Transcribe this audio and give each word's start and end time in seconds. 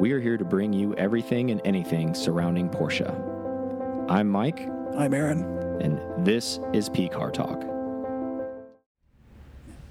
We 0.00 0.12
are 0.12 0.20
here 0.20 0.38
to 0.38 0.46
bring 0.46 0.72
you 0.72 0.94
everything 0.94 1.50
and 1.50 1.60
anything 1.62 2.14
surrounding 2.14 2.70
Porsche. 2.70 3.06
I'm 4.08 4.30
Mike, 4.30 4.66
I'm 4.96 5.12
Aaron. 5.12 5.42
and 5.82 6.00
this 6.24 6.58
is 6.72 6.88
P 6.88 7.06
Car 7.10 7.30
Talk. 7.30 7.62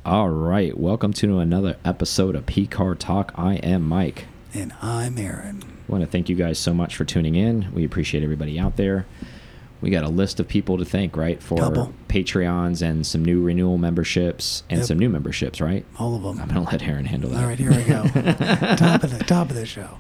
All 0.08 0.30
right, 0.30 0.76
welcome 0.76 1.14
to 1.14 1.38
another 1.38 1.78
episode 1.86 2.36
of 2.36 2.48
P 2.48 2.66
Car 2.66 2.96
Talk. 2.96 3.34
I 3.36 3.58
am 3.58 3.84
Mike. 3.84 4.26
And 4.52 4.74
I'm 4.82 5.20
Aaron. 5.20 5.62
I 5.88 5.92
want 5.92 6.04
to 6.04 6.10
thank 6.10 6.28
you 6.28 6.36
guys 6.36 6.58
so 6.58 6.74
much 6.74 6.96
for 6.96 7.06
tuning 7.06 7.36
in. 7.36 7.72
We 7.72 7.86
appreciate 7.86 8.24
everybody 8.24 8.60
out 8.60 8.78
there. 8.78 9.06
We 9.82 9.90
got 9.90 10.04
a 10.04 10.10
list 10.10 10.40
of 10.42 10.48
people 10.48 10.78
to 10.78 10.86
thank, 10.86 11.16
right? 11.16 11.42
For 11.42 11.58
Couple. 11.58 11.94
Patreons 12.10 12.82
and 12.82 13.06
some 13.08 13.24
new 13.24 13.42
renewal 13.42 13.78
memberships 13.78 14.64
and 14.70 14.80
Yep. 14.80 14.88
some 14.88 15.00
new 15.00 15.08
memberships, 15.10 15.62
right? 15.62 15.86
All 15.98 16.16
of 16.16 16.24
them. 16.24 16.40
I'm 16.42 16.50
going 16.50 16.66
to 16.66 16.72
let 16.72 16.82
Aaron 16.84 17.06
handle 17.06 17.30
that. 17.30 17.42
All 17.42 17.48
right, 17.48 17.58
here 17.58 17.72
we 17.72 17.84
go. 17.84 18.04
top 18.76 19.04
of 19.04 19.18
the 19.18 19.24
top 19.26 19.50
of 19.50 19.56
the 19.56 19.66
show. 19.66 19.98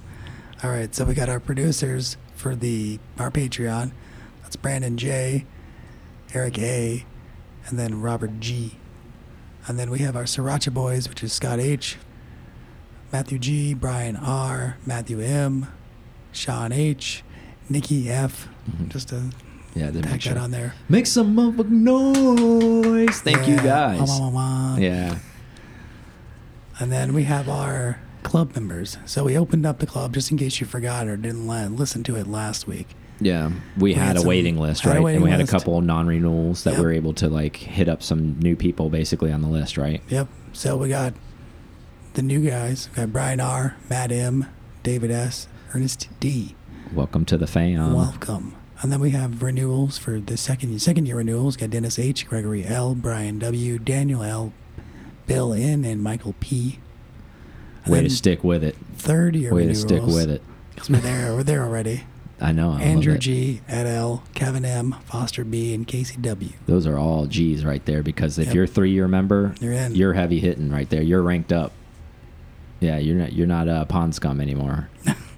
All 0.64 0.70
right, 0.70 0.94
so 0.94 1.06
we 1.06 1.14
got 1.14 1.30
our 1.30 1.40
producers 1.40 2.18
for 2.36 2.56
the 2.56 3.00
our 3.18 3.32
Patreon. 3.32 3.92
That's 4.44 4.58
Brandon 4.58 4.98
J, 4.98 5.46
Eric 6.34 6.60
A, 6.60 7.06
and 7.68 7.80
then 7.80 8.02
Robert 8.02 8.40
G. 8.42 8.78
And 9.68 9.80
then 9.80 9.90
we 9.90 10.00
have 10.00 10.16
our 10.18 10.24
Sriracha 10.24 10.74
boys, 10.74 11.08
which 11.08 11.24
is 11.24 11.32
Scott 11.32 11.60
H, 11.62 11.98
Matthew 13.14 13.40
G, 13.40 13.74
Brian 13.74 14.16
R, 14.18 14.78
Matthew 14.86 15.22
M, 15.22 15.68
Sean 16.34 16.72
H, 16.74 17.24
Nikki 17.70 18.10
F. 18.10 18.50
Mhm. 18.70 18.90
Just 18.90 19.10
to 19.10 19.30
Yeah, 19.76 19.92
tack 19.92 20.06
make 20.12 20.22
sure. 20.22 20.34
that 20.34 20.40
on 20.42 20.52
there. 20.52 20.74
Make 20.90 21.06
some 21.06 21.36
motherfucking 21.36 21.70
noise. 21.70 23.22
Thank 23.22 23.48
you 23.48 23.58
guys. 23.58 24.00
Wah, 24.08 24.20
wah, 24.20 24.30
wah. 24.30 24.78
Yeah. 24.78 25.20
And 26.80 26.92
then 26.92 27.14
we 27.14 27.24
have 27.24 27.48
our 27.50 28.00
club 28.24 28.56
members. 28.56 28.98
So 29.06 29.24
we 29.26 29.38
opened 29.38 29.66
up 29.66 29.80
the 29.80 29.86
club 29.86 30.14
just 30.14 30.32
in 30.32 30.38
case 30.38 30.60
you 30.60 30.66
forgot 30.68 31.08
or 31.08 31.18
didn't 31.18 31.48
listen 31.48 32.04
to 32.04 32.16
it 32.16 32.28
last 32.28 32.68
week. 32.68 32.88
Yeah. 33.22 33.52
We, 33.78 33.94
had, 33.94 34.08
had 34.08 34.16
a 34.16 34.20
some- 34.20 34.28
waiting 34.30 34.58
list, 34.58 34.86
right? 34.86 35.02
waiting 35.02 35.18
and 35.18 35.26
we 35.26 35.30
had 35.32 35.42
a 35.42 35.48
couple 35.48 35.80
non 35.82 36.08
renewals 36.08 36.64
that 36.64 36.72
Yep. 36.72 36.80
we 36.80 36.86
were 36.86 36.94
able 36.94 37.14
to 37.16 37.28
like 37.30 37.58
hit 37.58 37.90
up 37.90 38.02
some 38.02 38.40
new 38.40 38.56
people 38.56 38.90
basically 38.90 39.32
on 39.32 39.42
the 39.42 39.50
list, 39.50 39.78
right? 39.78 40.02
Yep. 40.10 40.28
So 40.54 40.78
we 40.78 40.90
got 40.90 41.14
the 42.14 42.22
new 42.22 42.48
guys. 42.50 42.90
We 42.92 42.96
got 42.98 43.12
Brian 43.14 43.40
R, 43.42 43.76
Matt 43.90 44.12
M, 44.12 44.46
David 44.84 45.12
S, 45.12 45.48
Ernest 45.76 46.08
D. 46.20 46.56
Welcome 46.94 47.26
to 47.26 47.38
the 47.38 47.46
fam. 47.48 47.94
Welcome. 47.94 48.56
And 48.82 48.92
then 48.92 49.00
we 49.02 49.10
have 49.12 49.42
renewals 49.44 49.98
for 49.98 50.20
the 50.20 50.38
second 50.38 50.80
second 50.82 51.06
year 51.06 51.18
renewals. 51.18 51.58
Got 51.58 51.72
Dennis 51.72 52.00
H, 52.00 52.28
Gregory 52.28 52.66
L, 52.66 52.96
Brian 52.96 53.38
W, 53.40 53.78
Daniel 53.78 54.24
L, 54.24 54.54
Bill 55.28 55.54
N, 55.54 55.84
and 55.84 56.02
Michael 56.02 56.34
P. 56.40 56.80
And 57.84 57.92
Way 57.94 58.02
to 58.02 58.10
stick 58.10 58.44
with 58.44 58.64
it. 58.64 58.76
Third 58.96 59.36
year 59.36 59.54
Way 59.54 59.66
to 59.68 59.76
stick 59.76 60.04
with 60.04 60.30
it. 60.30 60.42
'cause 60.78 60.90
we're 60.90 61.00
there. 61.02 61.36
We're 61.36 61.44
there 61.44 61.64
already. 61.64 62.04
I 62.42 62.54
know. 62.54 62.72
I 62.72 62.82
Andrew. 62.84 63.18
G, 63.18 63.60
Ed 63.68 63.86
L, 63.86 64.24
Kevin 64.34 64.64
M, 64.64 64.96
Foster 65.08 65.44
B, 65.44 65.74
and 65.74 65.86
Casey 65.86 66.16
W. 66.22 66.52
Those 66.68 66.88
are 66.88 66.98
all 66.98 67.26
G's 67.26 67.66
right 67.66 67.84
there 67.86 68.02
because 68.02 68.40
if 68.40 68.46
Yep. 68.48 68.56
you're 68.56 68.64
a 68.64 68.68
three 68.68 68.92
year 68.92 69.10
member, 69.10 69.56
You're 69.60 69.74
in. 69.74 69.94
you're 69.94 70.14
heavy 70.14 70.40
hitting 70.40 70.70
right 70.72 70.90
there. 70.90 71.02
You're 71.02 71.22
ranked 71.22 71.52
up. 71.52 71.74
Yeah, 72.80 72.98
you're 72.98 73.18
not 73.18 73.34
you're 73.34 73.46
not 73.48 73.68
a 73.68 73.86
pond 73.90 74.16
scum 74.16 74.40
anymore. 74.40 74.88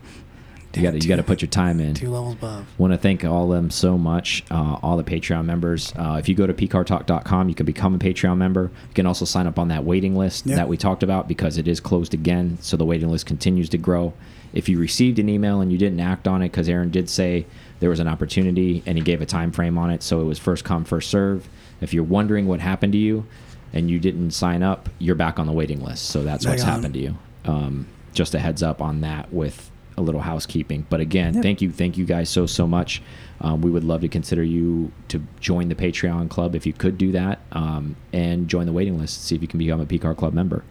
you 0.76 0.82
got 0.84 0.92
to 0.92 1.00
you 1.00 1.08
got 1.08 1.18
to 1.18 1.24
put 1.24 1.42
your 1.42 1.50
time 1.50 1.80
in. 1.80 1.94
Two 1.96 2.10
levels 2.10 2.34
above. 2.34 2.66
Want 2.78 2.94
to 2.94 2.98
thank 2.98 3.24
all 3.26 3.52
of 3.52 3.58
them 3.58 3.70
so 3.70 3.98
much, 3.98 4.44
uh, 4.52 4.78
all 4.82 4.98
the 4.98 5.04
Patreon 5.04 5.46
members. 5.46 5.94
Uh, 5.96 6.18
if 6.20 6.30
you 6.30 6.36
go 6.36 6.48
to 6.48 6.54
pcartalk.com, 6.54 7.50
you 7.50 7.56
can 7.56 7.66
become 7.66 7.96
a 7.96 7.98
Patreon 7.98 8.38
member. 8.38 8.72
You 8.90 8.94
can 8.94 9.06
also 9.06 9.26
sign 9.26 9.48
up 9.48 9.60
on 9.60 9.68
that 9.70 9.84
waiting 9.84 10.16
list 10.16 10.46
Yep. 10.46 10.56
that 10.56 10.68
we 10.68 10.78
talked 10.78 11.04
about 11.04 11.28
because 11.28 11.58
it 11.58 11.68
is 11.68 11.80
closed 11.80 12.14
again, 12.14 12.58
so 12.62 12.78
the 12.78 12.86
waiting 12.86 13.10
list 13.10 13.26
continues 13.26 13.70
to 13.70 13.78
grow. 13.78 14.14
If 14.54 14.68
you 14.68 14.78
received 14.80 15.18
an 15.20 15.30
email 15.30 15.62
and 15.62 15.72
you 15.72 15.78
didn't 15.78 16.00
act 16.02 16.28
on 16.28 16.42
it, 16.42 16.50
because 16.52 16.68
Aaron 16.68 16.90
did 16.92 17.10
say 17.10 17.46
there 17.80 17.90
was 17.90 18.00
an 18.02 18.08
opportunity 18.08 18.84
and 18.86 18.98
he 18.98 19.04
gave 19.04 19.22
a 19.22 19.26
time 19.26 19.52
frame 19.52 19.78
on 19.78 19.90
it, 19.92 20.04
so 20.04 20.20
it 20.22 20.26
was 20.26 20.40
first 20.40 20.64
come 20.66 20.84
first 20.84 21.10
serve. 21.10 21.48
If 21.80 21.94
you're 21.94 22.04
wondering 22.04 22.48
what 22.48 22.60
happened 22.60 22.92
to 22.94 23.00
you 23.00 23.26
and 23.74 23.90
you 23.90 23.98
didn't 23.98 24.32
sign 24.32 24.62
up, 24.62 24.90
you're 25.00 25.16
back 25.16 25.40
on 25.40 25.48
the 25.48 25.54
waiting 25.54 25.82
list. 25.82 26.08
So 26.08 26.22
that's 26.24 26.44
Back 26.44 26.52
what's 26.52 26.64
on. 26.64 26.70
happened 26.70 26.94
to 26.96 27.00
you. 27.00 27.18
Um, 27.46 27.88
just 28.14 28.36
a 28.36 28.40
heads 28.40 28.62
up 28.62 28.82
on 28.82 29.00
that 29.02 29.32
with 29.34 29.71
a 29.98 30.02
little 30.02 30.22
housekeeping. 30.22 30.86
But 30.90 31.00
again, 31.02 31.34
Yep. 31.36 31.44
thank 31.44 31.62
you, 31.62 31.72
thank 31.72 31.98
you 31.98 32.06
guys 32.06 32.30
so 32.30 32.46
so 32.46 32.66
much. 32.68 33.02
Um, 33.42 33.62
we 33.62 33.72
would 33.72 33.84
love 33.84 34.02
to 34.02 34.08
consider 34.08 34.44
you 34.44 34.92
to 35.08 35.22
join 35.40 35.68
the 35.70 35.76
Patreon 35.76 36.30
club 36.30 36.56
if 36.56 36.66
you 36.66 36.74
could 36.74 36.98
do 36.98 37.12
that, 37.12 37.40
um, 37.52 37.96
and 38.14 38.48
join 38.48 38.66
the 38.68 38.72
waiting 38.74 38.98
list. 39.00 39.24
See 39.26 39.36
if 39.36 39.42
you 39.42 39.48
can 39.48 39.58
become 39.58 39.82
a 39.82 39.86
PCAR 39.86 40.16
club 40.16 40.34
member. 40.34 40.64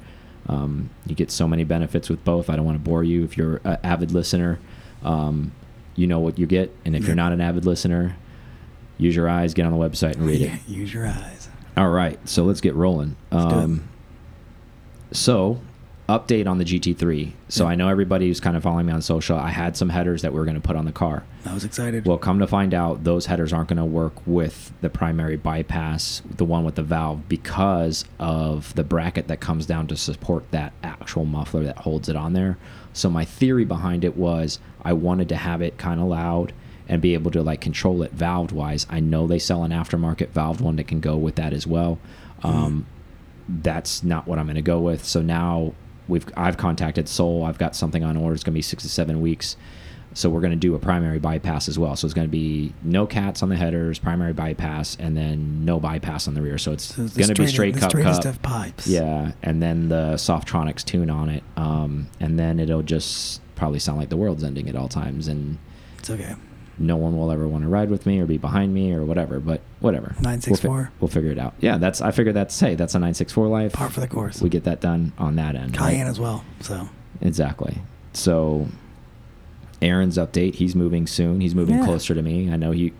Um, 0.48 0.90
you 1.06 1.14
get 1.14 1.30
so 1.30 1.46
many 1.46 1.64
benefits 1.64 2.08
with 2.08 2.24
both. 2.24 2.48
I 2.48 2.56
don't 2.56 2.64
want 2.64 2.76
to 2.76 2.82
bore 2.82 3.04
you. 3.04 3.24
If 3.24 3.36
you're 3.36 3.60
an 3.64 3.76
avid 3.84 4.10
listener, 4.12 4.58
um, 5.04 5.52
you 5.96 6.06
know 6.06 6.18
what 6.20 6.38
you 6.38 6.46
get, 6.46 6.74
and 6.84 6.96
if 6.96 7.06
you're 7.06 7.16
not 7.16 7.32
an 7.32 7.40
avid 7.40 7.66
listener, 7.66 8.16
use 8.98 9.14
your 9.16 9.28
eyes, 9.28 9.52
get 9.54 9.66
on 9.66 9.72
the 9.72 9.78
website 9.78 10.14
and 10.14 10.26
read 10.26 10.40
it. 10.40 10.52
Use 10.68 10.94
your 10.94 11.06
eyes. 11.06 11.48
All 11.76 11.90
right, 11.90 12.18
so 12.28 12.44
let's 12.44 12.60
get 12.60 12.74
rolling. 12.74 13.16
Let's. 13.30 13.52
Um, 13.52 13.88
so, 15.12 15.60
update 16.18 16.46
on 16.46 16.58
the 16.58 16.64
GT3. 16.64 17.32
So 17.48 17.64
Yeah. 17.64 17.70
I 17.70 17.74
know 17.74 17.88
everybody 17.88 18.26
who's 18.28 18.40
kind 18.40 18.56
of 18.56 18.62
following 18.62 18.86
me 18.86 18.92
on 18.92 19.00
social. 19.02 19.38
I 19.38 19.50
had 19.50 19.76
some 19.76 19.88
headers 19.88 20.22
that 20.22 20.32
we 20.32 20.38
were 20.38 20.44
going 20.44 20.60
to 20.60 20.60
put 20.60 20.76
on 20.76 20.84
the 20.84 20.92
car. 20.92 21.22
I 21.46 21.54
was 21.54 21.64
excited. 21.64 22.06
Well, 22.06 22.18
come 22.18 22.38
to 22.40 22.46
find 22.46 22.74
out, 22.74 23.04
those 23.04 23.26
headers 23.26 23.52
aren't 23.52 23.68
going 23.68 23.78
to 23.78 23.84
work 23.84 24.14
with 24.26 24.72
the 24.80 24.90
primary 24.90 25.36
bypass, 25.36 26.22
the 26.28 26.44
one 26.44 26.64
with 26.64 26.74
the 26.74 26.82
valve, 26.82 27.28
because 27.28 28.04
of 28.18 28.74
the 28.74 28.84
bracket 28.84 29.28
that 29.28 29.40
comes 29.40 29.66
down 29.66 29.86
to 29.88 29.96
support 29.96 30.50
that 30.50 30.72
actual 30.82 31.24
muffler 31.24 31.62
that 31.64 31.78
holds 31.78 32.08
it 32.08 32.16
on 32.16 32.32
there. 32.32 32.58
So 32.92 33.08
my 33.08 33.24
theory 33.24 33.64
behind 33.64 34.04
it 34.04 34.16
was 34.16 34.58
I 34.82 34.92
wanted 34.92 35.28
to 35.30 35.36
have 35.36 35.62
it 35.62 35.78
kind 35.78 36.00
of 36.00 36.06
loud 36.08 36.52
and 36.88 37.00
be 37.00 37.14
able 37.14 37.30
to 37.30 37.42
like 37.42 37.60
control 37.60 38.02
it 38.02 38.10
valve 38.12 38.52
wise. 38.52 38.84
I 38.90 38.98
know 38.98 39.28
they 39.28 39.38
sell 39.38 39.62
an 39.62 39.70
aftermarket 39.70 40.30
valve 40.30 40.60
one 40.60 40.74
that 40.76 40.88
can 40.88 40.98
go 41.00 41.16
with 41.16 41.36
that 41.36 41.52
as 41.52 41.66
well. 41.66 42.00
Um, 42.42 42.86
that's 43.48 44.02
not 44.02 44.26
what 44.26 44.38
I'm 44.38 44.46
going 44.46 44.56
to 44.56 44.62
go 44.62 44.80
with. 44.80 45.04
So 45.04 45.22
now 45.22 45.74
we've 46.10 46.26
I've 46.36 46.56
contacted 46.58 47.08
Soul. 47.08 47.44
I've 47.44 47.58
got 47.58 47.74
something 47.74 48.04
on 48.04 48.16
order. 48.16 48.34
It's 48.34 48.44
going 48.44 48.52
to 48.52 48.58
be 48.58 48.62
six 48.62 48.82
to 48.82 48.88
seven 48.90 49.20
weeks. 49.22 49.56
So 50.12 50.28
we're 50.28 50.40
going 50.40 50.50
to 50.50 50.56
do 50.56 50.74
a 50.74 50.78
primary 50.80 51.20
bypass 51.20 51.68
as 51.68 51.78
well. 51.78 51.94
So 51.94 52.04
it's 52.04 52.14
going 52.14 52.26
to 52.26 52.30
be 52.30 52.74
no 52.82 53.06
cats 53.06 53.44
on 53.44 53.48
the 53.48 53.54
headers, 53.54 54.00
primary 54.00 54.32
bypass, 54.32 54.96
and 54.98 55.16
then 55.16 55.64
no 55.64 55.78
bypass 55.78 56.26
on 56.26 56.34
the 56.34 56.42
rear. 56.42 56.58
So 56.58 56.72
it's 56.72 56.86
So 56.96 57.06
going 57.06 57.28
to 57.32 57.34
be 57.42 57.46
straight- 57.46 57.76
cup 57.76 57.92
cup. 57.92 58.24
of 58.24 58.42
pipes. 58.42 58.88
Yeah, 58.88 59.32
and 59.44 59.62
then 59.62 59.88
the 59.88 60.14
Softronics 60.16 60.84
tune 60.84 61.10
on 61.10 61.28
it, 61.28 61.44
um, 61.56 62.08
and 62.18 62.36
then 62.40 62.58
it'll 62.58 62.82
just 62.82 63.40
probably 63.54 63.78
sound 63.78 63.98
like 63.98 64.08
the 64.08 64.16
world's 64.16 64.42
ending 64.42 64.68
at 64.68 64.74
all 64.74 64.88
times, 64.88 65.28
and 65.28 65.58
It's 66.00 66.10
okay. 66.10 66.34
No 66.80 66.96
one 66.96 67.16
will 67.16 67.30
ever 67.30 67.46
want 67.46 67.62
to 67.62 67.68
ride 67.68 67.90
with 67.90 68.06
me 68.06 68.18
or 68.20 68.26
be 68.26 68.38
behind 68.38 68.72
me 68.74 68.92
or 68.92 69.04
whatever. 69.04 69.38
But 69.38 69.60
whatever, 69.80 70.12
We'll, 70.16 70.22
964. 70.32 70.90
we'll 70.98 71.08
figure 71.08 71.30
it 71.30 71.38
out. 71.38 71.54
Yeah, 71.60 71.76
that's 71.78 72.00
I 72.00 72.10
figured 72.10 72.34
that's 72.34 72.58
hey, 72.58 72.74
that's 72.74 72.94
a 72.94 72.98
nine 72.98 73.14
six 73.14 73.32
four 73.32 73.46
life. 73.48 73.74
Par 73.74 73.90
for 73.90 74.00
the 74.00 74.08
course. 74.08 74.40
We 74.42 74.48
get 74.48 74.64
that 74.64 74.80
done 74.80 75.12
on 75.18 75.36
that 75.36 75.54
end. 75.54 75.76
right? 75.78 75.90
Cayenne 75.92 76.06
as 76.08 76.18
well. 76.18 76.44
So 76.60 76.88
Exactly. 77.20 77.78
So 78.14 78.66
Aaron's 79.82 80.18
update, 80.18 80.56
he's 80.56 80.74
moving 80.74 81.06
soon. 81.06 81.40
He's 81.40 81.54
moving 81.54 81.76
Yeah. 81.78 81.84
closer 81.84 82.14
to 82.14 82.22
me. 82.22 82.50
I 82.50 82.56
know 82.56 82.70
he 82.70 82.92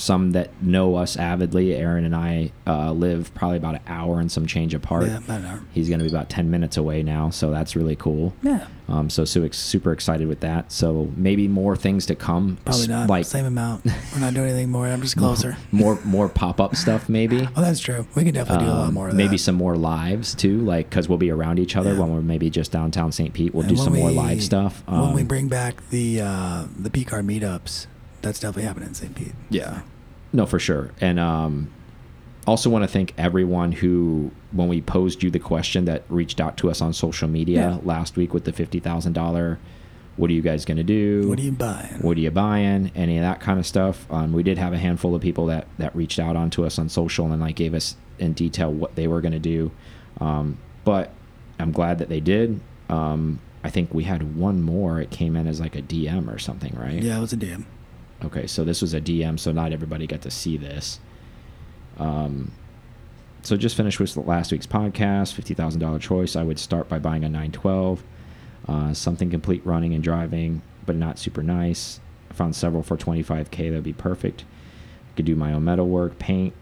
some 0.00 0.32
that 0.32 0.50
know 0.62 0.94
us 0.96 1.16
avidly, 1.16 1.74
Aaron 1.74 2.04
and 2.04 2.14
I 2.14 2.52
uh, 2.66 2.92
live 2.92 3.32
probably 3.34 3.56
about 3.58 3.74
an 3.76 3.80
hour 3.86 4.20
and 4.20 4.30
some 4.30 4.46
change 4.46 4.74
apart. 4.74 5.06
yeah, 5.06 5.18
about 5.18 5.40
an 5.40 5.46
hour. 5.46 5.60
He's 5.72 5.88
going 5.88 5.98
to 5.98 6.04
be 6.04 6.10
about 6.10 6.28
10 6.30 6.50
minutes 6.50 6.76
away 6.76 7.02
now, 7.02 7.30
so 7.30 7.50
that's 7.50 7.74
really 7.76 7.96
cool. 7.96 8.34
Yeah, 8.42 8.66
Um, 8.88 9.10
so, 9.10 9.24
su 9.24 9.48
super 9.52 9.92
excited 9.92 10.28
with 10.28 10.40
that. 10.40 10.70
So 10.72 11.10
maybe 11.16 11.48
more 11.48 11.76
things 11.76 12.06
to 12.06 12.14
come. 12.14 12.58
probably 12.64 12.86
not. 12.88 13.08
Like 13.08 13.24
Same 13.26 13.46
amount. 13.46 13.84
We're 14.12 14.20
not 14.20 14.34
doing 14.34 14.48
anything 14.50 14.70
more. 14.70 14.86
I'm 14.86 15.02
just 15.02 15.16
closer. 15.24 15.56
More 15.72 15.98
more 16.04 16.28
pop 16.28 16.60
up 16.60 16.74
stuff 16.76 17.08
maybe. 17.08 17.46
Oh, 17.56 17.60
that's 17.60 17.80
true. 17.80 18.06
We 18.14 18.24
can 18.24 18.34
definitely 18.34 18.66
do 18.66 18.72
a 18.72 18.74
lot 18.74 18.88
Um, 18.88 18.94
more 18.94 19.08
of 19.08 19.14
maybe 19.14 19.36
that. 19.36 19.38
some 19.38 19.54
more 19.54 19.76
lives 19.76 20.34
too, 20.34 20.60
like 20.60 20.88
because 20.88 21.08
we'll 21.08 21.18
be 21.18 21.30
around 21.30 21.58
each 21.58 21.76
other 21.76 21.92
Yeah. 21.94 22.00
when 22.00 22.12
we're 22.14 22.20
maybe 22.22 22.50
just 22.50 22.72
downtown 22.72 23.12
St. 23.12 23.32
Pete. 23.34 23.54
We'll 23.54 23.66
And 23.66 23.76
do 23.76 23.82
some 23.82 23.94
more 23.94 24.10
live 24.10 24.42
stuff. 24.42 24.82
when 24.86 25.12
we 25.14 25.20
Um, 25.22 25.26
bring 25.26 25.48
back 25.48 25.88
the 25.90 26.20
uh, 26.22 26.64
the 26.78 26.90
P 26.90 27.04
car 27.04 27.22
meetups, 27.22 27.86
that's 28.22 28.40
definitely 28.40 28.64
happening 28.64 28.88
in 28.88 28.94
St. 28.94 29.14
Pete. 29.14 29.32
Yeah. 29.50 29.82
No, 30.32 30.44
for 30.46 30.58
sure. 30.58 30.90
And 31.00 31.18
um, 31.18 31.70
also 32.46 32.68
want 32.70 32.82
to 32.84 32.88
thank 32.88 33.14
everyone 33.18 33.72
who, 33.72 34.30
when 34.52 34.68
we 34.68 34.80
posed 34.82 35.22
you 35.22 35.30
the 35.30 35.38
question 35.38 35.84
that 35.86 36.02
reached 36.08 36.40
out 36.40 36.56
to 36.58 36.70
us 36.70 36.80
on 36.80 36.92
social 36.92 37.28
media 37.28 37.58
Yeah. 37.60 37.78
last 37.82 38.16
week 38.16 38.34
with 38.34 38.44
the 38.44 38.52
$50,000, 38.52 39.56
what 40.16 40.30
are 40.30 40.32
you 40.32 40.42
guys 40.42 40.64
going 40.64 40.76
to 40.78 40.82
do? 40.82 41.28
What 41.28 41.38
are 41.38 41.42
you 41.42 41.52
buying? 41.52 41.98
What 42.02 42.16
are 42.16 42.20
you 42.20 42.30
buying? 42.30 42.90
Any 42.96 43.18
of 43.18 43.22
that 43.22 43.40
kind 43.40 43.58
of 43.58 43.66
stuff. 43.66 44.10
Um, 44.10 44.32
we 44.32 44.42
did 44.42 44.58
have 44.58 44.72
a 44.72 44.78
handful 44.78 45.14
of 45.14 45.22
people 45.22 45.46
that, 45.46 45.66
that 45.78 45.94
reached 45.94 46.18
out 46.18 46.34
onto 46.36 46.64
us 46.66 46.78
on 46.78 46.88
social 46.88 47.30
and 47.32 47.40
like 47.40 47.54
gave 47.56 47.72
us 47.72 47.96
in 48.18 48.32
detail 48.32 48.72
what 48.72 48.96
they 48.96 49.06
were 49.06 49.20
going 49.20 49.32
to 49.32 49.38
do. 49.38 49.70
Um, 50.20 50.58
but 50.84 51.12
I'm 51.60 51.70
glad 51.70 51.98
that 51.98 52.08
they 52.08 52.20
did. 52.20 52.60
Um, 52.88 53.38
I 53.62 53.70
think 53.70 53.94
we 53.94 54.04
had 54.04 54.36
one 54.36 54.62
more. 54.62 55.00
It 55.00 55.10
came 55.10 55.36
in 55.36 55.46
as 55.46 55.60
like 55.60 55.76
a 55.76 55.82
DM 55.82 56.32
or 56.32 56.38
something, 56.38 56.74
right? 56.76 57.00
Yeah, 57.02 57.18
it 57.18 57.20
was 57.20 57.32
a 57.32 57.36
DM. 57.36 57.64
Okay, 58.24 58.46
so 58.46 58.64
this 58.64 58.82
was 58.82 58.94
a 58.94 59.00
DM, 59.00 59.38
so 59.38 59.52
not 59.52 59.72
everybody 59.72 60.06
got 60.06 60.22
to 60.22 60.30
see 60.30 60.56
this. 60.56 60.98
Um, 61.98 62.52
so 63.42 63.56
just 63.56 63.76
finished 63.76 64.00
with 64.00 64.16
last 64.16 64.50
week's 64.52 64.66
podcast, 64.66 65.32
fifty 65.34 65.54
thousand 65.54 65.80
dollar 65.80 65.98
choice. 65.98 66.36
I 66.36 66.42
would 66.42 66.58
start 66.58 66.88
by 66.88 66.98
buying 66.98 67.24
a 67.24 67.28
nine 67.28 67.52
twelve. 67.52 68.02
Uh, 68.66 68.92
something 68.92 69.30
complete 69.30 69.64
running 69.64 69.94
and 69.94 70.02
driving, 70.04 70.60
but 70.84 70.96
not 70.96 71.18
super 71.18 71.42
nice. 71.42 72.00
I 72.30 72.34
found 72.34 72.54
several 72.54 72.82
for 72.82 72.96
25k 72.98 73.70
that'd 73.70 73.82
be 73.82 73.94
perfect. 73.94 74.44
Could 75.16 75.24
do 75.24 75.34
my 75.36 75.54
own 75.54 75.64
metal 75.64 75.88
work, 75.88 76.18
paint, 76.18 76.52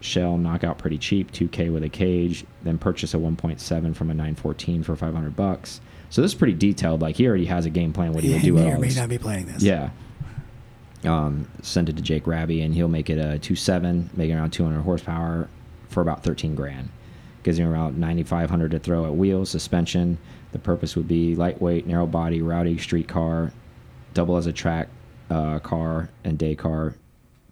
shell, 0.00 0.36
knock 0.36 0.62
out 0.64 0.76
pretty 0.76 0.98
cheap, 0.98 1.32
2k 1.32 1.72
with 1.72 1.82
a 1.82 1.88
cage. 1.88 2.44
Then 2.62 2.76
purchase 2.76 3.14
a 3.14 3.16
1.7 3.16 3.96
from 3.96 4.10
a 4.10 4.14
914 4.14 4.82
for 4.82 4.94
500 4.96 5.34
bucks. 5.34 5.80
So 6.10 6.20
this 6.20 6.32
is 6.32 6.34
pretty 6.34 6.52
detailed. 6.52 7.00
Like 7.00 7.16
he 7.16 7.26
already 7.26 7.46
has 7.46 7.64
a 7.64 7.70
game 7.70 7.94
plan 7.94 8.12
what 8.12 8.22
he 8.22 8.28
Yeah, 8.30 8.36
would 8.36 8.42
do. 8.42 8.52
may 8.52 8.64
with 8.66 8.74
or 8.74 8.78
may 8.78 8.94
not 8.94 9.08
be 9.08 9.18
playing 9.18 9.46
this. 9.46 9.62
Yeah. 9.62 9.90
Um, 11.04 11.48
send 11.62 11.88
it 11.88 11.96
to 11.96 12.02
Jake 12.02 12.26
Raby, 12.26 12.62
and 12.62 12.74
he'll 12.74 12.88
make 12.88 13.10
it 13.10 13.18
a 13.18 13.38
2.7, 13.38 14.16
making 14.16 14.36
around 14.36 14.50
200 14.50 14.80
horsepower 14.80 15.48
for 15.88 16.00
about 16.00 16.24
13 16.24 16.54
grand. 16.54 16.88
Gives 17.42 17.58
him 17.58 17.68
around 17.68 17.98
9,500 17.98 18.70
to 18.72 18.78
throw 18.78 19.04
at 19.04 19.14
wheels, 19.14 19.50
suspension. 19.50 20.18
The 20.52 20.58
purpose 20.58 20.96
would 20.96 21.06
be 21.06 21.36
lightweight, 21.36 21.86
narrow 21.86 22.06
body, 22.06 22.42
rowdy 22.42 22.78
street 22.78 23.08
car, 23.08 23.52
double 24.14 24.36
as 24.36 24.46
a 24.46 24.52
track 24.52 24.88
uh, 25.30 25.58
car 25.60 26.08
and 26.24 26.38
day 26.38 26.54
car. 26.54 26.94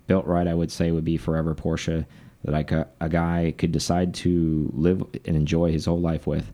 Built 0.06 0.26
right, 0.26 0.48
I 0.48 0.54
would 0.54 0.72
say, 0.72 0.90
would 0.90 1.04
be 1.04 1.16
forever 1.16 1.54
Porsche 1.54 2.06
that 2.44 2.70
a, 2.72 2.86
a 3.00 3.08
guy 3.08 3.54
could 3.56 3.72
decide 3.72 4.14
to 4.14 4.70
live 4.74 5.02
and 5.24 5.36
enjoy 5.36 5.72
his 5.72 5.86
whole 5.86 6.00
life 6.00 6.26
with. 6.26 6.52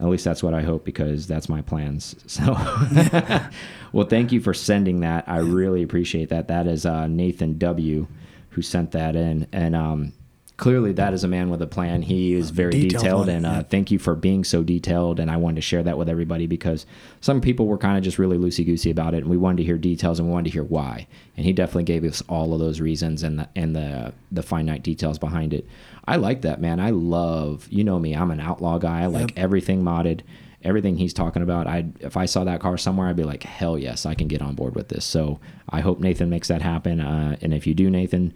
At 0.00 0.06
least 0.06 0.24
that's 0.24 0.42
what 0.42 0.54
I 0.54 0.62
hope 0.62 0.84
because 0.84 1.26
that's 1.26 1.48
my 1.48 1.60
plans. 1.62 2.14
So, 2.28 2.52
well, 3.92 4.06
thank 4.06 4.30
you 4.32 4.40
for 4.40 4.54
sending 4.54 5.00
that. 5.00 5.24
I 5.28 5.38
really 5.38 5.82
appreciate 5.82 6.28
that. 6.28 6.48
That 6.48 6.66
is 6.66 6.86
uh, 6.86 7.08
Nathan 7.08 7.58
W. 7.58 8.06
who 8.50 8.62
sent 8.62 8.92
that 8.92 9.16
in, 9.16 9.46
and 9.52 9.74
um, 9.74 10.12
clearly 10.58 10.92
that 10.92 11.14
is 11.14 11.24
a 11.24 11.28
man 11.28 11.48
with 11.48 11.62
a 11.62 11.66
plan. 11.66 12.02
He 12.02 12.34
is 12.34 12.50
very 12.50 12.72
Detailed 12.72 13.02
detailed, 13.02 13.28
and 13.30 13.46
uh, 13.46 13.50
yeah. 13.50 13.62
thank 13.62 13.90
you 13.90 13.98
for 13.98 14.14
being 14.14 14.44
so 14.44 14.62
detailed. 14.62 15.20
And 15.20 15.30
I 15.30 15.36
wanted 15.36 15.54
to 15.56 15.62
share 15.62 15.84
that 15.84 15.96
with 15.96 16.08
everybody 16.08 16.46
because 16.46 16.84
some 17.20 17.40
people 17.40 17.66
were 17.66 17.78
kind 17.78 17.96
of 17.96 18.04
just 18.04 18.18
really 18.18 18.36
loosey 18.36 18.66
goosey 18.66 18.90
about 18.90 19.14
it, 19.14 19.18
and 19.18 19.28
we 19.28 19.36
wanted 19.38 19.58
to 19.58 19.64
hear 19.64 19.78
details 19.78 20.18
and 20.18 20.28
we 20.28 20.32
wanted 20.32 20.50
to 20.50 20.54
hear 20.54 20.64
why. 20.64 21.06
And 21.36 21.46
he 21.46 21.52
definitely 21.52 21.84
gave 21.84 22.04
us 22.04 22.22
all 22.28 22.52
of 22.52 22.60
those 22.60 22.80
reasons 22.80 23.22
and 23.22 23.38
the 23.38 23.48
and 23.56 23.74
the 23.74 24.12
the 24.30 24.42
finite 24.42 24.82
details 24.82 25.18
behind 25.18 25.54
it. 25.54 25.66
I 26.04 26.16
like 26.16 26.42
that 26.42 26.60
man. 26.60 26.80
I 26.80 26.90
love 26.90 27.68
you 27.70 27.84
know 27.84 27.98
me. 27.98 28.14
I'm 28.14 28.32
an 28.32 28.40
outlaw 28.40 28.78
guy. 28.78 29.02
I 29.02 29.06
like 29.06 29.32
everything 29.38 29.82
modded. 29.82 30.20
Everything 30.64 30.96
he's 30.96 31.14
talking 31.14 31.42
about, 31.42 31.68
I 31.68 31.86
if 32.00 32.16
I 32.16 32.26
saw 32.26 32.42
that 32.42 32.58
car 32.58 32.76
somewhere, 32.76 33.06
I'd 33.06 33.14
be 33.14 33.22
like, 33.22 33.44
hell 33.44 33.78
yes, 33.78 34.04
I 34.04 34.14
can 34.14 34.26
get 34.26 34.42
on 34.42 34.56
board 34.56 34.74
with 34.74 34.88
this. 34.88 35.04
So 35.04 35.38
I 35.70 35.80
hope 35.80 36.00
Nathan 36.00 36.28
makes 36.28 36.48
that 36.48 36.62
happen. 36.62 36.98
Uh, 36.98 37.36
and 37.40 37.54
if 37.54 37.64
you 37.64 37.74
do, 37.74 37.88
Nathan, 37.88 38.34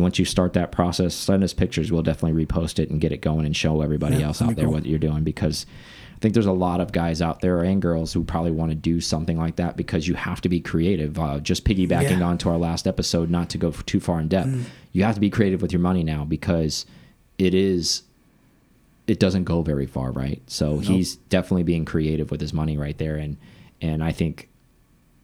once 0.00 0.18
you 0.18 0.24
start 0.24 0.52
that 0.54 0.72
process, 0.72 1.14
send 1.14 1.42
us 1.44 1.52
pictures. 1.52 1.92
We'll 1.92 2.02
definitely 2.02 2.44
repost 2.46 2.78
it 2.78 2.90
and 2.90 3.00
get 3.00 3.12
it 3.12 3.20
going 3.20 3.44
and 3.46 3.56
show 3.56 3.82
everybody 3.82 4.16
Yeah, 4.16 4.26
else 4.28 4.40
out 4.40 4.56
there 4.56 4.64
cool. 4.64 4.74
what 4.74 4.86
you're 4.86 4.98
doing 4.98 5.24
because 5.24 5.66
I 6.16 6.18
think 6.20 6.34
there's 6.34 6.46
a 6.46 6.52
lot 6.52 6.80
of 6.80 6.92
guys 6.92 7.20
out 7.20 7.40
there 7.40 7.62
and 7.62 7.82
girls 7.82 8.12
who 8.12 8.22
probably 8.22 8.52
want 8.52 8.70
to 8.70 8.76
do 8.76 9.00
something 9.00 9.36
like 9.36 9.56
that 9.56 9.76
because 9.76 10.06
you 10.06 10.14
have 10.14 10.40
to 10.42 10.48
be 10.48 10.60
creative. 10.60 11.18
Uh, 11.18 11.40
just 11.40 11.64
piggybacking 11.64 12.20
Yeah. 12.20 12.24
onto 12.26 12.48
our 12.48 12.58
last 12.58 12.86
episode, 12.86 13.28
not 13.28 13.50
to 13.50 13.58
go 13.58 13.72
too 13.72 13.98
far 14.00 14.20
in 14.20 14.28
depth, 14.28 14.50
you 14.92 15.02
have 15.02 15.14
to 15.16 15.20
be 15.20 15.30
creative 15.30 15.60
with 15.60 15.72
your 15.72 15.80
money 15.80 16.04
now 16.04 16.24
because 16.24 16.86
it 17.38 17.54
is 17.54 18.02
it 19.08 19.18
doesn't 19.18 19.42
go 19.44 19.62
very 19.62 19.84
far, 19.86 20.12
right? 20.12 20.40
So 20.46 20.78
he's 20.78 21.16
definitely 21.16 21.64
being 21.64 21.84
creative 21.84 22.30
with 22.30 22.40
his 22.40 22.52
money 22.52 22.78
right 22.78 22.96
there, 22.96 23.16
and 23.16 23.36
and 23.80 24.02
I 24.04 24.12
think 24.12 24.48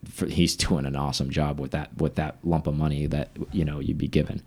for, 0.05 0.27
he's 0.27 0.56
doing 0.56 0.87
an 0.87 0.97
awesome 0.97 1.31
job 1.31 1.61
with 1.61 1.73
that 1.73 1.97
with 1.97 2.17
that 2.17 2.39
lump 2.45 2.67
of 2.67 2.77
money 2.77 3.06
that 3.06 3.31
you 3.53 3.65
know 3.65 3.81
you'd 3.81 3.99
be 3.99 4.09
given. 4.09 4.43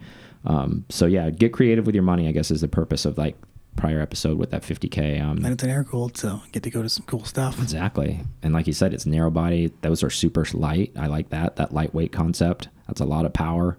Um, 0.46 0.86
so 0.90 1.06
yeah, 1.06 1.30
get 1.30 1.54
creative 1.54 1.86
with 1.86 1.96
your 1.96 2.04
money. 2.04 2.28
I 2.28 2.32
guess 2.32 2.52
is 2.52 2.62
the 2.62 2.68
purpose 2.68 3.06
of 3.06 3.18
like 3.18 3.36
prior 3.76 4.02
episode 4.02 4.38
with 4.38 4.52
that 4.52 4.64
50k. 4.64 5.22
Um, 5.22 5.38
And 5.38 5.48
it's 5.48 5.64
an 5.64 5.70
air 5.70 5.84
cooled, 5.84 6.18
so 6.18 6.42
get 6.52 6.64
to 6.64 6.70
go 6.70 6.82
to 6.82 6.90
some 6.90 7.06
cool 7.06 7.24
stuff. 7.24 7.62
Exactly. 7.62 8.20
And 8.44 8.54
like 8.54 8.68
you 8.68 8.74
said, 8.74 8.94
it's 8.94 9.06
narrow 9.06 9.32
body. 9.32 9.72
Those 9.82 10.04
are 10.04 10.10
super 10.10 10.46
light. 10.54 10.92
I 11.00 11.08
like 11.08 11.30
that. 11.30 11.56
That 11.56 11.74
lightweight 11.74 12.12
concept. 12.12 12.68
That's 12.88 13.00
a 13.02 13.06
lot 13.06 13.26
of 13.26 13.34
power 13.34 13.78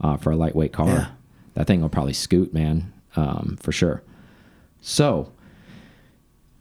uh, 0.00 0.16
for 0.16 0.30
a 0.30 0.36
lightweight 0.36 0.72
car. 0.72 0.88
Yeah. 0.88 1.06
That 1.54 1.66
thing 1.66 1.82
will 1.82 1.88
probably 1.88 2.12
scoot, 2.12 2.54
man, 2.54 2.92
um, 3.16 3.58
for 3.60 3.72
sure. 3.72 4.02
So, 4.80 5.32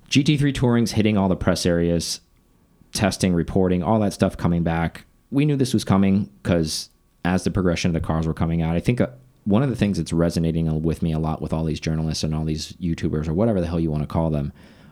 GT3 0.10 0.54
Touring's 0.54 0.92
hitting 0.94 1.18
all 1.18 1.30
the 1.30 1.36
press 1.36 1.66
areas, 1.66 2.20
testing, 2.94 3.34
reporting, 3.34 3.82
all 3.84 4.00
that 4.00 4.14
stuff 4.14 4.38
coming 4.38 4.64
back. 4.64 5.06
We 5.32 5.46
knew 5.46 5.56
this 5.56 5.74
was 5.74 5.84
coming 5.84 6.30
because 6.44 6.90
as 7.24 7.44
the 7.44 7.52
progression 7.52 7.90
of 7.90 7.94
the 8.02 8.06
cars 8.06 8.28
were 8.28 8.34
coming 8.34 8.62
out, 8.62 8.76
I 8.76 8.80
think 8.80 9.00
uh, 9.02 9.08
one 9.46 9.64
of 9.64 9.70
the 9.70 9.76
things 9.76 9.98
that's 9.98 10.12
resonating 10.14 10.82
with 10.82 11.02
me 11.02 11.14
a 11.14 11.20
lot 11.20 11.42
with 11.42 11.54
all 11.54 11.64
these 11.64 11.80
journalists 11.80 12.24
and 12.24 12.36
all 12.36 12.44
these 12.46 12.74
YouTubers 12.74 13.28
or 13.28 13.34
whatever 13.34 13.62
the 13.62 13.68
hell 13.68 13.80
you 13.80 13.92
want 13.92 14.04
to 14.04 14.08
call 14.08 14.30
them, 14.30 14.52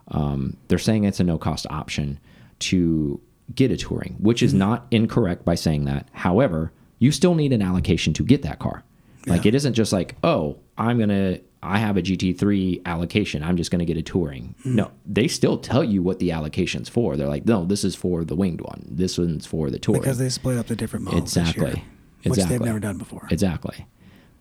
um, 0.09 0.57
they're 0.67 0.77
saying 0.79 1.03
it's 1.03 1.19
a 1.19 1.23
no 1.23 1.37
cost 1.37 1.67
option 1.69 2.19
to 2.59 3.19
get 3.55 3.71
a 3.71 3.77
touring, 3.77 4.15
which 4.19 4.41
is 4.43 4.53
not 4.53 4.85
incorrect 4.91 5.43
by 5.45 5.55
saying 5.55 5.85
that. 5.85 6.07
However, 6.13 6.71
you 6.99 7.11
still 7.11 7.35
need 7.35 7.51
an 7.53 7.61
allocation 7.61 8.13
to 8.13 8.23
get 8.23 8.41
that 8.43 8.59
car. 8.59 8.83
Like 9.27 9.43
Yeah. 9.45 9.49
it 9.49 9.55
isn't 9.55 9.73
just 9.73 9.91
like, 9.93 10.15
oh, 10.23 10.57
I'm 10.77 10.97
gonna 10.99 11.39
I 11.61 11.79
have 11.79 11.97
a 11.97 12.01
GT3 12.01 12.85
allocation. 12.85 13.43
I'm 13.43 13.57
just 13.57 13.69
gonna 13.71 13.85
get 13.85 13.97
a 13.97 14.01
touring. 14.01 14.55
No, 14.63 14.91
they 15.05 15.27
still 15.27 15.57
tell 15.57 15.83
you 15.83 16.01
what 16.01 16.19
the 16.19 16.31
allocation's 16.31 16.87
for. 16.89 17.17
They're 17.17 17.27
like, 17.27 17.45
no, 17.45 17.65
this 17.65 17.83
is 17.83 17.95
for 17.95 18.23
the 18.23 18.35
winged 18.35 18.61
one. 18.61 18.85
This 18.89 19.17
one's 19.17 19.45
for 19.45 19.69
the 19.69 19.79
touring. 19.79 20.01
Because 20.01 20.17
they 20.17 20.29
split 20.29 20.57
up 20.57 20.67
the 20.67 20.75
different 20.75 21.05
models 21.05 21.33
this 21.33 21.55
year, 21.55 21.67
Exactly. 21.67 21.83
which 22.23 22.43
they've 22.45 22.61
never 22.61 22.79
done 22.79 22.97
before. 22.97 23.27
Exactly. 23.29 23.85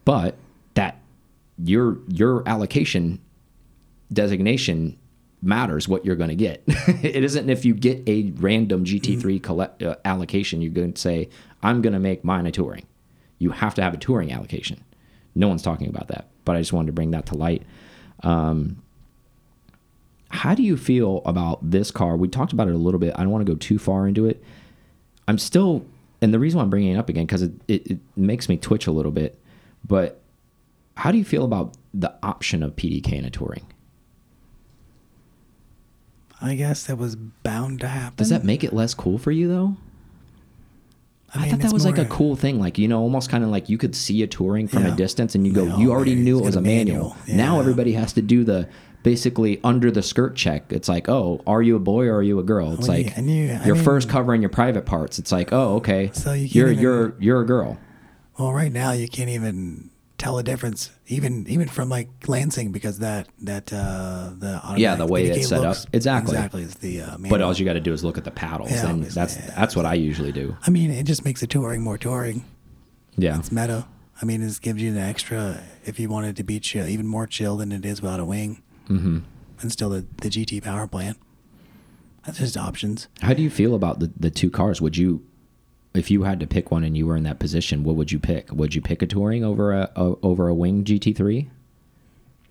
But 0.04 0.36
that 0.74 1.00
your 1.62 1.98
your 2.08 2.48
allocation 2.48 3.20
designation 4.12 4.98
matters 5.42 5.88
what 5.88 6.04
you're 6.04 6.16
going 6.16 6.30
to 6.30 6.36
get. 6.36 6.62
it 6.66 7.22
isn't 7.22 7.48
if 7.48 7.64
you 7.64 7.74
get 7.74 8.02
a 8.08 8.32
random 8.36 8.84
GT3 8.84 9.42
collect, 9.42 9.82
uh, 9.82 9.96
allocation, 10.04 10.60
you're 10.60 10.72
going 10.72 10.92
to 10.92 11.00
say, 11.00 11.28
I'm 11.62 11.80
going 11.82 11.92
to 11.92 11.98
make 12.00 12.24
mine 12.24 12.46
a 12.46 12.50
touring. 12.50 12.86
You 13.38 13.50
have 13.50 13.74
to 13.76 13.82
have 13.82 13.94
a 13.94 13.96
touring 13.96 14.32
allocation. 14.32 14.82
No 15.38 15.46
one's 15.46 15.62
talking 15.62 15.88
about 15.88 16.08
that, 16.08 16.26
but 16.44 16.56
I 16.56 16.58
just 16.58 16.72
wanted 16.72 16.86
to 16.88 16.92
bring 16.92 17.12
that 17.12 17.26
to 17.26 17.36
light. 17.36 17.62
Um, 18.24 18.82
how 20.30 20.56
do 20.56 20.64
you 20.64 20.76
feel 20.76 21.22
about 21.24 21.70
this 21.70 21.92
car? 21.92 22.16
We 22.16 22.26
talked 22.26 22.52
about 22.52 22.66
it 22.66 22.74
a 22.74 22.78
little 22.78 22.98
bit. 22.98 23.14
I 23.16 23.22
don't 23.22 23.30
want 23.30 23.46
to 23.46 23.52
go 23.52 23.56
too 23.56 23.78
far 23.78 24.08
into 24.08 24.26
it. 24.26 24.42
I'm 25.28 25.38
still, 25.38 25.86
and 26.20 26.34
the 26.34 26.40
reason 26.40 26.58
why 26.58 26.64
I'm 26.64 26.70
bringing 26.70 26.92
it 26.92 26.98
up 26.98 27.08
again 27.08 27.24
because 27.24 27.42
it, 27.42 27.52
it, 27.68 27.86
it 27.86 27.98
makes 28.16 28.48
me 28.48 28.56
twitch 28.56 28.88
a 28.88 28.90
little 28.90 29.12
bit. 29.12 29.38
But 29.86 30.20
how 30.96 31.12
do 31.12 31.18
you 31.18 31.24
feel 31.24 31.44
about 31.44 31.74
the 31.94 32.12
option 32.20 32.64
of 32.64 32.74
PDK 32.74 33.12
in 33.12 33.24
a 33.24 33.30
touring? 33.30 33.64
I 36.40 36.56
guess 36.56 36.84
that 36.88 36.96
was 36.96 37.14
bound 37.14 37.80
to 37.80 37.88
happen. 37.88 38.16
Does 38.16 38.30
that 38.30 38.42
make 38.42 38.64
it 38.64 38.72
less 38.72 38.92
cool 38.92 39.18
for 39.18 39.30
you 39.30 39.46
though? 39.46 39.76
I, 41.34 41.40
mean, 41.42 41.50
thought 41.50 41.60
that 41.60 41.72
was 41.72 41.84
like 41.84 41.98
a 41.98 42.06
cool 42.06 42.36
thing, 42.36 42.58
like 42.58 42.78
you 42.78 42.88
know, 42.88 43.00
almost 43.00 43.28
kind 43.30 43.44
of 43.44 43.50
like 43.50 43.68
you 43.68 43.76
could 43.78 43.94
see 43.94 44.22
a 44.22 44.26
touring 44.26 44.66
from 44.68 44.86
a 44.86 44.90
distance, 44.96 45.34
and 45.34 45.46
you 45.46 45.52
go, 45.52 45.66
No, 45.66 45.78
you 45.78 45.90
already 45.92 46.14
man, 46.14 46.24
knew 46.24 46.38
it 46.38 46.44
was 46.44 46.56
a 46.56 46.60
manual. 46.60 47.16
manual. 47.26 47.36
Now 47.36 47.60
everybody 47.60 47.92
has 47.92 48.12
to 48.14 48.22
do 48.22 48.44
the 48.44 48.68
basically 49.02 49.60
under 49.62 49.90
the 49.90 50.02
skirt 50.02 50.34
check. 50.36 50.72
It's 50.72 50.88
like, 50.88 51.08
oh, 51.08 51.40
are 51.46 51.62
you 51.62 51.76
a 51.76 51.78
boy 51.78 52.06
or 52.06 52.16
are 52.16 52.22
you 52.22 52.38
a 52.38 52.42
girl? 52.42 52.72
It's 52.72 52.88
Well, 52.88 52.98
yeah, 52.98 53.06
like 53.14 53.16
you- 53.26 53.50
I 53.52 53.64
you're 53.66 53.74
mean- 53.76 53.84
first 53.84 54.08
covering 54.08 54.42
your 54.42 54.48
private 54.50 54.86
parts. 54.86 55.18
It's 55.18 55.30
like, 55.30 55.52
oh, 55.52 55.76
okay, 55.76 56.10
So 56.14 56.32
you 56.32 56.46
can't 56.48 56.54
you're 56.54 56.72
you're 56.72 57.14
you're 57.20 57.40
a 57.42 57.46
girl. 57.46 57.78
Well, 58.38 58.52
right 58.52 58.72
now 58.72 58.92
you 58.92 59.08
can't 59.08 59.28
even 59.30 59.90
tell 60.18 60.36
a 60.38 60.42
difference, 60.42 60.90
even 61.06 61.46
even 61.48 61.68
from 61.68 61.88
like 61.88 62.08
Lansing, 62.26 62.72
because 62.72 62.98
that 62.98 63.28
that 63.42 63.72
uh, 63.72 64.30
the 64.36 64.60
Yeah, 64.76 64.96
the 64.96 65.06
way 65.06 65.26
it's 65.26 65.48
set 65.48 65.64
up. 65.64 65.76
Exactly. 65.92 66.34
exactly 66.34 66.62
is 66.62 66.74
the 66.76 67.00
uh, 67.02 67.16
But 67.18 67.40
all 67.40 67.54
you 67.54 67.64
got 67.64 67.74
to 67.74 67.80
do 67.80 67.92
is 67.92 68.04
look 68.04 68.18
at 68.18 68.24
the 68.24 68.30
paddles, 68.30 68.70
Yeah, 68.72 68.90
and 68.90 69.04
that's 69.04 69.36
yeah. 69.36 69.54
that's 69.56 69.74
what 69.76 69.86
I 69.86 69.94
usually 69.94 70.32
do. 70.32 70.56
I 70.66 70.70
mean, 70.70 70.90
it 70.90 71.04
just 71.04 71.24
makes 71.24 71.40
the 71.40 71.46
touring 71.46 71.82
more 71.82 71.96
touring. 71.98 72.44
Yeah, 73.16 73.38
It's 73.38 73.50
meta. 73.50 73.86
I 74.20 74.24
mean, 74.24 74.42
it 74.42 74.60
gives 74.60 74.82
you 74.82 74.90
an 74.90 74.98
extra 74.98 75.62
if 75.84 75.98
you 76.00 76.08
wanted 76.08 76.36
to 76.36 76.42
be 76.42 76.58
chill, 76.60 76.86
even 76.88 77.06
more 77.06 77.26
chill 77.26 77.56
than 77.56 77.70
it 77.72 77.84
is 77.86 78.02
without 78.02 78.20
a 78.20 78.24
wing, 78.24 78.62
hmm 78.86 79.20
and 79.60 79.72
still 79.72 79.90
the, 79.90 80.06
the 80.22 80.28
GT 80.28 80.62
power 80.62 80.86
plant. 80.86 81.18
That's 82.24 82.38
just 82.38 82.56
options. 82.56 83.08
How 83.22 83.32
do 83.34 83.42
you 83.42 83.50
feel 83.50 83.74
about 83.74 84.00
the 84.00 84.12
the 84.18 84.30
two 84.30 84.50
cars? 84.50 84.80
Would 84.80 84.96
you, 84.96 85.24
if 85.98 86.10
you 86.10 86.22
had 86.22 86.40
to 86.40 86.46
pick 86.46 86.70
one 86.70 86.84
and 86.84 86.96
you 86.96 87.06
were 87.06 87.16
in 87.16 87.24
that 87.24 87.38
position, 87.38 87.84
what 87.84 87.96
would 87.96 88.10
you 88.12 88.18
pick? 88.18 88.50
Would 88.52 88.74
you 88.74 88.80
pick 88.80 89.02
a 89.02 89.06
touring 89.06 89.44
over 89.44 89.72
a, 89.72 89.90
a 89.96 90.14
over 90.22 90.48
a 90.48 90.54
wing 90.54 90.84
GT3? 90.84 91.48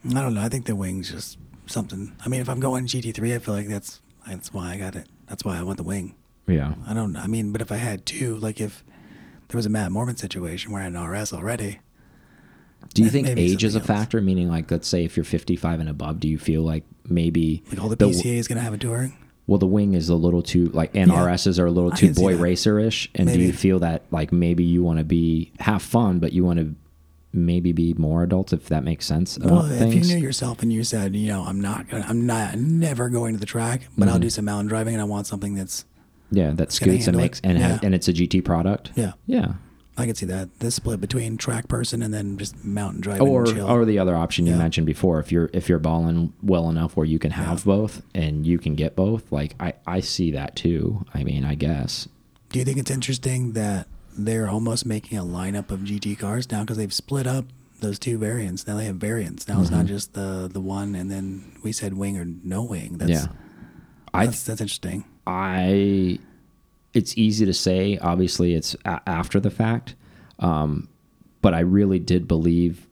I 0.10 0.14
don't 0.14 0.34
know. 0.36 0.42
I 0.42 0.50
think 0.50 0.66
the 0.66 0.76
wing's 0.76 1.12
just 1.12 1.38
something. 1.66 2.16
I 2.24 2.30
mean, 2.30 2.42
if 2.42 2.50
I'm 2.50 2.60
going 2.60 2.86
GT3, 2.88 3.36
I 3.36 3.40
feel 3.40 3.54
like 3.54 3.68
that's 3.68 4.02
that's 4.28 4.54
why 4.54 4.74
I 4.74 4.78
got 4.78 4.96
it. 4.96 5.08
That's 5.28 5.44
why 5.44 5.58
I 5.58 5.64
want 5.64 5.78
the 5.78 5.84
wing. 5.84 6.16
Yeah, 6.48 6.76
I 6.88 6.94
don't. 6.94 7.16
I 7.18 7.28
mean, 7.28 7.52
but 7.52 7.62
if 7.62 7.72
I 7.72 7.78
had 7.78 8.06
two, 8.06 8.38
like 8.38 8.62
if 8.62 8.84
there 9.50 9.58
was 9.58 9.66
a 9.66 9.70
Matt 9.70 9.92
Mormon 9.92 10.16
situation 10.18 10.72
where 10.72 10.82
I 10.82 10.86
had 10.86 10.94
an 10.94 11.04
RS 11.04 11.34
already, 11.34 11.80
Do 12.94 13.02
you 13.02 13.08
eh, 13.10 13.12
think 13.12 13.28
age 13.28 13.64
is 13.64 13.76
a 13.76 13.80
else. 13.80 13.88
factor? 13.88 14.22
Meaning, 14.22 14.48
like, 14.50 14.70
let's 14.72 14.88
say 14.88 15.04
if 15.04 15.18
you're 15.18 15.24
55 15.26 15.80
and 15.82 15.90
above, 15.90 16.20
do 16.20 16.28
you 16.30 16.38
feel 16.38 16.62
like 16.62 16.84
maybe 17.06 17.64
like 17.70 17.82
all 17.82 17.90
the 17.90 17.96
the- 17.98 18.06
PCA 18.06 18.38
is 18.38 18.48
gonna 18.48 18.62
have 18.62 18.74
a 18.74 18.78
touring. 18.78 19.18
Well, 19.48 19.58
the 19.58 19.66
wing 19.68 19.94
is 19.94 20.10
a 20.10 20.16
little 20.16 20.42
too 20.44 20.66
like, 20.74 20.92
and 20.96 21.10
Yeah. 21.12 21.18
RSs 21.26 21.58
are 21.58 21.66
a 21.66 21.72
little 21.72 21.92
too 21.92 22.14
boy 22.14 22.36
racer 22.38 22.78
ish. 22.80 23.10
And 23.16 23.28
do 23.30 23.40
you 23.40 23.54
feel 23.54 23.80
that 23.80 24.04
like 24.12 24.32
maybe 24.32 24.64
you 24.64 24.84
want 24.84 25.00
to 25.00 25.06
be 25.06 25.52
have 25.60 25.82
fun, 25.82 26.20
but 26.20 26.34
you 26.34 26.44
want 26.46 26.60
to 26.60 26.76
maybe 27.34 27.72
be 27.72 27.94
more 27.98 28.24
adults 28.24 28.52
if 28.54 28.68
that 28.70 28.84
makes 28.84 29.06
sense. 29.06 29.38
Well, 29.40 29.66
if 29.72 29.78
things. 29.80 30.10
you 30.10 30.16
knew 30.16 30.22
yourself 30.24 30.62
and 30.64 30.72
you 30.74 30.84
said, 30.84 31.16
you 31.16 31.28
know, 31.28 31.44
I'm 31.44 31.62
not 31.62 31.88
gonna, 31.90 32.06
I'm 32.08 32.26
not 32.26 32.58
never 32.58 33.10
going 33.10 33.34
to 33.36 33.40
the 33.40 33.46
track, 33.46 33.82
but 33.98 34.06
Mm-hmm. 34.06 34.14
I'll 34.14 34.20
do 34.20 34.30
some 34.30 34.46
mountain 34.46 34.68
driving, 34.68 34.94
and 34.96 35.02
I 35.02 35.06
want 35.06 35.28
something 35.28 35.54
that's, 35.56 35.86
yeah, 36.32 36.52
that 36.52 36.72
scoots 36.72 37.06
and 37.08 37.16
handle 37.16 37.20
it. 37.20 37.24
makes 37.24 37.40
and 37.44 37.60
Yeah. 37.60 37.68
ha- 37.74 37.80
and 37.84 37.94
it's 37.96 38.08
a 38.08 38.14
GT 38.14 38.44
product. 38.44 38.92
yeah, 38.96 39.14
Yeah. 39.28 39.54
I 40.00 40.06
can 40.06 40.14
see 40.16 40.28
that. 40.28 40.60
The 40.60 40.70
split 40.70 41.02
between 41.02 41.38
track 41.38 41.68
person 41.68 42.04
and 42.04 42.14
then 42.14 42.38
just 42.38 42.64
mountain 42.64 43.02
driving. 43.02 43.28
Or 43.28 43.46
chill. 43.48 43.68
or 43.68 43.84
the 43.84 43.98
other 44.00 44.16
option 44.16 44.46
you 44.46 44.52
Yeah. 44.54 44.60
mentioned 44.60 44.86
before, 44.86 45.20
if 45.20 45.32
you're 45.32 45.50
if 45.54 45.68
you're 45.68 45.80
balling 45.80 46.34
well 46.44 46.70
enough 46.70 46.96
where 46.96 47.06
you 47.06 47.18
can 47.20 47.32
have 47.32 47.66
both 47.66 48.04
and 48.14 48.46
you 48.46 48.60
can 48.60 48.76
get 48.76 48.96
both, 48.96 49.32
like 49.32 49.56
I 49.60 49.74
I 49.88 50.00
see 50.02 50.32
that 50.32 50.56
too. 50.56 51.04
I 51.14 51.24
mean, 51.24 51.44
I 51.44 51.56
guess. 51.56 52.08
do 52.50 52.60
you 52.60 52.66
think 52.66 52.78
it's 52.78 52.92
interesting 52.92 53.54
that 53.54 53.88
they're 54.18 54.48
almost 54.50 54.86
making 54.86 55.18
a 55.18 55.24
lineup 55.24 55.70
of 55.72 55.82
GT 55.82 56.18
cars 56.18 56.50
now 56.52 56.62
because 56.62 56.78
they've 56.78 56.94
split 56.94 57.26
up 57.28 57.46
those 57.82 57.98
two 58.00 58.18
variants? 58.20 58.66
Now 58.68 58.78
they 58.78 58.86
have 58.86 58.96
variants. 58.98 59.48
Now 59.48 59.60
it's 59.62 59.70
Mm-hmm. 59.70 59.78
not 59.78 59.86
just 59.88 60.14
the 60.14 60.48
the 60.52 60.62
one, 60.62 60.94
and 60.96 61.10
then 61.10 61.54
we 61.64 61.72
said 61.72 61.94
wing 61.96 62.18
or 62.20 62.26
no 62.44 62.62
wing. 62.64 62.98
That's, 63.00 63.12
yeah. 63.12 63.28
I 64.14 64.26
that's 64.28 64.44
that's 64.44 64.62
interesting. 64.62 65.06
I 65.26 66.20
it's 66.98 67.18
easy 67.18 67.46
to 67.46 67.54
say. 67.54 67.98
Obviously, 68.00 68.56
it's 68.56 68.76
a 68.84 69.00
after 69.06 69.40
the 69.40 69.52
fact, 69.52 69.96
um, 70.40 70.90
but 71.42 71.54
I 71.54 71.60
really 71.60 72.00
did 72.00 72.28
believe 72.28 72.88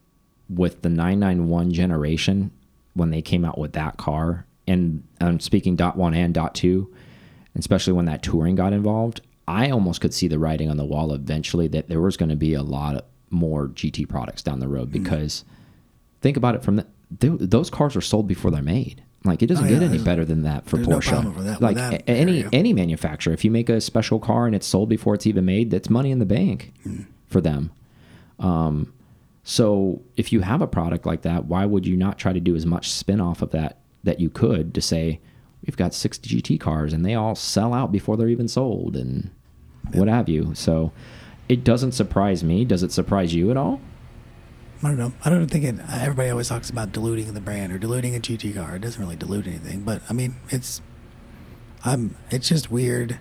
with 0.48 0.84
the 0.84 0.90
991 0.90 1.72
generation 1.74 2.52
when 2.94 3.10
they 3.10 3.24
came 3.24 3.44
out 3.44 3.58
with 3.58 3.74
that 3.74 3.98
car, 3.98 4.46
and 4.68 5.04
I'm 5.20 5.40
speaking 5.40 5.76
dot 5.76 5.98
one 5.98 6.14
and 6.14 6.34
dot 6.34 6.54
two, 6.54 6.94
especially 7.56 7.94
when 7.94 8.06
that 8.06 8.22
touring 8.22 8.56
got 8.56 8.74
involved. 8.74 9.22
I 9.48 9.72
almost 9.72 10.02
could 10.02 10.14
see 10.14 10.28
the 10.28 10.40
writing 10.40 10.70
on 10.70 10.78
the 10.78 10.86
wall 10.86 11.12
eventually 11.12 11.68
that 11.70 11.90
there 11.90 12.02
was 12.02 12.16
going 12.16 12.30
to 12.30 12.36
be 12.36 12.54
a 12.54 12.64
lot 12.64 13.06
more 13.32 13.68
GT 13.70 14.08
products 14.08 14.44
down 14.44 14.60
the 14.60 14.68
road 14.68 14.92
because 14.92 15.44
think 16.22 16.38
about 16.38 16.56
it 16.56 16.64
from 16.64 16.78
the 16.78 16.88
th 17.20 17.34
those 17.40 17.70
cars 17.70 17.96
are 17.96 18.02
sold 18.02 18.28
before 18.28 18.52
they're 18.52 18.62
made. 18.62 19.04
Like 19.26 19.42
it 19.44 19.48
doesn't 19.48 19.66
Oh, 19.66 19.70
get 19.70 19.82
any 19.84 19.98
better 19.98 20.24
than 20.24 20.44
that 20.44 20.66
for 20.66 20.78
there's 20.78 20.88
no 20.88 21.00
Porsche. 21.00 21.44
that- 21.44 21.62
like 21.62 21.76
that 21.78 22.04
any 22.08 22.40
area. 22.40 22.50
any 22.54 22.74
manufacturer, 22.74 23.34
if 23.34 23.44
you 23.44 23.52
make 23.52 23.68
a 23.70 23.82
special 23.82 24.20
car 24.20 24.46
and 24.46 24.56
it's 24.56 24.68
sold 24.68 24.88
before 24.90 25.16
it's 25.16 25.26
even 25.28 25.46
made, 25.46 25.72
that's 25.72 25.90
money 25.90 26.12
in 26.12 26.20
the 26.20 26.26
bank 26.26 26.72
Hmm. 26.84 27.02
for 27.28 27.42
them. 27.42 27.72
Um, 28.40 28.94
so 29.44 30.02
if 30.16 30.32
you 30.34 30.42
have 30.42 30.62
a 30.62 30.68
product 30.68 31.06
like 31.06 31.22
that, 31.24 31.46
why 31.46 31.66
would 31.66 31.86
you 31.86 31.98
not 31.98 32.18
try 32.18 32.34
to 32.34 32.40
do 32.40 32.56
as 32.56 32.66
much 32.66 32.92
spin 32.92 33.20
off 33.20 33.42
of 33.42 33.52
that 33.52 33.78
that 34.04 34.20
you 34.20 34.30
could 34.30 34.74
to 34.76 34.82
say 34.82 35.20
we've 35.66 35.78
got 35.78 35.94
six 35.94 36.18
GT 36.20 36.60
cars 36.60 36.94
and 36.94 37.04
they 37.06 37.16
all 37.16 37.36
sell 37.36 37.74
out 37.74 37.92
before 37.92 38.18
they're 38.18 38.28
even 38.30 38.48
sold 38.48 38.96
and 38.96 39.30
what 39.94 40.08
have 40.08 40.30
you. 40.30 40.52
So 40.54 40.92
it 41.50 41.64
doesn't 41.64 41.94
surprise 41.94 42.44
me. 42.44 42.66
Does 42.66 42.84
it 42.84 42.92
surprise 42.92 43.34
you 43.34 43.50
at 43.52 43.58
all? 43.58 43.80
I 44.84 44.88
don't 44.90 44.98
know. 44.98 45.14
I 45.24 45.30
don't 45.30 45.48
think 45.48 45.64
it. 45.64 45.76
Everybody 45.92 46.30
always 46.30 46.50
talks 46.50 46.70
about 46.70 46.92
diluting 46.92 47.34
the 47.34 47.42
brand 47.42 47.72
or 47.74 47.78
diluting 47.80 48.16
a 48.16 48.20
GT 48.20 48.54
car. 48.56 48.76
It 48.76 48.82
doesn't 48.82 49.02
really 49.02 49.16
dilute 49.16 49.48
anything, 49.48 49.82
but 49.82 50.02
I 50.10 50.14
mean, 50.14 50.36
it's. 50.50 50.82
I'm. 51.84 52.16
It's 52.32 52.48
just 52.50 52.70
weird, 52.72 53.20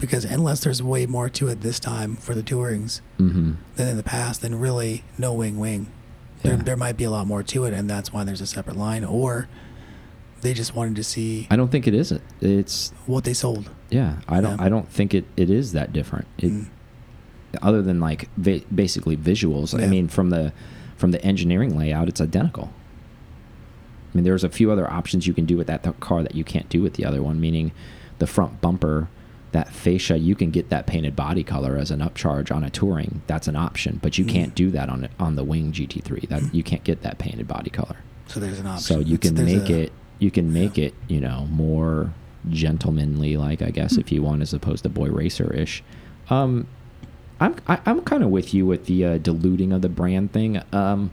because 0.00 0.24
unless 0.24 0.60
there's 0.64 0.82
way 0.82 1.06
more 1.06 1.28
to 1.30 1.48
it 1.48 1.60
this 1.60 1.78
time 1.80 2.16
for 2.16 2.34
the 2.34 2.42
tourings 2.42 3.00
Mm-hmm. 3.18 3.52
than 3.76 3.88
in 3.88 3.96
the 3.96 4.02
past, 4.02 4.40
then 4.42 4.54
really 4.58 5.04
no 5.18 5.32
wing 5.32 5.58
wing. 5.58 5.90
There, 6.42 6.54
Yeah. 6.54 6.62
there 6.62 6.76
might 6.76 6.96
be 6.96 7.04
a 7.04 7.10
lot 7.10 7.26
more 7.26 7.42
to 7.42 7.64
it, 7.64 7.74
and 7.74 7.88
that's 7.90 8.12
why 8.12 8.24
there's 8.24 8.40
a 8.40 8.46
separate 8.46 8.76
line, 8.76 9.04
or 9.04 9.48
they 10.40 10.54
just 10.54 10.74
wanted 10.74 10.94
to 10.96 11.04
see 11.04 11.46
I 11.50 11.56
don't 11.56 11.70
think 11.70 11.86
it 11.88 11.94
is. 11.94 12.12
It's 12.40 12.92
what 13.06 13.24
they 13.24 13.34
sold. 13.34 13.70
yeah. 13.90 14.16
I 14.28 14.40
don't. 14.40 14.56
Yeah. 14.58 14.64
I 14.64 14.68
don't 14.68 14.88
think 14.88 15.12
it, 15.14 15.24
it 15.36 15.50
is 15.50 15.72
that 15.72 15.92
different. 15.92 16.26
It, 16.38 16.50
Mm. 16.52 16.66
Other 17.62 17.80
than 17.80 17.98
like 17.98 18.28
basically 18.40 19.16
visuals. 19.16 19.72
I 19.82 19.86
mean, 19.86 20.06
from 20.08 20.28
the 20.28 20.52
from 20.98 21.12
the 21.12 21.24
engineering 21.24 21.78
layout, 21.78 22.08
it's 22.08 22.20
identical. 22.20 22.70
I 24.12 24.16
mean, 24.16 24.24
there's 24.24 24.44
a 24.44 24.48
few 24.50 24.70
other 24.70 24.90
options 24.90 25.26
you 25.26 25.32
can 25.34 25.46
do 25.46 25.56
with 25.56 25.66
that 25.68 25.82
th- 25.84 25.98
car 26.00 26.22
that 26.22 26.34
you 26.34 26.44
can't 26.44 26.68
do 26.68 26.82
with 26.82 26.94
the 26.94 27.04
other 27.06 27.22
one. 27.22 27.40
Meaning, 27.40 27.72
the 28.18 28.26
front 28.26 28.60
bumper, 28.60 29.08
that 29.52 29.72
fascia, 29.72 30.18
you 30.18 30.34
can 30.34 30.50
get 30.50 30.70
that 30.70 30.86
painted 30.86 31.14
body 31.16 31.44
color 31.44 31.76
as 31.76 31.90
an 31.90 32.00
upcharge 32.00 32.54
on 32.54 32.64
a 32.64 32.70
touring. 32.70 33.22
That's 33.26 33.46
an 33.48 33.56
option, 33.56 33.98
but 34.02 34.18
you 34.18 34.24
Mm. 34.24 34.28
can't 34.28 34.54
do 34.54 34.70
that 34.72 34.88
on 34.90 35.04
it 35.04 35.10
on 35.20 35.36
the 35.36 35.44
Wing 35.44 35.72
GT3. 35.72 36.26
That 36.28 36.52
you 36.54 36.62
can't 36.62 36.84
get 36.84 37.02
that 37.02 37.18
painted 37.18 37.46
body 37.48 37.70
color. 37.70 37.96
So 38.26 38.40
there's 38.40 38.58
an 38.58 38.66
option. 38.66 38.82
So 38.82 38.98
you 39.00 39.16
can 39.18 39.34
there's 39.36 39.52
make 39.54 39.70
a- 39.70 39.80
it 39.84 39.92
you 40.18 40.30
can 40.32 40.52
make 40.52 40.78
it, 40.78 40.94
you 41.06 41.20
know, 41.20 41.46
more 41.50 42.12
gentlemanly 42.50 43.36
like 43.36 43.62
I 43.62 43.70
guess 43.70 43.96
if 43.96 44.10
you 44.10 44.22
want 44.22 44.42
as 44.42 44.52
opposed 44.52 44.82
to 44.82 44.88
boy 44.88 45.08
racer 45.10 45.52
ish. 45.54 45.82
Um 46.28 46.66
I'm 47.40 47.56
I, 47.66 47.80
I'm 47.86 48.00
kind 48.02 48.22
of 48.22 48.30
with 48.30 48.52
you 48.54 48.66
with 48.66 48.86
the 48.86 49.04
uh, 49.04 49.18
diluting 49.18 49.72
of 49.72 49.82
the 49.82 49.88
brand 49.88 50.32
thing. 50.32 50.60
Um 50.72 51.10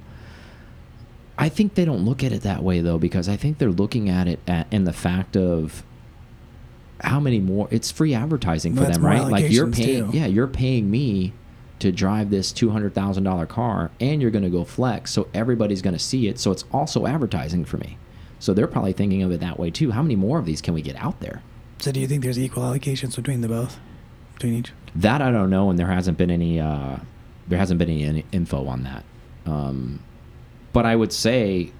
I 1.38 1.50
think 1.50 1.76
they 1.76 1.84
don't 1.86 2.06
look 2.06 2.24
at 2.24 2.32
it 2.32 2.44
that 2.44 2.64
way 2.64 2.80
though 2.82 2.98
because 2.98 3.28
I 3.28 3.36
think 3.36 3.58
they're 3.58 3.70
looking 3.70 4.10
at 4.10 4.28
it 4.28 4.40
at, 4.48 4.68
in 4.72 4.86
the 4.86 4.94
fact 4.94 5.36
of 5.36 5.84
how 7.02 7.20
many 7.20 7.40
more 7.40 7.68
it's 7.72 7.92
free 7.92 8.14
advertising 8.14 8.74
for 8.74 8.82
That's 8.82 8.98
them, 8.98 9.06
right? 9.06 9.22
Like 9.24 9.52
you're 9.52 9.70
paying 9.70 10.12
too. 10.12 10.18
yeah, 10.18 10.28
you're 10.28 10.48
paying 10.48 10.90
me 10.90 11.34
to 11.80 11.92
drive 11.92 12.30
this 12.30 12.54
$200,000 12.54 13.48
car 13.50 13.92
and 14.00 14.22
you're 14.22 14.32
going 14.32 14.46
to 14.46 14.50
go 14.50 14.64
flex 14.64 15.12
so 15.12 15.28
everybody's 15.34 15.82
going 15.82 15.94
to 15.94 16.00
see 16.00 16.30
it 16.30 16.40
so 16.40 16.52
it's 16.52 16.64
also 16.72 17.06
advertising 17.06 17.66
for 17.66 17.78
me. 17.78 17.98
So 18.40 18.54
they're 18.54 18.68
probably 18.68 18.94
thinking 18.94 19.24
of 19.24 19.32
it 19.32 19.42
that 19.42 19.60
way 19.60 19.72
too. 19.72 19.92
How 19.92 20.02
many 20.02 20.16
more 20.16 20.40
of 20.40 20.46
these 20.46 20.62
can 20.62 20.74
we 20.74 20.82
get 20.82 20.96
out 20.96 21.20
there? 21.20 21.42
So 21.80 21.92
do 21.92 22.00
you 22.00 22.08
think 22.08 22.24
there's 22.24 22.40
equal 22.40 22.64
allocations 22.64 23.16
between 23.18 23.42
the 23.42 23.50
both, 23.50 23.78
between 24.36 24.54
each? 24.54 24.72
That 24.96 25.22
I 25.22 25.32
don't 25.32 25.50
know 25.50 25.70
and 25.70 25.80
there 25.80 25.88
hasn't 25.88 26.18
been 26.18 26.32
any 26.32 26.60
uh 26.60 26.98
there 27.48 27.60
hasn't 27.60 27.78
been 27.80 27.90
any, 27.90 28.04
any 28.04 28.26
info 28.32 28.68
on 28.68 28.84
that. 28.84 29.04
Um 29.46 30.00
but 30.74 30.86
I 30.86 30.96
would 30.96 31.12
say 31.12 31.72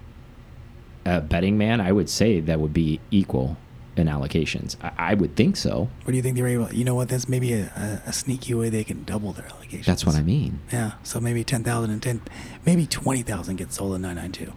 a 1.04 1.20
betting 1.20 1.56
man, 1.56 1.80
I 1.80 1.92
would 1.92 2.10
say 2.10 2.40
that 2.40 2.58
would 2.60 2.72
be 2.72 3.00
equal 3.10 3.56
in 3.96 4.08
allocations. 4.08 4.76
I, 4.82 5.12
I 5.12 5.14
would 5.14 5.36
think 5.36 5.56
so. 5.56 5.88
Or 6.06 6.10
do 6.10 6.16
you 6.16 6.22
think 6.22 6.36
they're 6.36 6.46
able? 6.48 6.72
You 6.72 6.84
know 6.84 6.94
what? 6.94 7.08
That's 7.08 7.28
maybe 7.28 7.52
a, 7.54 7.64
a, 8.06 8.10
a 8.10 8.12
sneaky 8.12 8.54
way 8.54 8.68
they 8.68 8.84
can 8.84 9.04
double 9.04 9.32
their 9.32 9.46
allocations. 9.46 9.84
That's 9.86 10.04
what 10.04 10.14
I 10.16 10.22
mean. 10.22 10.60
Yeah. 10.72 10.92
So 11.02 11.20
maybe 11.20 11.44
ten 11.44 11.64
thousand 11.64 11.90
and 11.92 12.02
ten, 12.02 12.20
maybe 12.64 12.86
twenty 12.86 13.22
thousand 13.22 13.56
gets 13.56 13.76
sold 13.76 13.94
in 13.94 14.02
nine 14.02 14.16
nine 14.16 14.32
two. 14.32 14.52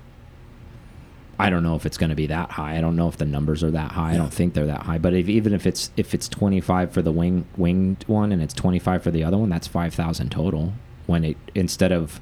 I 1.39 1.50
don't 1.50 1.63
know 1.63 1.75
if 1.75 1.86
it's 1.86 1.98
going 1.98 2.10
to 2.10 2.15
be 2.17 2.27
that 2.27 2.51
high. 2.51 2.77
I 2.77 2.81
don't 2.81 2.96
know 2.98 3.08
if 3.08 3.15
the 3.17 3.25
numbers 3.25 3.63
are 3.63 3.72
that 3.72 3.91
high. 3.93 4.13
I 4.13 4.17
don't 4.17 4.34
think 4.34 4.53
they're 4.53 4.65
that 4.65 4.84
high. 4.84 4.98
But 4.98 5.13
if, 5.13 5.29
even 5.29 5.53
if 5.53 5.65
it's 5.65 5.89
if 5.96 6.13
it's 6.13 6.27
25 6.27 6.91
for 6.91 7.01
the 7.01 7.12
wing 7.13 7.46
winged 7.55 8.03
one 8.08 8.31
and 8.34 8.41
it's 8.41 8.53
25 8.53 9.01
for 9.03 9.12
the 9.12 9.24
other 9.24 9.38
one, 9.38 9.48
that's 9.50 9.65
5,000 9.67 10.29
total. 10.29 10.74
When 11.08 11.24
it 11.24 11.38
instead 11.55 11.91
of 11.93 12.19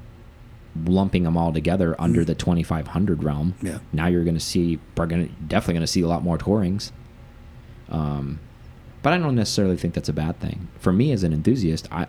lumping 0.86 1.24
them 1.24 1.36
all 1.36 1.52
together 1.52 1.96
under 2.00 2.24
the 2.24 2.34
2,500 2.36 3.24
realm, 3.24 3.54
Yeah. 3.60 3.78
now 3.92 4.06
you're 4.06 4.22
going 4.22 4.36
to 4.36 4.40
see 4.40 4.78
we're 4.96 5.06
going 5.06 5.34
definitely 5.48 5.74
going 5.74 5.80
to 5.82 5.86
see 5.88 6.02
a 6.02 6.06
lot 6.08 6.22
more 6.22 6.38
tourings. 6.38 6.92
Um, 7.88 8.38
but 9.02 9.12
I 9.12 9.18
don't 9.18 9.34
necessarily 9.34 9.76
think 9.76 9.94
that's 9.94 10.08
a 10.08 10.12
bad 10.12 10.38
thing. 10.40 10.68
For 10.78 10.92
me 10.92 11.10
as 11.12 11.22
an 11.24 11.32
enthusiast, 11.32 11.88
I 11.90 12.06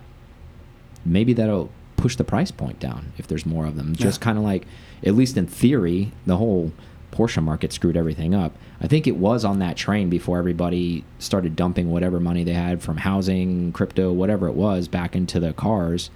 maybe 1.04 1.32
that'll 1.32 1.70
push 1.96 2.16
the 2.16 2.24
price 2.24 2.50
point 2.50 2.78
down 2.78 3.12
if 3.18 3.26
there's 3.26 3.44
more 3.46 3.66
of 3.66 3.76
them. 3.76 3.94
Just 3.94 4.20
Yeah. 4.20 4.24
kind 4.24 4.38
of 4.38 4.44
like, 4.44 4.66
at 5.04 5.14
least 5.14 5.36
in 5.36 5.46
theory, 5.46 6.12
the 6.26 6.36
whole 6.36 6.72
Porsche 7.10 7.42
market 7.42 7.72
screwed 7.72 7.96
everything 7.96 8.34
up. 8.34 8.52
I 8.80 8.86
think 8.86 9.06
it 9.06 9.16
was 9.16 9.44
on 9.44 9.58
that 9.58 9.76
train 9.76 10.08
before 10.08 10.38
everybody 10.38 11.04
started 11.18 11.56
dumping 11.56 11.90
whatever 11.90 12.20
money 12.20 12.44
they 12.44 12.54
had 12.54 12.82
from 12.82 12.98
housing, 12.98 13.72
crypto, 13.72 14.12
whatever 14.12 14.48
it 14.48 14.54
was, 14.54 14.88
back 14.88 15.14
into 15.16 15.40
the 15.40 15.52
cars. 15.52 16.10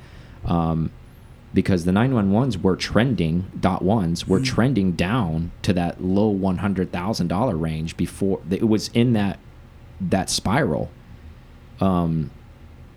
Um, 0.45 0.91
because 1.55 1.85
the 1.85 1.93
911s 1.93 2.61
were 2.61 2.75
trending, 2.75 3.51
dot 3.59 3.83
ones 3.83 4.27
were 4.27 4.41
trending 4.41 4.93
down 4.93 5.53
to 5.63 5.73
that 5.73 6.03
low 6.03 6.35
$100,000 6.35 7.61
range 7.61 7.97
before 7.97 8.41
it 8.51 8.69
was 8.69 8.89
in 8.89 9.13
that 9.13 9.39
that 10.01 10.29
spiral 10.29 10.91
um, 11.81 12.31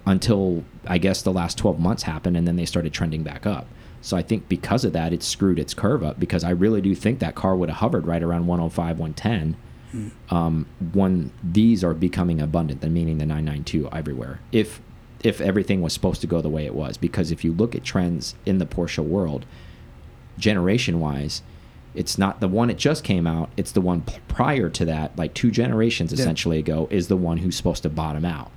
until 0.07 0.63
I 0.87 0.97
guess 0.97 1.21
the 1.21 1.31
last 1.31 1.57
12 1.59 1.79
months 1.79 2.03
happened 2.03 2.35
and 2.35 2.47
then 2.47 2.55
they 2.55 2.65
started 2.65 2.93
trending 2.93 3.21
back 3.21 3.45
up. 3.45 3.67
So 4.01 4.15
I 4.15 4.21
think 4.21 4.47
because 4.47 4.85
of 4.85 4.93
that, 4.93 5.11
it 5.13 5.23
screwed 5.23 5.59
its 5.59 5.73
curve 5.73 6.03
up 6.03 6.19
because 6.19 6.43
I 6.43 6.51
really 6.51 6.81
do 6.81 6.93
think 6.95 7.19
that 7.19 7.35
car 7.35 7.55
would 7.55 7.69
have 7.69 7.79
hovered 7.79 8.05
right 8.07 8.21
around 8.23 8.47
105, 8.47 8.99
110 8.99 9.55
um, 10.29 10.65
when 10.93 11.31
these 11.43 11.83
are 11.83 11.93
becoming 11.93 12.39
abundant, 12.41 12.81
then 12.81 12.93
meaning 12.93 13.17
the 13.17 13.25
992 13.25 13.89
everywhere. 13.91 14.39
If 14.51 14.79
if 15.23 15.41
everything 15.41 15.81
was 15.81 15.93
supposed 15.93 16.21
to 16.21 16.27
go 16.27 16.41
the 16.41 16.49
way 16.49 16.65
it 16.65 16.75
was, 16.75 16.95
because 16.95 17.31
if 17.31 17.43
you 17.43 17.51
look 17.51 17.73
at 17.73 17.83
trends 17.83 18.35
in 18.45 18.59
the 18.59 18.67
Porsche 18.67 19.03
world, 19.03 19.45
generation 20.37 20.99
wise, 20.99 21.41
it's 21.95 22.17
not 22.19 22.39
the 22.39 22.47
one 22.47 22.69
it 22.69 22.77
just 22.77 23.03
came 23.03 23.25
out. 23.25 23.49
It's 23.57 23.71
the 23.71 23.81
one 23.81 24.01
prior 24.27 24.69
to 24.69 24.85
that, 24.85 25.17
like 25.17 25.33
two 25.33 25.49
generations 25.49 26.13
Yeah. 26.13 26.19
essentially 26.19 26.59
ago, 26.59 26.87
is 26.91 27.07
the 27.07 27.17
one 27.17 27.37
who's 27.37 27.55
supposed 27.55 27.81
to 27.83 27.89
bottom 27.89 28.25
out, 28.25 28.51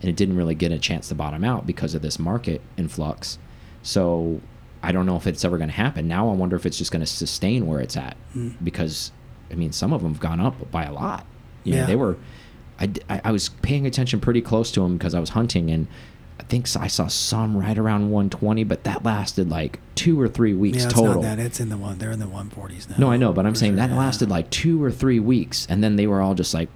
and 0.00 0.08
it 0.08 0.16
didn't 0.16 0.36
really 0.36 0.54
get 0.54 0.72
a 0.72 0.78
chance 0.78 1.08
to 1.08 1.14
bottom 1.14 1.44
out 1.44 1.66
because 1.66 1.94
of 1.94 2.00
this 2.00 2.18
market 2.18 2.62
influx. 2.78 3.38
So 3.82 4.40
I 4.82 4.92
don't 4.92 5.06
know 5.06 5.16
if 5.16 5.26
it's 5.26 5.44
ever 5.44 5.58
going 5.58 5.70
to 5.70 5.74
happen. 5.76 6.06
Now 6.08 6.28
I 6.30 6.34
wonder 6.34 6.56
if 6.56 6.64
it's 6.66 6.78
just 6.78 6.92
going 6.92 7.00
to 7.00 7.06
sustain 7.06 7.66
where 7.66 7.80
it's 7.80 7.96
at 7.96 8.16
Mm. 8.36 8.54
because 8.62 9.12
I 9.50 9.54
mean 9.54 9.72
some 9.72 9.92
of 9.92 10.02
them 10.02 10.12
have 10.12 10.20
gone 10.20 10.40
up 10.40 10.70
by 10.70 10.84
a 10.84 10.92
lot. 10.92 11.26
You 11.64 11.72
know, 11.74 11.78
Yeah. 11.80 11.86
they 11.86 11.96
were. 11.96 12.16
I, 12.80 12.90
I 13.24 13.32
was 13.32 13.48
paying 13.48 13.86
attention 13.86 14.20
pretty 14.20 14.40
close 14.40 14.70
to 14.72 14.80
them 14.80 14.96
because 14.98 15.12
I 15.14 15.18
was 15.20 15.30
hunting 15.30 15.68
and 15.70 15.88
I 16.38 16.44
think 16.44 16.68
I 16.76 16.86
saw 16.86 17.08
some 17.08 17.56
right 17.56 17.76
around 17.76 18.10
120, 18.12 18.62
but 18.62 18.84
that 18.84 19.04
lasted 19.04 19.50
like 19.50 19.80
two 19.96 20.20
or 20.20 20.28
three 20.28 20.54
weeks 20.54 20.78
Yeah, 20.78 20.84
it's 20.84 20.94
total. 20.94 21.14
not 21.14 21.22
that. 21.22 21.38
It's 21.40 21.58
in 21.58 21.70
the 21.70 21.76
one. 21.76 21.98
They're 21.98 22.12
in 22.12 22.20
the 22.20 22.26
140s 22.26 22.88
now. 22.90 22.96
No, 22.98 23.10
I 23.10 23.16
know, 23.16 23.32
but 23.32 23.44
I'm 23.46 23.56
saying 23.56 23.72
sure, 23.72 23.76
that 23.78 23.90
yeah. 23.90 23.98
lasted 23.98 24.30
like 24.30 24.48
two 24.50 24.80
or 24.80 24.92
three 24.92 25.18
weeks, 25.18 25.66
and 25.68 25.82
then 25.82 25.96
they 25.96 26.06
were 26.06 26.20
all 26.20 26.34
just 26.36 26.54
like 26.54 26.68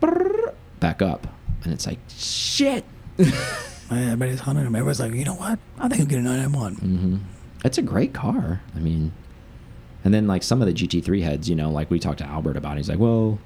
back 0.81 1.01
up, 1.01 1.29
and 1.63 1.73
it's 1.73 1.87
like 1.87 2.01
shit. 2.09 2.85
Everybody's 3.91 4.41
hunting 4.41 4.65
them. 4.65 4.75
Everybody's 4.75 5.01
like, 5.01 5.13
you 5.13 5.25
know 5.25 5.35
what? 5.35 5.59
I 5.79 5.89
think 5.89 6.01
I'll 6.01 6.07
get 6.07 6.19
a 6.19 6.23
991. 6.23 6.75
hmm 6.75 7.17
It's 7.65 7.79
a 7.79 7.83
great 7.83 8.13
car. 8.13 8.61
I 8.75 8.79
mean, 8.81 9.13
and 10.05 10.13
then 10.13 10.27
like 10.27 10.43
some 10.43 10.61
of 10.61 10.67
the 10.67 10.75
GT3 10.75 11.23
heads, 11.23 11.49
you 11.49 11.55
know, 11.55 11.71
like 11.71 11.91
we 11.91 11.99
talked 11.99 12.19
to 12.19 12.27
Albert 12.27 12.57
about. 12.57 12.73
It, 12.77 12.79
He's 12.79 12.89
like, 12.89 12.99
well, 12.99 13.39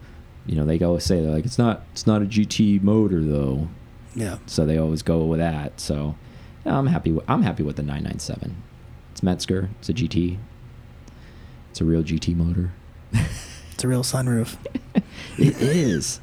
you 0.46 0.56
know, 0.56 0.64
they 0.64 0.78
always 0.80 1.04
say 1.04 1.20
they're 1.20 1.30
like, 1.32 1.44
it's 1.44 1.58
not, 1.58 1.82
it's 1.92 2.06
not 2.06 2.22
a 2.22 2.26
GT 2.26 2.82
motor 2.82 3.22
though. 3.22 3.68
Yeah. 4.14 4.38
So 4.46 4.64
they 4.64 4.78
always 4.78 5.02
go 5.02 5.24
with 5.24 5.40
that. 5.40 5.78
So 5.80 6.16
I'm 6.64 6.86
happy. 6.86 7.12
With, 7.12 7.28
I'm 7.28 7.42
happy 7.42 7.62
with 7.62 7.76
the 7.76 7.82
997. 7.82 8.62
It's 9.12 9.20
Mezger. 9.20 9.68
It's 9.78 9.88
a 9.88 9.94
GT. 9.94 10.38
It's 11.70 11.80
a 11.80 11.84
real 11.84 12.02
GT 12.02 12.34
motor. 12.34 12.72
It's 13.72 13.84
a 13.84 13.88
real 13.88 14.02
sunroof. 14.02 14.56
It 15.38 15.60
is. 15.60 16.20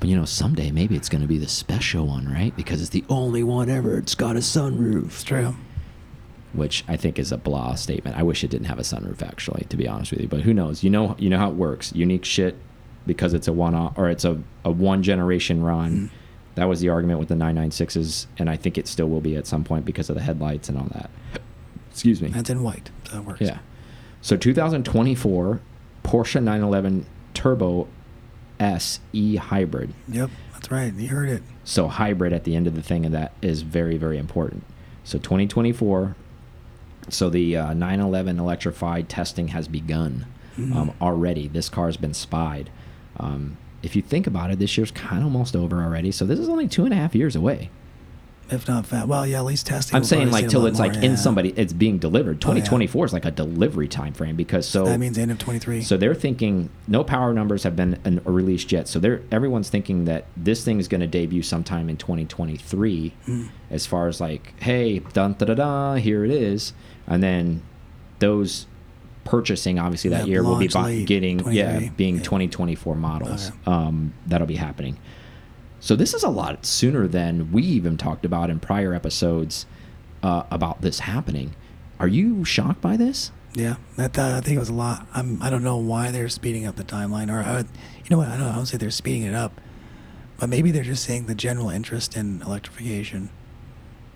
But 0.00 0.08
you 0.08 0.16
know, 0.16 0.24
someday 0.24 0.72
maybe 0.72 0.96
it's 0.96 1.08
going 1.08 1.22
to 1.22 1.28
be 1.28 1.38
the 1.38 1.48
special 1.48 2.06
one, 2.08 2.28
right? 2.28 2.54
Because 2.56 2.80
it's 2.80 2.90
the 2.90 3.04
only 3.08 3.44
one 3.44 3.70
ever. 3.70 3.96
It's 3.98 4.16
got 4.16 4.34
a 4.34 4.40
sunroof. 4.40 5.06
It's 5.06 5.22
true. 5.22 5.54
Which 6.56 6.84
I 6.88 6.96
think 6.96 7.18
is 7.18 7.32
a 7.32 7.36
blah 7.36 7.74
statement. 7.74 8.16
I 8.16 8.22
wish 8.22 8.42
it 8.42 8.50
didn't 8.50 8.66
have 8.66 8.78
a 8.78 8.82
sunroof, 8.82 9.22
actually, 9.22 9.66
to 9.68 9.76
be 9.76 9.86
honest 9.86 10.10
with 10.10 10.20
you. 10.20 10.28
But 10.28 10.40
who 10.40 10.54
knows? 10.54 10.82
You 10.82 10.90
know, 10.90 11.14
you 11.18 11.28
know 11.28 11.38
how 11.38 11.50
it 11.50 11.56
works. 11.56 11.92
Unique 11.94 12.24
shit 12.24 12.56
because 13.06 13.34
it's 13.34 13.46
a 13.46 13.52
one 13.52 13.74
off 13.74 13.96
or 13.96 14.08
it's 14.08 14.24
a, 14.24 14.40
a 14.64 14.70
one 14.70 15.02
generation 15.02 15.62
run. 15.62 15.92
Mm. 15.92 16.10
That 16.56 16.64
was 16.68 16.80
the 16.80 16.88
argument 16.88 17.20
with 17.20 17.28
the 17.28 17.34
996s, 17.34 18.26
and 18.38 18.48
I 18.48 18.56
think 18.56 18.78
it 18.78 18.88
still 18.88 19.08
will 19.08 19.20
be 19.20 19.36
at 19.36 19.46
some 19.46 19.62
point 19.62 19.84
because 19.84 20.08
of 20.08 20.16
the 20.16 20.22
headlights 20.22 20.70
and 20.70 20.78
all 20.78 20.88
that. 20.94 21.10
Excuse 21.90 22.22
me. 22.22 22.30
That's 22.30 22.48
in 22.48 22.62
white. 22.62 22.90
It 23.14 23.24
works. 23.24 23.42
Yeah. 23.42 23.58
So 24.22 24.36
2024 24.36 25.60
Porsche 26.02 26.42
911 26.42 27.06
Turbo 27.34 27.88
S 28.58 29.00
E-Hybrid. 29.12 29.92
Yep. 30.08 30.30
That's 30.52 30.70
right. 30.70 30.92
You 30.94 31.08
heard 31.08 31.28
it. 31.28 31.42
So 31.64 31.88
hybrid 31.88 32.32
at 32.32 32.44
the 32.44 32.56
end 32.56 32.66
of 32.66 32.74
the 32.74 32.82
thing, 32.82 33.04
and 33.04 33.14
that 33.14 33.32
is 33.42 33.62
very, 33.62 33.96
very 33.98 34.18
important. 34.18 34.64
So 35.04 35.18
2024. 35.18 36.16
So 37.08 37.30
the 37.30 37.56
uh, 37.56 37.74
911 37.74 38.38
electrified 38.38 39.08
testing 39.08 39.48
has 39.48 39.68
begun 39.68 40.26
Mhm. 40.58 40.74
um, 40.74 40.92
already. 41.00 41.48
This 41.48 41.68
car 41.68 41.86
has 41.86 41.96
been 41.96 42.14
spied. 42.14 42.70
Um, 43.18 43.56
if 43.82 43.94
you 43.94 44.02
think 44.02 44.26
about 44.26 44.50
it, 44.50 44.58
this 44.58 44.76
year's 44.78 44.90
kind 44.90 45.18
of 45.18 45.24
almost 45.24 45.54
over 45.54 45.82
already. 45.82 46.10
So 46.10 46.24
this 46.24 46.38
is 46.38 46.48
only 46.48 46.66
two 46.66 46.84
and 46.84 46.92
a 46.94 46.96
half 46.96 47.14
years 47.14 47.36
away. 47.36 47.70
If 48.48 48.68
not 48.68 48.86
fat. 48.86 49.08
Well, 49.08 49.26
yeah, 49.26 49.38
at 49.38 49.44
least 49.44 49.66
testing. 49.66 49.96
I'm 49.96 50.04
saying 50.04 50.30
like 50.30 50.48
till 50.48 50.66
it's 50.66 50.78
more, 50.78 50.88
like 50.88 51.02
in 51.02 51.16
somebody, 51.16 51.50
it's 51.56 51.72
being 51.72 51.98
delivered. 51.98 52.36
Oh, 52.44 52.48
yeah. 52.54 52.62
2024 52.64 53.06
is 53.06 53.12
like 53.12 53.24
a 53.24 53.30
delivery 53.30 53.88
time 53.88 54.12
frame 54.12 54.36
because 54.36 54.68
so 54.68 54.84
that 54.84 55.00
means 55.00 55.18
end 55.18 55.30
of 55.32 55.38
23. 55.38 55.82
So 55.82 55.96
they're 55.96 56.14
thinking 56.14 56.70
no 56.86 57.02
power 57.02 57.32
numbers 57.32 57.64
have 57.64 57.74
been 57.74 57.98
an, 58.04 58.20
released 58.24 58.70
yet. 58.70 58.86
So 58.88 58.98
they're 58.98 59.22
everyone's 59.32 59.68
thinking 59.68 60.04
that 60.04 60.26
this 60.36 60.64
thing 60.64 60.78
is 60.78 60.86
going 60.88 61.00
to 61.00 61.06
debut 61.06 61.42
sometime 61.42 61.88
in 61.88 61.96
2023. 61.96 63.14
Mm. 63.26 63.48
As 63.70 63.86
far 63.86 64.06
as 64.06 64.20
like, 64.20 64.54
hey, 64.62 65.00
dun 65.00 65.32
da 65.34 65.46
da 65.46 65.54
da, 65.54 65.94
here 65.94 66.24
it 66.24 66.30
is, 66.30 66.72
and 67.06 67.22
then 67.22 67.62
those 68.20 68.66
purchasing 69.24 69.78
obviously 69.80 70.08
that 70.10 70.20
Yeah, 70.26 70.34
year 70.34 70.42
will 70.44 70.54
be 70.56 70.68
launch 70.68 70.72
bu- 70.74 70.82
late, 70.82 71.06
getting 71.08 71.52
yeah 71.52 71.88
being 71.96 72.16
Yeah. 72.18 72.22
2024 72.22 72.94
models. 72.94 73.48
Okay. 73.48 73.58
Um, 73.66 74.14
that'll 74.26 74.46
be 74.46 74.54
happening. 74.54 74.96
So 75.86 75.94
this 75.94 76.14
is 76.14 76.24
a 76.24 76.28
lot 76.28 76.66
sooner 76.66 77.06
than 77.06 77.52
we 77.52 77.62
even 77.62 77.96
talked 77.96 78.24
about 78.24 78.50
in 78.50 78.58
prior 78.58 78.92
episodes 78.92 79.66
uh, 80.20 80.42
about 80.50 80.80
this 80.82 80.98
happening. 80.98 81.54
Are 82.00 82.08
you 82.08 82.44
shocked 82.44 82.80
by 82.80 82.96
this? 82.96 83.30
Yeah, 83.54 83.76
that 83.94 84.18
uh, 84.18 84.34
I 84.36 84.40
think 84.40 84.56
it 84.56 84.58
was 84.58 84.68
a 84.68 84.72
lot. 84.74 85.06
I'm 85.14 85.40
I 85.40 85.48
don't 85.48 85.62
know 85.62 85.76
why 85.76 86.10
they're 86.10 86.28
speeding 86.28 86.66
up 86.66 86.74
the 86.74 86.82
timeline, 86.82 87.32
or 87.32 87.40
I 87.40 87.58
would, 87.58 87.68
you 88.02 88.10
know 88.10 88.18
what? 88.18 88.26
I 88.26 88.36
don't. 88.36 88.48
I 88.48 88.56
don't 88.56 88.66
say 88.66 88.78
they're 88.78 88.90
speeding 88.90 89.22
it 89.22 89.34
up, 89.36 89.60
but 90.40 90.48
maybe 90.48 90.72
they're 90.72 90.82
just 90.82 91.04
seeing 91.04 91.26
the 91.26 91.36
general 91.36 91.70
interest 91.70 92.16
in 92.16 92.42
electrification, 92.42 93.30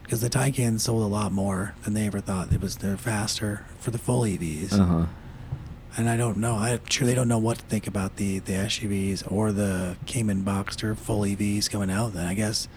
because 0.02 0.22
the 0.22 0.28
Taycan 0.28 0.80
sold 0.80 1.04
a 1.04 1.06
lot 1.06 1.30
more 1.30 1.76
than 1.84 1.94
they 1.94 2.04
ever 2.08 2.20
thought. 2.20 2.52
It 2.52 2.60
was 2.60 2.78
they're 2.78 2.96
faster 2.96 3.64
for 3.78 3.92
the 3.92 3.98
full 3.98 4.22
EVs, 4.22 4.72
Uh 4.72 4.84
huh. 4.84 5.06
And 5.96 6.08
I 6.08 6.16
don't 6.16 6.36
know. 6.36 6.56
I'm 6.56 6.80
sure 6.88 7.06
they 7.06 7.14
don't 7.14 7.28
know 7.28 7.38
what 7.38 7.58
to 7.58 7.64
think 7.64 7.86
about 7.86 8.16
the 8.16 8.38
the 8.38 8.52
SUVs 8.52 9.30
or 9.30 9.50
the 9.52 9.96
Cayman 10.06 10.42
Boxster 10.44 10.96
full 10.96 11.22
EVs 11.22 11.68
coming 11.70 11.90
out. 11.90 12.12
Then 12.14 12.26
I 12.26 12.34
guess 12.34 12.68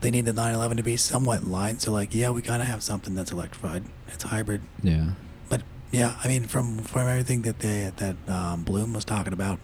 they 0.00 0.10
need 0.10 0.24
the 0.24 0.32
911 0.32 0.76
to 0.76 0.82
be 0.84 0.96
somewhat 0.96 1.42
in 1.42 1.50
line. 1.50 1.78
So 1.80 1.90
like, 1.92 2.14
yeah, 2.14 2.30
we 2.30 2.40
gotta 2.42 2.64
have 2.64 2.82
something 2.82 3.14
that's 3.14 3.32
electrified. 3.32 3.84
It's 4.06 4.22
hybrid. 4.24 4.62
Yeah. 4.82 5.10
But 5.48 5.62
yeah, 5.90 6.16
I 6.22 6.28
mean, 6.28 6.44
from 6.44 6.78
from 6.78 7.08
everything 7.08 7.42
that 7.42 7.58
they 7.58 7.90
that 7.96 8.16
um, 8.28 8.62
Blume 8.62 8.92
was 8.92 9.04
talking 9.04 9.32
about 9.32 9.58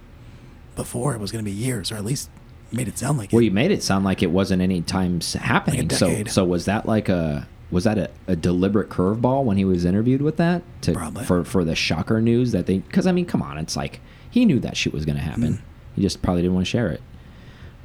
before, 0.75 1.15
it 1.15 1.21
was 1.21 1.31
going 1.31 1.45
to 1.45 1.49
be 1.49 1.57
years, 1.57 1.93
or 1.93 1.95
at 1.95 2.05
least 2.05 2.29
made 2.73 2.89
it 2.89 2.99
sound 2.99 3.17
like 3.19 3.31
Well, 3.33 3.41
it. 3.41 3.45
you 3.45 3.51
made 3.53 3.71
it 3.71 3.85
sound 3.85 4.05
like 4.05 4.21
it 4.25 4.31
wasn't 4.33 4.61
any 4.61 4.81
time 4.83 5.19
s- 5.19 5.35
happening. 5.35 5.89
so, 5.91 6.25
so 6.25 6.45
was 6.45 6.65
that 6.65 6.87
like 6.87 7.09
a 7.09 7.47
was 7.71 7.85
that 7.85 7.99
a, 7.99 8.11
a 8.29 8.37
deliberate 8.37 8.89
curveball 8.91 9.45
when 9.45 9.57
he 9.57 9.65
was 9.65 9.85
interviewed 9.85 10.23
with 10.23 10.37
that 10.37 10.63
to 10.83 10.93
Probably. 10.93 11.25
for 11.25 11.45
for 11.45 11.65
the 11.65 11.75
shocker 11.75 12.21
news 12.21 12.53
that 12.53 12.67
they? 12.67 12.79
Because 12.79 13.07
I 13.07 13.13
mean, 13.13 13.27
come 13.27 13.43
on, 13.43 13.59
it's 13.59 13.77
like 13.77 14.01
he 14.31 14.45
knew 14.45 14.61
that 14.61 14.77
shit 14.77 14.93
was 14.93 15.05
going 15.05 15.17
to 15.17 15.23
happen. 15.23 15.55
Mhm. 15.55 15.61
He 15.97 16.03
just 16.03 16.23
probably 16.23 16.43
didn't 16.43 16.55
want 16.55 16.67
to 16.67 16.71
share 16.71 16.89
it. 16.91 17.01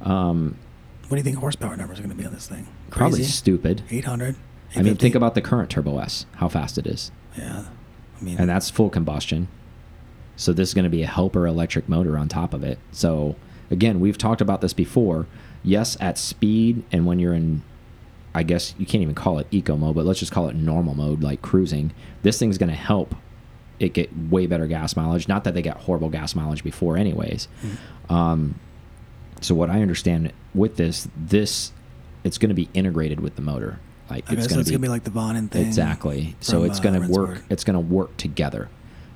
Um, 0.02 0.56
What 1.08 1.10
do 1.10 1.16
you 1.16 1.22
think 1.22 1.38
horsepower 1.38 1.76
numbers 1.76 1.98
are 1.98 2.02
going 2.02 2.10
to 2.10 2.20
be 2.20 2.26
on 2.26 2.32
this 2.32 2.48
thing? 2.48 2.66
probably 2.90 3.22
stupid. 3.22 3.82
800. 3.90 4.34
I 4.76 4.82
mean, 4.82 4.96
think 4.96 5.14
about 5.14 5.34
the 5.34 5.40
current 5.40 5.70
Turbo 5.70 5.98
S, 5.98 6.26
how 6.36 6.48
fast 6.48 6.76
it 6.78 6.86
is, 6.86 7.10
Yeah, 7.36 7.64
I 8.20 8.24
mean, 8.24 8.36
and 8.38 8.48
that's 8.48 8.70
full 8.70 8.88
combustion. 8.90 9.48
So 10.36 10.52
this 10.52 10.70
is 10.70 10.74
going 10.74 10.84
to 10.84 10.90
be 10.90 11.02
a 11.02 11.06
helper 11.06 11.46
electric 11.46 11.88
motor 11.88 12.16
on 12.16 12.28
top 12.28 12.54
of 12.54 12.62
it. 12.64 12.78
So 12.92 13.36
again, 13.70 14.00
we've 14.00 14.16
talked 14.18 14.40
about 14.40 14.60
this 14.60 14.72
before. 14.72 15.26
Yes, 15.62 15.96
at 16.00 16.18
speed 16.18 16.82
and 16.92 17.04
when 17.04 17.18
you're 17.18 17.34
in, 17.34 17.62
I 18.34 18.42
guess 18.42 18.74
you 18.78 18.86
can't 18.86 19.02
even 19.02 19.14
call 19.14 19.38
it 19.38 19.46
eco 19.50 19.76
mode, 19.76 19.96
but 19.96 20.04
let's 20.04 20.20
just 20.20 20.32
call 20.32 20.48
it 20.48 20.54
normal 20.54 20.94
mode, 20.94 21.22
like 21.22 21.42
cruising. 21.42 21.92
This 22.22 22.38
thing's 22.38 22.58
going 22.58 22.70
to 22.70 22.76
help 22.76 23.14
it 23.80 23.92
get 23.92 24.10
way 24.30 24.46
better 24.46 24.66
gas 24.66 24.94
mileage. 24.94 25.26
Not 25.26 25.44
that 25.44 25.54
they 25.54 25.62
got 25.62 25.78
horrible 25.78 26.10
gas 26.10 26.34
mileage 26.34 26.62
before, 26.62 26.96
anyways. 26.96 27.48
Hmm. 27.60 28.14
Um, 28.14 28.60
so 29.40 29.54
what 29.54 29.70
I 29.70 29.82
understand 29.82 30.32
with 30.54 30.76
this, 30.76 31.08
this 31.16 31.72
it's 32.22 32.38
going 32.38 32.50
to 32.50 32.54
be 32.54 32.68
integrated 32.74 33.20
with 33.20 33.36
the 33.36 33.42
motor. 33.42 33.80
Like 34.10 34.24
okay, 34.24 34.36
it's 34.36 34.48
so 34.48 34.54
going 34.54 34.64
to 34.64 34.78
be 34.78 34.88
like 34.88 35.04
the 35.04 35.10
Vonnen 35.10 35.50
thing. 35.50 35.66
Exactly. 35.66 36.36
So 36.40 36.64
it's 36.64 36.80
uh, 36.80 36.82
going 36.82 37.02
to 37.02 37.08
work. 37.08 37.42
It's 37.48 37.64
going 37.64 37.74
to 37.74 37.80
work 37.80 38.16
together. 38.16 38.68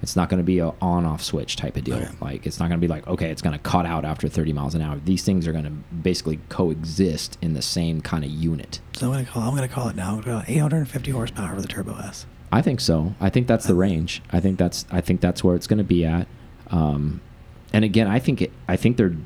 It's 0.05 0.17
not 0.17 0.29
going 0.29 0.39
to 0.39 0.45
be 0.45 0.59
a 0.59 0.71
on-off 0.83 1.23
switch 1.25 1.57
type 1.57 1.79
of 1.79 1.85
deal. 1.85 1.97
Okay. 1.97 2.11
Like 2.21 2.47
it's 2.47 2.61
not 2.61 2.69
going 2.69 2.79
to 2.79 2.85
be 2.87 2.89
like 2.89 3.07
okay, 3.09 3.31
it's 3.31 3.41
going 3.41 3.55
to 3.57 3.59
cut 3.63 3.87
out 3.87 4.05
after 4.05 4.29
30 4.29 4.53
miles 4.53 4.75
an 4.75 4.83
hour. 4.83 5.01
These 5.03 5.25
things 5.25 5.47
are 5.49 5.53
going 5.53 5.65
to 5.65 5.71
basically 5.71 6.39
coexist 6.51 7.39
in 7.41 7.55
the 7.55 7.63
same 7.63 8.03
kind 8.03 8.23
of 8.23 8.31
unit. 8.31 8.81
So 8.93 9.07
I'm 9.07 9.13
going 9.15 9.25
to 9.25 9.31
call. 9.33 9.43
I'm 9.49 9.57
going 9.57 9.67
to 9.67 9.75
call 9.75 9.89
it 9.89 9.97
now. 9.97 10.09
I'm 10.17 10.21
going 10.21 10.25
to 10.25 10.31
call 10.31 10.41
it 10.41 10.51
850 10.51 11.11
horsepower 11.11 11.55
for 11.55 11.63
the 11.63 11.69
Turbo 11.69 11.97
S. 11.97 12.27
I 12.53 12.61
think 12.61 12.81
so. 12.81 13.15
I 13.19 13.31
think 13.31 13.47
that's 13.47 13.67
the 13.67 13.75
range. 13.75 14.23
I 14.31 14.41
think 14.41 14.59
that's 14.59 14.85
I 14.93 15.01
think 15.01 15.23
that's 15.23 15.43
where 15.43 15.57
it's 15.57 15.67
going 15.67 15.79
to 15.79 15.85
be 15.85 16.05
at. 16.05 16.29
Um, 16.71 17.23
and 17.73 17.83
again, 17.83 18.07
I 18.07 18.19
think 18.19 18.43
it. 18.43 18.53
I 18.69 18.77
think 18.77 18.99
they're 18.99 19.17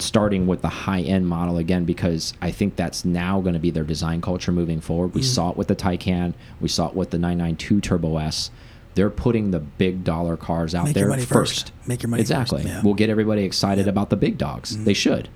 starting 0.00 0.48
with 0.48 0.60
the 0.62 0.68
high 0.68 1.00
end 1.02 1.28
model 1.28 1.56
again 1.56 1.84
because 1.84 2.34
I 2.42 2.50
think 2.50 2.74
that's 2.74 3.04
now 3.04 3.40
going 3.40 3.54
to 3.54 3.60
be 3.60 3.70
their 3.70 3.84
design 3.84 4.20
culture 4.20 4.50
moving 4.50 4.80
forward. 4.80 5.14
We 5.14 5.20
Mhm. 5.20 5.24
saw 5.36 5.50
it 5.50 5.56
with 5.56 5.68
the 5.68 5.76
Taycan. 5.76 6.34
We 6.60 6.68
saw 6.68 6.88
it 6.88 6.96
with 6.96 7.10
the 7.10 7.18
992 7.18 7.80
Turbo 7.80 8.16
S. 8.18 8.50
They're 8.94 9.10
putting 9.10 9.50
the 9.50 9.58
big 9.60 10.04
dollar 10.04 10.36
cars 10.36 10.74
out 10.74 10.86
Make 10.86 10.94
there 10.94 11.10
first. 11.10 11.28
first. 11.28 11.72
Make 11.86 12.02
your 12.02 12.10
money 12.10 12.20
exactly. 12.20 12.62
first. 12.62 12.74
Yeah. 12.74 12.82
We'll 12.82 12.94
get 12.94 13.10
everybody 13.10 13.42
excited 13.42 13.86
Yeah. 13.86 13.90
about 13.90 14.10
the 14.10 14.16
big 14.16 14.38
dogs. 14.38 14.76
Mhm. 14.76 14.84
They 14.84 14.94
should, 14.94 15.28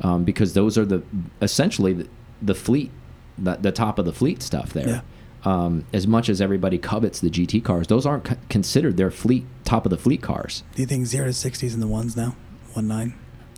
um, 0.00 0.24
because 0.24 0.54
those 0.54 0.76
are 0.78 0.84
the 0.84 1.02
essentially 1.42 1.92
the, 1.92 2.08
the 2.42 2.54
fleet, 2.54 2.90
the, 3.38 3.56
the 3.56 3.72
top 3.72 3.98
of 3.98 4.04
the 4.04 4.12
fleet 4.12 4.42
stuff 4.42 4.72
there. 4.72 4.88
Yeah. 4.88 5.00
Um, 5.46 5.84
as 5.92 6.06
much 6.06 6.30
as 6.30 6.40
everybody 6.40 6.78
covets 6.78 7.20
the 7.20 7.28
GT 7.28 7.62
cars, 7.62 7.86
those 7.88 8.06
aren't 8.06 8.48
considered 8.48 8.96
their 8.96 9.10
fleet 9.10 9.44
top 9.64 9.84
of 9.84 9.90
the 9.90 9.98
fleet 9.98 10.22
cars. 10.22 10.62
Do 10.74 10.80
you 10.80 10.86
think 10.86 11.04
zero 11.06 11.26
to 11.26 11.32
60s 11.32 11.74
in 11.74 11.80
the 11.80 11.86
ones 11.86 12.16
now? 12.16 12.34
One 12.72 12.88
nine. 12.88 13.14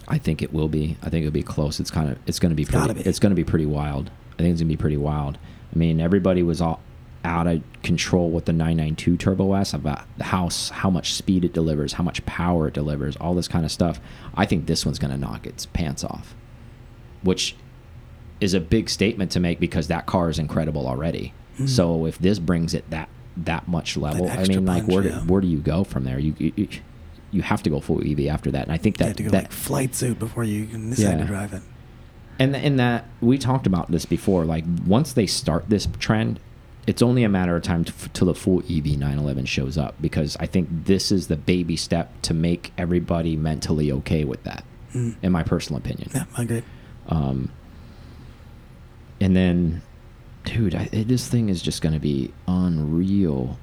I 0.09 0.19
think 0.19 0.43
it 0.43 0.53
will 0.53 0.69
be. 0.69 0.97
I 1.03 1.11
think 1.11 1.23
it'll 1.25 1.33
be 1.33 1.43
close. 1.45 1.79
It's 1.81 1.91
kind 1.93 2.11
of. 2.11 2.19
It's 2.27 2.39
going 2.41 2.51
to 2.51 2.57
be. 2.57 2.63
It's 2.63 2.71
pretty, 2.73 2.95
be. 2.95 3.01
It's 3.09 3.19
going 3.21 3.31
to 3.31 3.37
be 3.37 3.45
pretty 3.45 3.67
wild. 3.67 4.11
I 4.35 4.43
think 4.43 4.51
it's 4.53 4.61
going 4.61 4.69
to 4.69 4.77
be 4.77 4.81
pretty 4.81 4.97
wild. 4.97 5.39
I 5.75 5.79
mean, 5.79 6.01
everybody 6.01 6.43
was 6.43 6.61
all 6.61 6.81
out 7.27 7.47
of 7.47 7.63
control 7.83 8.31
with 8.31 8.47
the 8.47 8.53
992 8.53 9.17
Turbo 9.17 9.53
S 9.55 9.75
about 9.75 10.05
how 10.21 10.49
how 10.71 10.89
much 10.89 11.13
speed 11.15 11.45
it 11.45 11.53
delivers, 11.53 11.95
how 11.95 12.05
much 12.05 12.25
power 12.25 12.69
it 12.69 12.75
delivers, 12.75 13.17
all 13.17 13.35
this 13.35 13.49
kind 13.49 13.65
of 13.65 13.73
stuff. 13.73 14.01
I 14.35 14.47
think 14.47 14.67
this 14.67 14.87
one's 14.87 14.99
going 14.99 15.11
to 15.11 15.17
knock 15.19 15.47
its 15.47 15.67
pants 15.67 16.05
off, 16.05 16.35
which 17.23 17.57
is 18.41 18.55
a 18.55 18.61
big 18.61 18.89
statement 18.89 19.31
to 19.33 19.41
make 19.41 19.59
because 19.61 19.89
that 19.89 20.07
car 20.07 20.29
is 20.31 20.39
incredible 20.39 20.87
already. 20.87 21.33
Mhm. 21.59 21.69
So 21.69 22.07
if 22.07 22.19
this 22.19 22.39
brings 22.39 22.75
it 22.75 22.89
that 22.91 23.09
that 23.37 23.69
much 23.69 23.97
level, 23.97 24.29
I 24.29 24.35
extra 24.37 24.57
mean, 24.57 24.67
like 24.67 24.83
punch, 24.85 24.93
where 24.95 25.03
do, 25.03 25.09
yeah. 25.11 25.21
where 25.21 25.41
do 25.41 25.47
you 25.49 25.59
go 25.59 25.85
from 25.85 26.05
there? 26.05 26.19
You, 26.19 26.35
you 26.39 26.69
you 27.33 27.43
have 27.43 27.63
to 27.65 27.71
go 27.71 27.81
full 27.81 28.01
EV 28.07 28.29
after 28.29 28.51
that, 28.53 28.63
and 28.63 28.73
I 28.73 28.77
think 28.79 28.97
You 28.97 29.05
that 29.05 29.07
have 29.09 29.17
to 29.17 29.23
go 29.25 29.31
that 29.31 29.43
like 29.45 29.53
flight 29.53 29.95
suit 29.95 30.19
before 30.19 30.45
you 30.45 30.67
can 30.67 30.91
decide 30.91 31.13
Yeah. 31.13 31.17
to 31.19 31.25
drive 31.25 31.53
it. 31.53 31.63
And 32.39 32.55
and 32.55 32.79
that 32.79 33.07
we 33.21 33.39
talked 33.39 33.67
about 33.67 33.91
this 33.91 34.05
before. 34.05 34.45
Like 34.45 34.65
once 34.87 35.13
they 35.15 35.27
start 35.27 35.65
this 35.69 35.89
trend, 35.99 36.39
it's 36.87 37.03
only 37.03 37.25
a 37.25 37.29
matter 37.29 37.57
of 37.57 37.63
time 37.63 37.85
till 37.85 38.27
the 38.27 38.35
full 38.35 38.61
EV 38.61 38.87
911 38.87 39.47
shows 39.47 39.77
up 39.77 39.95
because 40.01 40.37
I 40.39 40.47
think 40.47 40.69
this 40.71 41.11
is 41.11 41.27
the 41.27 41.37
baby 41.37 41.77
step 41.77 42.13
to 42.23 42.35
make 42.35 42.73
everybody 42.79 43.37
mentally 43.37 43.91
okay 43.91 44.25
with 44.25 44.43
that. 44.45 44.65
Mm. 44.95 45.17
In 45.23 45.33
my 45.33 45.43
personal 45.43 45.79
opinion. 45.79 46.11
Yeah, 46.15 46.25
I 46.37 46.43
agree. 46.43 46.63
Um, 47.09 47.51
and 49.21 49.35
then, 49.37 49.83
dude, 50.45 50.75
I, 50.75 50.85
this 50.87 51.29
thing 51.29 51.49
is 51.49 51.61
just 51.61 51.83
going 51.83 51.93
to 51.93 52.01
be 52.01 52.33
unreal. 52.47 53.59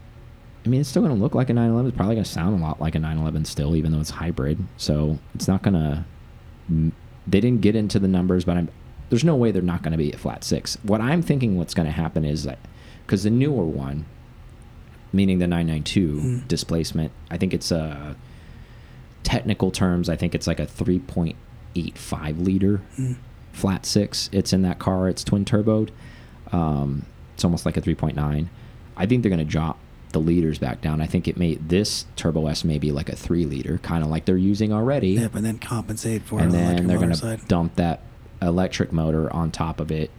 I 0.66 0.70
mean, 0.70 0.82
it's 0.82 0.90
still 0.90 1.02
going 1.02 1.16
to 1.16 1.22
look 1.22 1.36
like 1.36 1.50
a 1.50 1.54
911. 1.54 1.90
It's 1.90 1.98
probably 1.98 2.16
going 2.16 2.26
to 2.26 2.30
sound 2.30 2.60
a 2.60 2.64
lot 2.64 2.82
like 2.82 2.96
a 2.96 3.00
911 3.00 3.46
still, 3.46 3.76
even 3.76 3.92
though 3.92 4.00
it's 4.00 4.10
hybrid. 4.10 4.60
So 4.78 5.18
it's 5.36 5.48
not 5.48 5.62
going 5.62 5.74
to. 5.74 6.06
They 7.28 7.40
didn't 7.40 7.62
get 7.62 7.76
into 7.76 8.00
the 8.00 8.08
numbers, 8.08 8.46
but 8.46 8.58
I'm. 8.58 8.70
There's 9.10 9.24
no 9.24 9.36
way 9.36 9.52
they're 9.52 9.62
not 9.62 9.84
going 9.84 9.92
to 9.92 9.98
be 9.98 10.12
a 10.12 10.18
flat 10.18 10.44
six. 10.44 10.78
What 10.84 11.00
I'm 11.00 11.22
thinking, 11.22 11.58
what's 11.58 11.74
going 11.74 11.86
to 11.86 11.92
happen 11.92 12.26
is 12.26 12.46
that, 12.46 12.58
because 13.06 13.24
the 13.24 13.30
newer 13.30 13.66
one, 13.66 14.06
meaning 15.12 15.40
the 15.40 15.48
992 15.48 16.08
mm. 16.08 16.48
displacement, 16.48 17.12
I 17.30 17.38
think 17.38 17.54
it's 17.54 17.72
a. 17.72 18.16
Technical 19.24 19.72
terms, 19.72 20.10
I 20.10 20.18
think 20.18 20.36
it's 20.36 20.48
like 20.48 20.60
a 20.60 20.66
3.85 20.66 22.44
liter 22.44 22.82
mm. 22.98 23.16
flat 23.54 23.86
six. 23.86 24.30
It's 24.34 24.52
in 24.52 24.64
that 24.64 24.80
car. 24.80 25.08
It's 25.08 25.24
twin 25.24 25.46
turboed. 25.46 25.92
Um, 26.52 27.06
it's 27.34 27.46
almost 27.46 27.66
like 27.66 27.78
a 27.78 27.82
3.9. 27.82 28.48
I 28.98 29.06
think 29.06 29.24
they're 29.24 29.30
going 29.30 29.40
to 29.40 29.46
drop 29.46 29.80
the 30.14 30.20
liters 30.20 30.60
back 30.60 30.82
down. 30.82 31.02
I 31.02 31.08
think 31.08 31.28
it 31.28 31.38
may 31.38 31.56
this 31.56 32.06
Turbo 32.16 32.48
S 32.48 32.64
may 32.64 32.78
be 32.80 32.92
like 32.92 33.10
a 33.10 33.16
three 33.16 33.46
liter, 33.46 33.80
kind 33.80 34.04
of 34.04 34.10
like 34.10 34.26
they're 34.26 34.38
using 34.38 34.72
already. 34.72 35.10
Yep, 35.10 35.36
and 35.36 35.46
then 35.46 35.58
compensate 35.58 36.22
for 36.24 36.40
and 36.40 36.52
then 36.52 36.88
they're 36.88 37.00
going 37.00 37.14
to 37.14 37.40
dump 37.48 37.76
that 37.76 38.02
electric 38.42 38.92
motor 38.92 39.32
on 39.34 39.52
top 39.52 39.80
of 39.80 39.92
it 39.92 40.12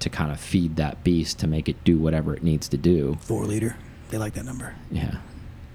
to 0.00 0.10
kind 0.10 0.30
of 0.30 0.40
feed 0.40 0.76
that 0.76 1.02
beast 1.04 1.38
to 1.40 1.46
make 1.46 1.68
it 1.68 1.82
do 1.84 1.98
whatever 1.98 2.34
it 2.34 2.42
needs 2.42 2.68
to 2.68 2.76
do. 2.76 3.18
Four 3.20 3.44
liter, 3.44 3.76
they 4.10 4.18
like 4.18 4.34
that 4.34 4.44
number. 4.44 4.74
Yeah, 4.90 5.18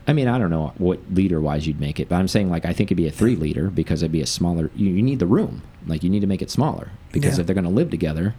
I 0.07 0.13
mean 0.13 0.27
I 0.27 0.37
don't 0.37 0.49
know 0.49 0.73
what 0.77 0.99
liter 1.11 1.41
wise 1.41 1.67
you'd 1.67 1.79
make 1.79 1.99
it, 1.99 2.09
but 2.09 2.15
I'm 2.15 2.27
saying 2.27 2.49
like 2.49 2.65
I 2.65 2.73
think 2.73 2.87
it'd 2.87 2.97
be 2.97 3.07
a 3.07 3.11
three 3.11 3.35
liter 3.35 3.69
because 3.69 4.03
it'd 4.03 4.11
be 4.11 4.21
a 4.21 4.27
smaller. 4.27 4.69
You, 4.75 4.91
you 4.91 5.01
need 5.01 5.19
the 5.19 5.27
room, 5.27 5.61
like 5.87 6.03
you 6.03 6.09
need 6.09 6.21
to 6.21 6.27
make 6.27 6.41
it 6.41 6.51
smaller 6.51 6.91
because 7.11 7.37
yeah. 7.37 7.41
if 7.41 7.47
they're 7.47 7.55
going 7.55 7.63
to 7.65 7.69
live 7.69 7.89
together. 7.89 8.35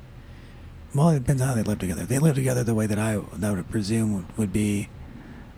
Well, 0.94 1.10
it 1.10 1.20
depends 1.20 1.42
on 1.42 1.48
how 1.48 1.54
they 1.54 1.62
live 1.62 1.80
together. 1.80 2.02
If 2.02 2.08
they 2.08 2.20
live 2.20 2.36
together 2.36 2.62
the 2.62 2.74
way 2.74 2.86
that 2.86 2.98
I 2.98 3.20
that 3.34 3.54
would 3.54 3.68
presume 3.68 4.14
would, 4.14 4.38
would 4.38 4.52
be 4.52 4.88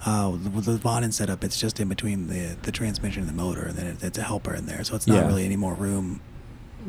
uh, 0.04 0.30
with 0.30 0.64
the 0.64 0.78
Vonnen 0.78 1.12
setup, 1.12 1.42
it's 1.42 1.58
just 1.58 1.80
in 1.80 1.88
between 1.88 2.28
the 2.28 2.56
the 2.62 2.72
transmission 2.72 3.22
and 3.22 3.28
the 3.28 3.34
motor, 3.34 3.64
and 3.66 3.76
then 3.76 3.86
it, 3.86 4.02
it's 4.02 4.18
a 4.18 4.22
helper 4.22 4.54
in 4.54 4.66
there, 4.66 4.84
so 4.84 4.94
it's 4.94 5.06
not 5.06 5.16
yeah. 5.16 5.26
really 5.26 5.44
any 5.44 5.56
more 5.56 5.74
room. 5.74 6.20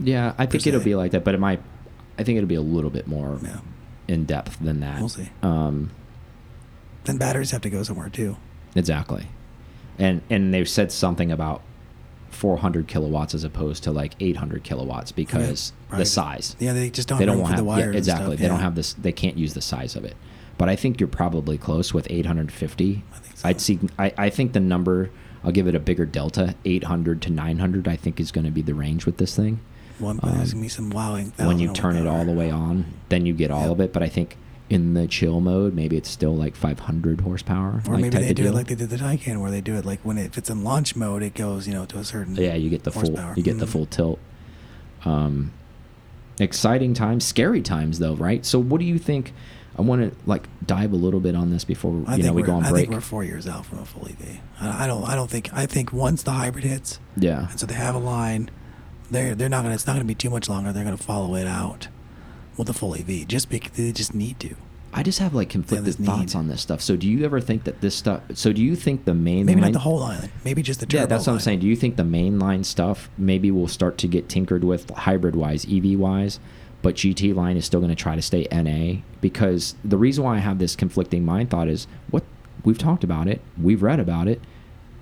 Yeah, 0.02 0.34
I 0.38 0.46
think 0.46 0.68
it'll 0.68 0.82
be 0.82 0.96
like 0.96 1.12
that, 1.12 1.24
but 1.24 1.34
it 1.34 1.40
might. 1.40 1.62
I 2.18 2.24
think 2.24 2.38
it'll 2.38 2.48
be 2.48 2.56
a 2.56 2.62
little 2.62 2.90
bit 2.90 3.08
more 3.08 3.40
yeah. 3.44 3.60
in 4.08 4.26
depth 4.26 4.60
than 4.60 4.80
that. 4.80 5.00
We'll 5.00 5.10
see. 5.10 5.30
Um, 5.42 5.92
then 7.04 7.18
batteries 7.18 7.52
have 7.52 7.62
to 7.62 7.70
go 7.70 7.84
somewhere 7.84 8.10
too. 8.10 8.38
Exactly, 8.76 9.28
and 9.98 10.22
and 10.30 10.54
they've 10.54 10.70
said 10.70 10.92
something 10.92 11.32
about 11.32 11.62
400 12.30 12.88
kilowatts 12.88 13.34
as 13.34 13.44
opposed 13.44 13.84
to 13.84 13.92
like 13.92 14.14
800 14.20 14.64
kilowatts 14.64 15.12
because 15.12 15.74
yeah, 15.92 15.98
the 15.98 16.06
size. 16.06 16.56
Yeah, 16.60 16.74
they 16.74 16.90
just 16.90 17.08
don't. 17.08 17.20
They 17.20 17.26
don't 17.26 17.46
have 17.46 17.58
the 17.58 17.64
wires. 17.64 17.94
Yeah, 17.94 17.98
exactly. 17.98 18.36
They 18.36 18.48
don't 18.48 18.60
have 18.60 18.76
this. 18.76 18.94
They 18.94 19.12
can't 19.12 19.38
use 19.38 19.54
the 19.54 19.62
size 19.62 19.96
of 19.96 20.04
it 20.04 20.16
but 20.58 20.70
I 20.70 20.76
think 20.76 21.00
you're 21.00 21.08
probably 21.08 21.58
close 21.58 21.94
with 21.94 22.08
850. 22.10 23.04
I 23.14 23.18
think 23.20 23.38
so. 23.38 23.48
I'd 23.48 23.62
see. 23.62 23.80
I, 23.98 24.14
I 24.18 24.30
think 24.30 24.54
the 24.54 24.60
number. 24.60 25.12
I'll 25.44 25.52
give 25.52 25.68
it 25.68 25.76
a 25.76 25.80
bigger 25.80 26.06
delta. 26.06 26.56
800 26.66 27.22
to 27.24 27.30
900. 27.30 27.88
I 27.88 27.96
think 27.96 28.20
is 28.20 28.32
going 28.32 28.46
to 28.46 28.52
be 28.52 28.62
the 28.62 28.74
range 28.74 29.06
with 29.06 29.18
this 29.18 29.36
thing. 29.36 29.62
One, 30.00 30.20
um, 30.24 30.38
there's 30.38 30.54
gonna 30.54 30.62
be 30.62 30.70
some 30.70 30.90
wowing. 30.90 31.34
When 31.38 31.60
you 31.60 31.74
turn 31.74 31.96
it 31.96 32.08
all 32.08 32.26
the 32.26 32.32
way 32.32 32.52
on, 32.52 32.86
then 33.10 33.26
you 33.26 33.34
get 33.34 33.52
all 33.52 33.64
yep. 33.64 33.72
of 33.72 33.82
it. 33.82 33.94
But 33.94 34.04
I 34.04 34.10
think 34.10 34.38
in 34.70 34.94
the 34.94 35.08
chill 35.08 35.40
mode, 35.40 35.74
maybe 35.74 35.98
it's 35.98 36.10
still 36.10 36.36
like 36.36 36.56
500 36.56 37.22
horsepower. 37.22 37.82
Or 37.88 37.94
like 37.94 38.02
maybe 38.02 38.18
they 38.18 38.34
do 38.34 38.44
deal. 38.44 38.52
it 38.52 38.56
like 38.56 38.68
they 38.68 38.76
did 38.76 38.90
the 38.90 38.98
Taycan, 38.98 39.42
where 39.42 39.52
they 39.52 39.62
do 39.62 39.76
it 39.76 39.86
like 39.86 40.02
when 40.02 40.18
it, 40.18 40.26
if 40.26 40.38
it's 40.38 40.50
in 40.50 40.64
launch 40.64 40.96
mode, 40.96 41.24
it 41.24 41.34
goes 41.34 41.68
you 41.68 41.74
know 41.74 41.86
to 41.86 41.98
a 41.98 42.04
certain. 42.04 42.36
Yeah, 42.36 42.56
you 42.56 42.70
get 42.70 42.84
the 42.84 42.92
horsepower. 42.92 43.34
full. 43.34 43.38
You 43.38 43.44
get 43.44 43.58
mm. 43.58 43.60
the 43.60 43.68
full 43.68 43.86
tilt. 43.86 44.20
Um, 45.06 45.54
exciting 46.40 46.94
times, 46.94 47.26
scary 47.26 47.62
times 47.62 48.00
though, 48.00 48.16
right? 48.16 48.46
So 48.46 48.60
what 48.60 48.80
do 48.80 48.86
you 48.86 49.00
think? 49.00 49.34
I 49.78 49.84
want 49.84 50.02
to 50.02 50.28
like 50.28 50.48
dive 50.66 50.92
a 50.92 50.96
little 50.96 51.20
bit 51.20 51.36
on 51.36 51.52
this 51.52 51.64
before 51.64 52.04
you 52.16 52.24
know 52.24 52.34
we 52.34 52.42
go 52.42 52.54
on 52.54 52.64
break. 52.64 52.74
I 52.74 52.78
think 52.78 52.92
we're 52.92 53.02
four 53.02 53.24
years 53.24 53.48
out 53.48 53.66
from 53.66 53.80
a 53.80 53.86
full 53.86 54.08
EV. 54.08 54.40
I, 54.60 54.86
I, 54.86 54.88
don't. 54.88 55.04
I 55.04 55.14
don't 55.16 55.30
think. 55.30 55.54
I 55.54 55.68
think 55.68 55.94
once 55.94 56.24
the 56.24 56.32
hybrid 56.32 56.66
hits, 56.66 57.00
yeah, 57.16 57.50
and 57.52 57.60
so 57.60 57.68
they 57.68 57.76
have 57.76 57.94
a 57.94 58.00
line, 58.00 58.50
they're 59.12 59.36
they're 59.36 59.50
not 59.50 59.64
gonna. 59.64 59.76
It's 59.76 59.88
not 59.88 59.94
gonna 59.94 60.06
be 60.06 60.16
too 60.16 60.30
much 60.30 60.50
longer. 60.50 60.72
They're 60.72 60.84
gonna 60.84 60.98
follow 60.98 61.36
it 61.36 61.48
out 61.48 61.88
with 62.58 62.70
a 62.70 62.74
full 62.74 62.96
EV. 62.96 63.28
Just 63.28 63.50
because 63.50 63.72
they 63.72 63.92
just 63.92 64.14
need 64.14 64.40
to. 64.42 64.56
I 64.94 65.04
just 65.04 65.20
have 65.20 65.34
like 65.34 65.50
conflicted 65.50 65.96
thoughts 65.96 66.34
on 66.34 66.48
this 66.48 66.62
stuff. 66.62 66.82
So 66.82 66.96
do 66.96 67.08
you 67.08 67.24
ever 67.26 67.40
think 67.40 67.66
that 67.66 67.82
this 67.82 67.94
stuff? 67.94 68.24
So 68.34 68.54
do 68.54 68.64
you 68.64 68.76
think 68.76 69.06
the 69.06 69.14
main 69.14 69.46
maybe 69.46 69.62
line, 69.62 69.72
not 69.72 69.78
the 69.78 69.84
whole 69.84 70.02
island, 70.02 70.32
maybe 70.44 70.64
just 70.64 70.80
the 70.80 70.86
turbo 70.86 71.02
yeah? 71.02 71.06
That's 71.06 71.28
what 71.28 71.34
I'm 71.34 71.40
saying. 71.40 71.60
Do 71.60 71.68
you 71.68 71.76
think 71.76 71.98
the 71.98 72.04
mainline 72.04 72.66
stuff 72.66 73.10
maybe 73.18 73.52
will 73.52 73.68
start 73.68 73.98
to 74.00 74.08
get 74.08 74.30
tinkered 74.30 74.64
with 74.64 74.90
hybrid 74.90 75.36
wise, 75.36 75.66
EV 75.66 76.00
wise? 76.00 76.40
but 76.82 76.96
GT 76.96 77.36
line 77.36 77.58
is 77.58 77.66
still 77.66 77.80
going 77.80 77.90
to 77.90 77.96
try 77.96 78.16
to 78.16 78.22
stay 78.22 78.48
NA 78.52 79.02
because 79.20 79.76
the 79.84 79.98
reason 79.98 80.24
why 80.24 80.36
I 80.36 80.40
have 80.40 80.60
this 80.60 80.76
conflicting 80.76 81.26
mind 81.26 81.50
thought 81.50 81.68
is 81.68 81.88
what 82.12 82.24
we've 82.64 82.78
talked 82.78 83.04
about 83.04 83.28
it, 83.28 83.42
we've 83.62 83.82
read 83.82 84.00
about 84.00 84.28
it. 84.28 84.42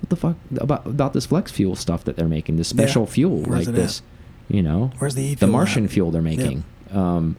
What 0.01 0.10
the 0.10 0.15
fuck 0.15 0.36
about 0.58 0.86
about 0.86 1.13
this 1.13 1.25
flex 1.25 1.51
fuel 1.51 1.75
stuff 1.75 2.03
that 2.03 2.15
they're 2.15 2.27
making, 2.27 2.58
this 2.58 2.67
special 2.67 3.03
yeah. 3.03 3.10
fuel 3.10 3.41
Where's 3.41 3.67
like 3.67 3.75
this, 3.75 4.01
at? 4.49 4.55
you 4.55 4.62
know? 4.62 4.91
Where's 4.99 5.15
the 5.15 5.23
e 5.23 5.36
the 5.36 5.47
Martian 5.47 5.86
at? 5.86 5.91
fuel 5.91 6.12
they're 6.12 6.21
making? 6.21 6.63
Yeah. 6.91 7.15
Um, 7.15 7.38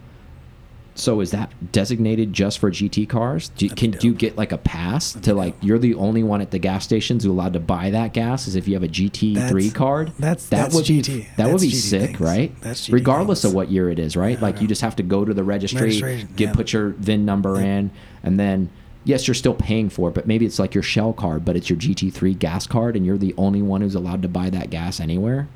so 0.96 1.20
is 1.20 1.30
that 1.30 1.52
designated 1.72 2.32
just 2.32 2.58
for 2.58 2.70
GT 2.70 3.08
cars? 3.08 3.50
Do, 3.50 3.68
can 3.68 3.90
do 3.90 4.08
you 4.08 4.14
get 4.14 4.36
like 4.36 4.52
a 4.52 4.58
pass 4.58 5.12
That'd 5.12 5.24
to 5.24 5.34
like 5.34 5.54
you're 5.60 5.78
the 5.78 5.94
only 5.94 6.22
one 6.22 6.40
at 6.40 6.50
the 6.50 6.58
gas 6.58 6.84
stations 6.84 7.22
who 7.22 7.30
allowed 7.30 7.52
to 7.52 7.60
buy 7.60 7.90
that 7.90 8.14
gas? 8.14 8.48
Is 8.48 8.56
if 8.56 8.66
you 8.66 8.74
have 8.74 8.82
a 8.82 8.88
GT3 8.88 9.34
that's, 9.34 9.72
card. 9.72 10.12
That's 10.18 10.48
that 10.48 10.56
that's 10.56 10.74
would 10.74 10.84
GT. 10.84 11.06
Be, 11.06 11.20
that 11.20 11.36
that's 11.36 11.52
would 11.52 11.60
be 11.60 11.68
GT 11.68 11.74
sick, 11.74 12.06
things. 12.06 12.20
right? 12.20 12.60
That's 12.62 12.88
GT 12.88 12.92
regardless 12.94 13.42
things. 13.42 13.52
of 13.52 13.56
what 13.56 13.70
year 13.70 13.90
it 13.90 13.98
is, 13.98 14.16
right? 14.16 14.38
Yeah, 14.38 14.44
like 14.44 14.60
you 14.60 14.66
just 14.66 14.82
have 14.82 14.96
to 14.96 15.02
go 15.02 15.24
to 15.24 15.34
the 15.34 15.44
registry, 15.44 16.00
get 16.34 16.38
yeah. 16.38 16.52
put 16.54 16.72
your 16.72 16.90
VIN 16.90 17.24
number 17.24 17.56
yeah. 17.56 17.66
in, 17.66 17.90
and 18.22 18.40
then 18.40 18.70
yes, 19.06 19.26
you're 19.26 19.34
still 19.34 19.54
paying 19.54 19.88
for 19.88 20.10
it, 20.10 20.14
but 20.14 20.26
maybe 20.26 20.44
it's 20.44 20.58
like 20.58 20.74
your 20.74 20.82
Shell 20.82 21.14
card, 21.14 21.44
but 21.44 21.56
it's 21.56 21.70
your 21.70 21.78
GT3 21.78 22.38
gas 22.38 22.66
card, 22.66 22.94
and 22.96 23.06
you're 23.06 23.16
the 23.16 23.34
only 23.38 23.62
one 23.62 23.80
who's 23.80 23.94
allowed 23.94 24.20
to 24.22 24.28
buy 24.28 24.50
that 24.50 24.68
gas 24.68 25.00
anywhere. 25.00 25.48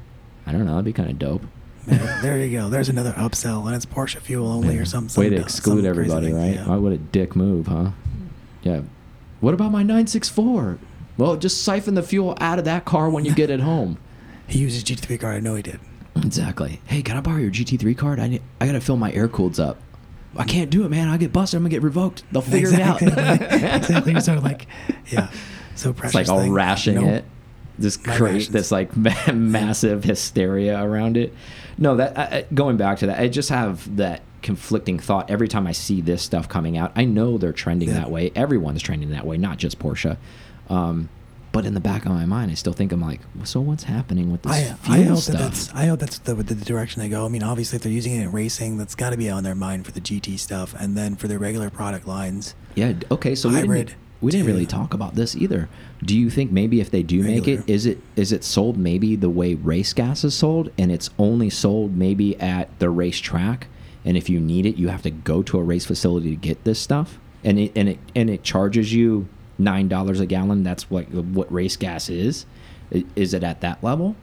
I 0.46 0.52
don't 0.52 0.64
know. 0.64 0.72
That'd 0.72 0.86
be 0.86 0.92
kind 0.94 1.10
of 1.10 1.18
dope 1.18 1.42
there 1.86 2.38
you 2.38 2.58
go. 2.58 2.68
There's 2.68 2.88
another 2.88 3.12
upsell, 3.12 3.66
and 3.66 3.74
it's 3.74 3.86
Porsche 3.86 4.18
fuel 4.18 4.48
only 4.48 4.78
or 4.78 4.84
something. 4.84 5.22
Way 5.22 5.30
to 5.30 5.36
exclude 5.36 5.84
everybody, 5.84 6.32
right? 6.32 6.54
Yeah. 6.54 6.68
Why 6.68 6.76
would 6.76 6.92
a 6.92 6.98
dick 6.98 7.34
move, 7.34 7.66
huh? 7.66 7.90
Yeah. 8.62 8.82
What 9.40 9.54
about 9.54 9.72
my 9.72 9.82
964? 9.82 10.78
Well, 11.16 11.36
just 11.36 11.62
siphon 11.62 11.94
the 11.94 12.02
fuel 12.02 12.36
out 12.40 12.58
of 12.58 12.64
that 12.66 12.84
car 12.84 13.08
when 13.08 13.24
you 13.24 13.34
get 13.34 13.50
it 13.50 13.60
home. 13.60 13.98
he 14.46 14.58
uses 14.60 14.84
GT3 14.84 15.20
card. 15.20 15.36
I 15.36 15.40
know 15.40 15.54
he 15.54 15.62
did. 15.62 15.80
Exactly. 16.16 16.80
Hey, 16.86 17.02
can 17.02 17.16
I 17.16 17.20
borrow 17.20 17.38
your 17.38 17.50
GT3 17.50 17.96
card? 17.96 18.20
I 18.20 18.28
need, 18.28 18.42
I 18.60 18.66
gotta 18.66 18.80
fill 18.80 18.96
my 18.96 19.12
air 19.12 19.28
cooleds 19.28 19.58
up. 19.58 19.78
I 20.36 20.44
can't 20.44 20.70
do 20.70 20.84
it, 20.84 20.90
man. 20.90 21.08
I 21.08 21.16
get 21.16 21.32
busted. 21.32 21.58
I'm 21.58 21.64
gonna 21.64 21.70
get 21.70 21.82
revoked. 21.82 22.22
They'll 22.32 22.42
figure 22.42 22.68
exactly. 22.68 23.08
it 23.08 23.18
out. 23.18 23.42
exactly. 23.42 24.12
You're 24.12 24.20
sort 24.20 24.38
of 24.38 24.44
like, 24.44 24.66
yeah, 25.06 25.30
so 25.74 25.92
precious. 25.92 26.20
It's 26.20 26.28
like 26.28 26.34
all 26.34 26.42
thing. 26.42 26.52
rashing 26.52 26.94
nope. 26.96 27.04
it. 27.04 27.24
This 27.78 27.96
create 27.96 28.48
this 28.50 28.70
like 28.70 28.94
massive 29.32 30.04
hysteria 30.04 30.82
around 30.82 31.16
it. 31.16 31.34
No, 31.78 31.96
that 31.96 32.16
uh, 32.16 32.42
going 32.54 32.76
back 32.76 32.98
to 32.98 33.06
that, 33.06 33.18
I 33.18 33.28
just 33.28 33.48
have 33.48 33.96
that 33.96 34.22
conflicting 34.42 34.98
thought 34.98 35.30
every 35.30 35.48
time 35.48 35.66
I 35.66 35.72
see 35.72 36.00
this 36.00 36.22
stuff 36.22 36.48
coming 36.48 36.76
out. 36.76 36.92
I 36.94 37.04
know 37.04 37.38
they're 37.38 37.52
trending 37.52 37.88
yeah. 37.88 37.96
that 37.96 38.10
way. 38.10 38.32
Everyone's 38.34 38.82
trending 38.82 39.10
that 39.10 39.26
way, 39.26 39.36
not 39.36 39.58
just 39.58 39.78
Porsche. 39.78 40.16
Um, 40.68 41.08
but 41.52 41.64
in 41.64 41.74
the 41.74 41.80
back 41.80 42.06
of 42.06 42.12
my 42.12 42.26
mind, 42.26 42.50
I 42.50 42.54
still 42.54 42.72
think 42.72 42.92
I'm 42.92 43.00
like, 43.00 43.20
so 43.44 43.60
what's 43.60 43.84
happening 43.84 44.30
with 44.30 44.42
this 44.42 44.52
I, 44.52 44.74
fuel 44.74 44.98
I 44.98 45.02
hope 45.02 45.18
stuff? 45.18 45.36
That 45.36 45.42
that's, 45.42 45.74
I 45.74 45.86
hope 45.86 45.98
that's 45.98 46.18
the, 46.20 46.34
the, 46.34 46.54
direction 46.54 47.02
they 47.02 47.08
go. 47.08 47.24
I 47.24 47.28
mean, 47.28 47.42
obviously, 47.42 47.76
if 47.76 47.82
they're 47.82 47.92
using 47.92 48.14
it 48.14 48.22
in 48.22 48.32
racing, 48.32 48.78
that's 48.78 48.94
got 48.94 49.10
to 49.10 49.16
be 49.16 49.28
on 49.28 49.42
their 49.42 49.56
mind 49.56 49.84
for 49.84 49.92
the 49.92 50.00
GT 50.00 50.38
stuff, 50.38 50.74
and 50.78 50.96
then 50.96 51.16
for 51.16 51.26
their 51.26 51.38
regular 51.38 51.68
product 51.68 52.06
lines. 52.06 52.54
Yeah. 52.76 52.94
Okay. 53.10 53.34
So 53.34 53.48
hybrid, 53.48 53.68
we 53.68 53.76
didn't, 53.76 53.96
we 54.20 54.30
didn't 54.30 54.46
really 54.46 54.66
talk 54.66 54.94
about 54.94 55.16
this 55.16 55.34
either. 55.34 55.68
Do 56.04 56.16
you 56.16 56.30
think 56.30 56.52
maybe 56.52 56.80
if 56.80 56.90
they 56.90 57.02
do 57.02 57.22
regular. 57.22 57.36
make 57.36 57.48
it, 57.48 57.68
is 57.68 57.86
it 57.86 57.98
is 58.14 58.32
it 58.32 58.44
sold 58.44 58.76
maybe 58.76 59.16
the 59.16 59.30
way 59.30 59.54
race 59.54 59.92
gas 59.92 60.22
is 60.22 60.34
sold, 60.34 60.70
and 60.78 60.92
it's 60.92 61.10
only 61.18 61.50
sold 61.50 61.96
maybe 61.96 62.38
at 62.40 62.78
the 62.78 62.90
racetrack, 62.90 63.66
and 64.04 64.16
if 64.16 64.28
you 64.28 64.38
need 64.38 64.66
it, 64.66 64.76
you 64.76 64.88
have 64.88 65.02
to 65.02 65.10
go 65.10 65.42
to 65.42 65.58
a 65.58 65.62
race 65.62 65.84
facility 65.84 66.30
to 66.30 66.36
get 66.36 66.62
this 66.62 66.78
stuff, 66.78 67.18
and 67.42 67.58
it 67.58 67.72
and 67.74 67.88
it 67.88 67.98
and 68.14 68.30
it 68.30 68.44
charges 68.44 68.92
you 68.92 69.28
nine 69.60 69.88
dollars 69.88 70.20
a 70.20 70.26
gallon. 70.26 70.62
That's 70.62 70.90
what 70.90 71.08
what 71.12 71.52
race 71.52 71.76
gas 71.76 72.08
is. 72.08 72.46
Is 73.14 73.34
it 73.34 73.44
at 73.44 73.60
that 73.60 73.82
level? 73.84 74.16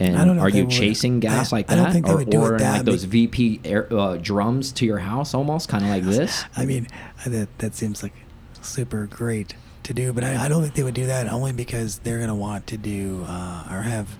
And 0.00 0.38
are 0.40 0.48
you 0.48 0.66
chasing 0.68 1.18
gas 1.18 1.52
I, 1.52 1.56
like 1.56 1.66
that, 1.66 1.78
I 1.78 1.82
don't 1.82 1.92
think 1.92 2.06
they 2.06 2.14
would 2.14 2.30
do 2.30 2.40
ordering 2.40 2.62
that. 2.62 2.76
like 2.76 2.84
those 2.84 3.02
VP 3.04 3.60
air, 3.64 3.92
uh, 3.92 4.16
drums 4.16 4.70
to 4.72 4.86
your 4.86 4.98
house, 4.98 5.34
almost 5.34 5.68
kind 5.68 5.82
of 5.84 5.90
like 5.90 6.02
this? 6.16 6.44
I 6.56 6.64
mean, 6.64 6.86
that 7.26 7.48
that 7.58 7.74
seems 7.74 8.02
like 8.02 8.12
super 8.62 9.06
great 9.06 9.54
to 9.82 9.92
do, 9.92 10.12
but 10.12 10.22
I, 10.22 10.44
I 10.44 10.48
don't 10.48 10.62
think 10.62 10.74
they 10.74 10.84
would 10.84 10.94
do 10.94 11.06
that 11.06 11.30
only 11.32 11.52
because 11.52 11.98
they're 11.98 12.18
going 12.18 12.28
to 12.28 12.34
want 12.34 12.66
to 12.68 12.76
do 12.76 13.24
uh, 13.26 13.64
or 13.70 13.82
have 13.82 14.16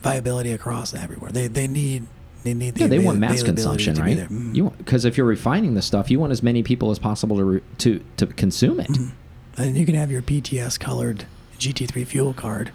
viability 0.00 0.52
across 0.52 0.94
everywhere. 0.94 1.30
They 1.30 1.46
they 1.46 1.68
need 1.68 2.06
They 2.42 2.54
need 2.54 2.74
the 2.74 2.80
Yeah, 2.80 2.86
they 2.86 2.98
want 2.98 3.18
mass 3.18 3.42
consumption, 3.42 3.96
right? 3.96 4.16
Mhm. 4.16 4.54
You 4.54 4.72
because 4.78 5.04
if 5.04 5.16
you're 5.18 5.26
refining 5.26 5.74
the 5.74 5.82
stuff, 5.82 6.10
you 6.10 6.18
want 6.20 6.32
as 6.32 6.42
many 6.42 6.62
people 6.62 6.90
as 6.90 6.98
possible 6.98 7.36
to 7.36 7.44
re 7.44 7.60
to 7.78 8.02
to 8.16 8.26
consume 8.26 8.80
it. 8.80 8.88
Mm-hmm. 8.88 9.10
And 9.56 9.76
you 9.76 9.84
can 9.86 9.94
have 9.94 10.10
your 10.10 10.22
PTS 10.22 10.78
colored 10.80 11.26
GT3 11.58 12.06
fuel 12.06 12.32
card 12.32 12.72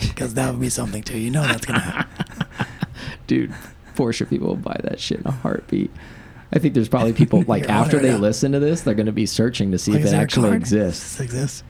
because 0.00 0.34
that 0.34 0.50
would 0.50 0.60
be 0.60 0.70
something 0.70 1.02
too. 1.02 1.18
You 1.18 1.30
know 1.30 1.42
that's 1.42 1.66
gonna 1.66 1.80
happen. 1.80 2.66
Dude, 3.26 3.54
Porsche 3.96 4.28
people 4.28 4.48
will 4.48 4.56
buy 4.56 4.78
that 4.84 5.00
shit 5.00 5.20
in 5.20 5.26
a 5.26 5.30
heartbeat. 5.30 5.90
I 6.52 6.58
think 6.58 6.74
there's 6.74 6.88
probably 6.88 7.12
people 7.12 7.42
like 7.48 7.68
after 7.68 7.98
they 7.98 8.14
listen 8.14 8.52
to 8.52 8.58
this, 8.58 8.82
they're 8.82 8.94
going 8.94 9.06
to 9.06 9.12
be 9.12 9.26
searching 9.26 9.70
to 9.72 9.78
see 9.78 9.92
Like, 9.92 10.00
if 10.02 10.06
it 10.08 10.14
actually 10.14 10.56
exists. 10.56 11.16
This 11.16 11.24
exists. 11.24 11.64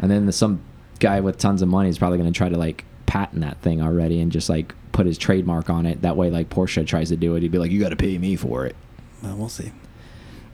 And 0.00 0.10
then 0.10 0.26
the, 0.26 0.32
some 0.32 0.60
guy 0.98 1.20
with 1.20 1.38
tons 1.38 1.62
of 1.62 1.68
money 1.68 1.88
is 1.88 1.98
probably 1.98 2.18
going 2.18 2.32
to 2.32 2.36
try 2.36 2.48
to 2.48 2.56
like 2.56 2.84
patent 3.06 3.42
that 3.42 3.60
thing 3.60 3.82
already 3.82 4.20
and 4.20 4.32
just 4.32 4.48
like 4.48 4.74
put 4.92 5.06
his 5.06 5.18
trademark 5.18 5.68
on 5.68 5.86
it. 5.86 6.02
That 6.02 6.16
way, 6.16 6.30
like 6.30 6.48
Porsche 6.48 6.86
tries 6.86 7.08
to 7.10 7.16
do 7.16 7.34
it, 7.36 7.42
he'd 7.42 7.52
be 7.52 7.58
like, 7.58 7.70
"You 7.70 7.80
got 7.80 7.90
to 7.90 7.96
pay 7.96 8.16
me 8.18 8.36
for 8.36 8.64
it." 8.66 8.76
Well, 9.22 9.36
we'll 9.36 9.48
see. 9.48 9.72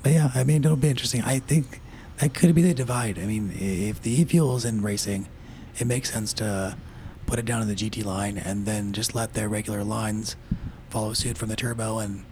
But 0.03 0.13
yeah, 0.13 0.31
I 0.35 0.45
mean, 0.45 0.65
it'll 0.65 0.77
be 0.77 0.89
interesting. 0.89 1.23
I 1.23 1.39
think 1.39 1.81
that 2.19 2.35
could 2.35 2.55
be 2.55 2.63
the 2.63 2.75
divide. 2.75 3.19
I 3.19 3.27
mean, 3.27 3.53
if 3.59 4.01
the 4.03 4.21
e-fuel 4.21 4.57
is 4.57 4.65
in 4.65 4.83
racing, 4.83 5.29
it 5.79 5.87
makes 5.87 6.13
sense 6.13 6.33
to 6.35 6.77
put 7.27 7.39
it 7.39 7.45
down 7.45 7.63
in 7.63 7.69
the 7.69 7.75
GT 7.75 8.05
line 8.05 8.39
and 8.39 8.67
then 8.67 8.93
just 8.93 9.15
let 9.15 9.35
their 9.35 9.49
regular 9.49 9.83
lines 9.83 10.37
follow 10.91 11.13
suit 11.13 11.37
from 11.39 11.49
the 11.49 11.57
turbo 11.57 11.99
and 11.99 12.25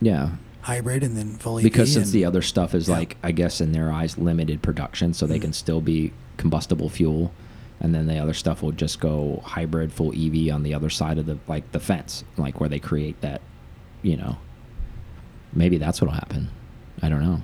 Yeah, 0.00 0.30
hybrid 0.62 1.02
and 1.02 1.16
then 1.16 1.36
full 1.36 1.58
EV. 1.58 1.62
because 1.62 1.92
since 1.92 2.10
the 2.10 2.24
other 2.24 2.42
stuff 2.42 2.74
is 2.74 2.88
Yeah. 2.88 2.96
like, 2.96 3.16
I 3.22 3.32
guess 3.32 3.60
in 3.60 3.72
their 3.72 3.90
eyes, 3.92 4.18
limited 4.18 4.60
production, 4.60 5.14
so 5.14 5.26
they 5.26 5.38
Mhm. 5.38 5.42
can 5.42 5.52
still 5.52 5.80
be 5.80 6.12
combustible 6.36 6.88
fuel, 6.90 7.32
and 7.80 7.94
then 7.94 8.06
the 8.06 8.18
other 8.18 8.34
stuff 8.34 8.62
will 8.62 8.72
just 8.72 9.00
go 9.00 9.40
hybrid, 9.44 9.92
full 9.92 10.12
EV 10.14 10.50
on 10.50 10.62
the 10.64 10.74
other 10.74 10.90
side 10.90 11.16
of 11.16 11.24
the 11.26 11.38
like 11.48 11.70
the 11.72 11.80
fence, 11.80 12.24
like 12.36 12.60
where 12.60 12.68
they 12.68 12.78
create 12.78 13.18
that, 13.22 13.40
you 14.02 14.16
know. 14.16 14.36
Maybe 15.54 15.78
that's 15.78 16.00
what'll 16.00 16.14
happen. 16.14 16.48
I 17.02 17.08
don't 17.08 17.22
know. 17.22 17.42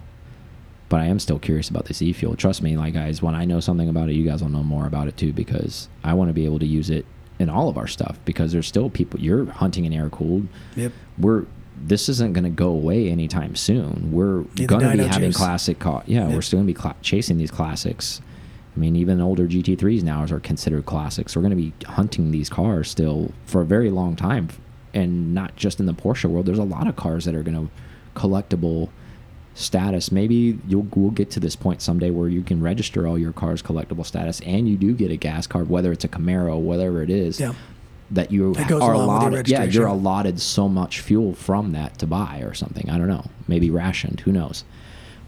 But 0.88 1.00
I 1.00 1.06
am 1.06 1.18
still 1.18 1.38
curious 1.38 1.68
about 1.68 1.86
this 1.86 2.00
e-fuel. 2.00 2.36
Trust 2.36 2.62
me, 2.62 2.76
like 2.76 2.94
guys, 2.94 3.20
when 3.20 3.34
I 3.34 3.44
know 3.44 3.58
something 3.58 3.88
about 3.88 4.08
it, 4.08 4.14
you 4.14 4.24
guys 4.24 4.42
will 4.42 4.50
know 4.50 4.62
more 4.62 4.86
about 4.86 5.08
it 5.08 5.16
too 5.16 5.32
because 5.32 5.88
I 6.04 6.14
want 6.14 6.28
to 6.28 6.32
be 6.32 6.44
able 6.44 6.60
to 6.60 6.66
use 6.66 6.90
it 6.90 7.04
in 7.38 7.50
all 7.50 7.68
of 7.68 7.76
our 7.76 7.86
stuff 7.88 8.18
because 8.24 8.52
there's 8.52 8.66
still 8.66 8.88
people 8.88 9.20
you're 9.20 9.46
hunting 9.46 9.84
in 9.84 9.92
air 9.92 10.08
cooled. 10.08 10.46
Yep. 10.76 10.92
We're 11.18 11.46
this 11.78 12.08
isn't 12.08 12.32
going 12.32 12.44
to 12.44 12.50
go 12.50 12.68
away 12.68 13.10
anytime 13.10 13.54
soon. 13.54 14.10
We're 14.12 14.42
going 14.66 14.96
to 14.96 14.96
be 14.96 15.04
having 15.04 15.32
classic 15.32 15.78
car. 15.78 16.02
Yeah, 16.06 16.28
we're 16.28 16.40
still 16.40 16.58
going 16.58 16.68
to 16.68 16.72
be 16.72 16.78
cla 16.78 16.94
chasing 17.02 17.36
these 17.36 17.50
classics. 17.50 18.22
I 18.74 18.78
mean, 18.78 18.96
even 18.96 19.20
older 19.20 19.46
GT3s 19.46 20.02
now 20.02 20.24
are 20.24 20.40
considered 20.40 20.86
classics. 20.86 21.34
We're 21.34 21.42
going 21.42 21.50
to 21.50 21.56
be 21.56 21.72
hunting 21.86 22.30
these 22.30 22.48
cars 22.48 22.90
still 22.90 23.32
for 23.46 23.62
a 23.62 23.64
very 23.64 23.90
long 23.90 24.16
time, 24.16 24.48
and 24.94 25.34
not 25.34 25.56
just 25.56 25.80
in 25.80 25.86
the 25.86 25.94
Porsche 25.94 26.24
world. 26.26 26.46
There's 26.46 26.58
a 26.58 26.64
lot 26.64 26.86
of 26.86 26.96
cars 26.96 27.24
that 27.24 27.34
are 27.34 27.42
going 27.42 27.68
to 27.68 27.72
collectible 28.18 28.88
status. 29.56 30.12
Maybe 30.12 30.58
you'll 30.68 30.86
we'll 30.94 31.10
get 31.10 31.30
to 31.32 31.40
this 31.40 31.56
point 31.56 31.82
someday 31.82 32.10
where 32.10 32.28
you 32.28 32.42
can 32.42 32.62
register 32.62 33.06
all 33.06 33.18
your 33.18 33.32
cars 33.32 33.62
collectible 33.62 34.06
status, 34.06 34.40
and 34.42 34.68
you 34.68 34.76
do 34.76 34.94
get 34.94 35.10
a 35.10 35.16
gas 35.16 35.46
card, 35.46 35.68
whether 35.68 35.90
it's 35.90 36.04
a 36.04 36.08
Camaro, 36.08 36.58
whatever 36.60 37.02
it 37.02 37.10
is. 37.10 37.40
Yeah. 37.40 37.54
That 38.12 38.30
you 38.30 38.54
That 38.54 38.70
are 38.70 38.92
along 38.92 39.32
with 39.32 39.48
your 39.48 39.48
allotted, 39.48 39.48
yeah, 39.48 39.64
you're 39.64 39.86
allotted 39.86 40.40
so 40.40 40.68
much 40.68 41.00
fuel 41.00 41.34
from 41.34 41.72
that 41.72 41.98
to 41.98 42.06
buy 42.06 42.38
or 42.38 42.54
something. 42.54 42.88
I 42.88 42.98
don't 42.98 43.08
know, 43.08 43.24
maybe 43.48 43.68
rationed. 43.68 44.20
Who 44.20 44.30
knows? 44.30 44.62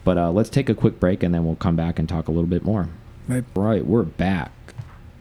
But 0.05 0.17
uh, 0.17 0.31
let's 0.31 0.49
take 0.49 0.69
a 0.69 0.77
quick 0.77 1.01
break 1.01 1.25
and 1.25 1.35
then 1.35 1.45
we'll 1.45 1.57
come 1.57 1.75
back 1.75 1.99
and 1.99 2.09
talk 2.09 2.29
a 2.29 2.31
little 2.31 2.47
bit 2.47 2.63
more. 2.63 2.89
Right. 3.27 3.43
Right, 3.57 3.85
we're 3.85 4.05
back. 4.05 4.53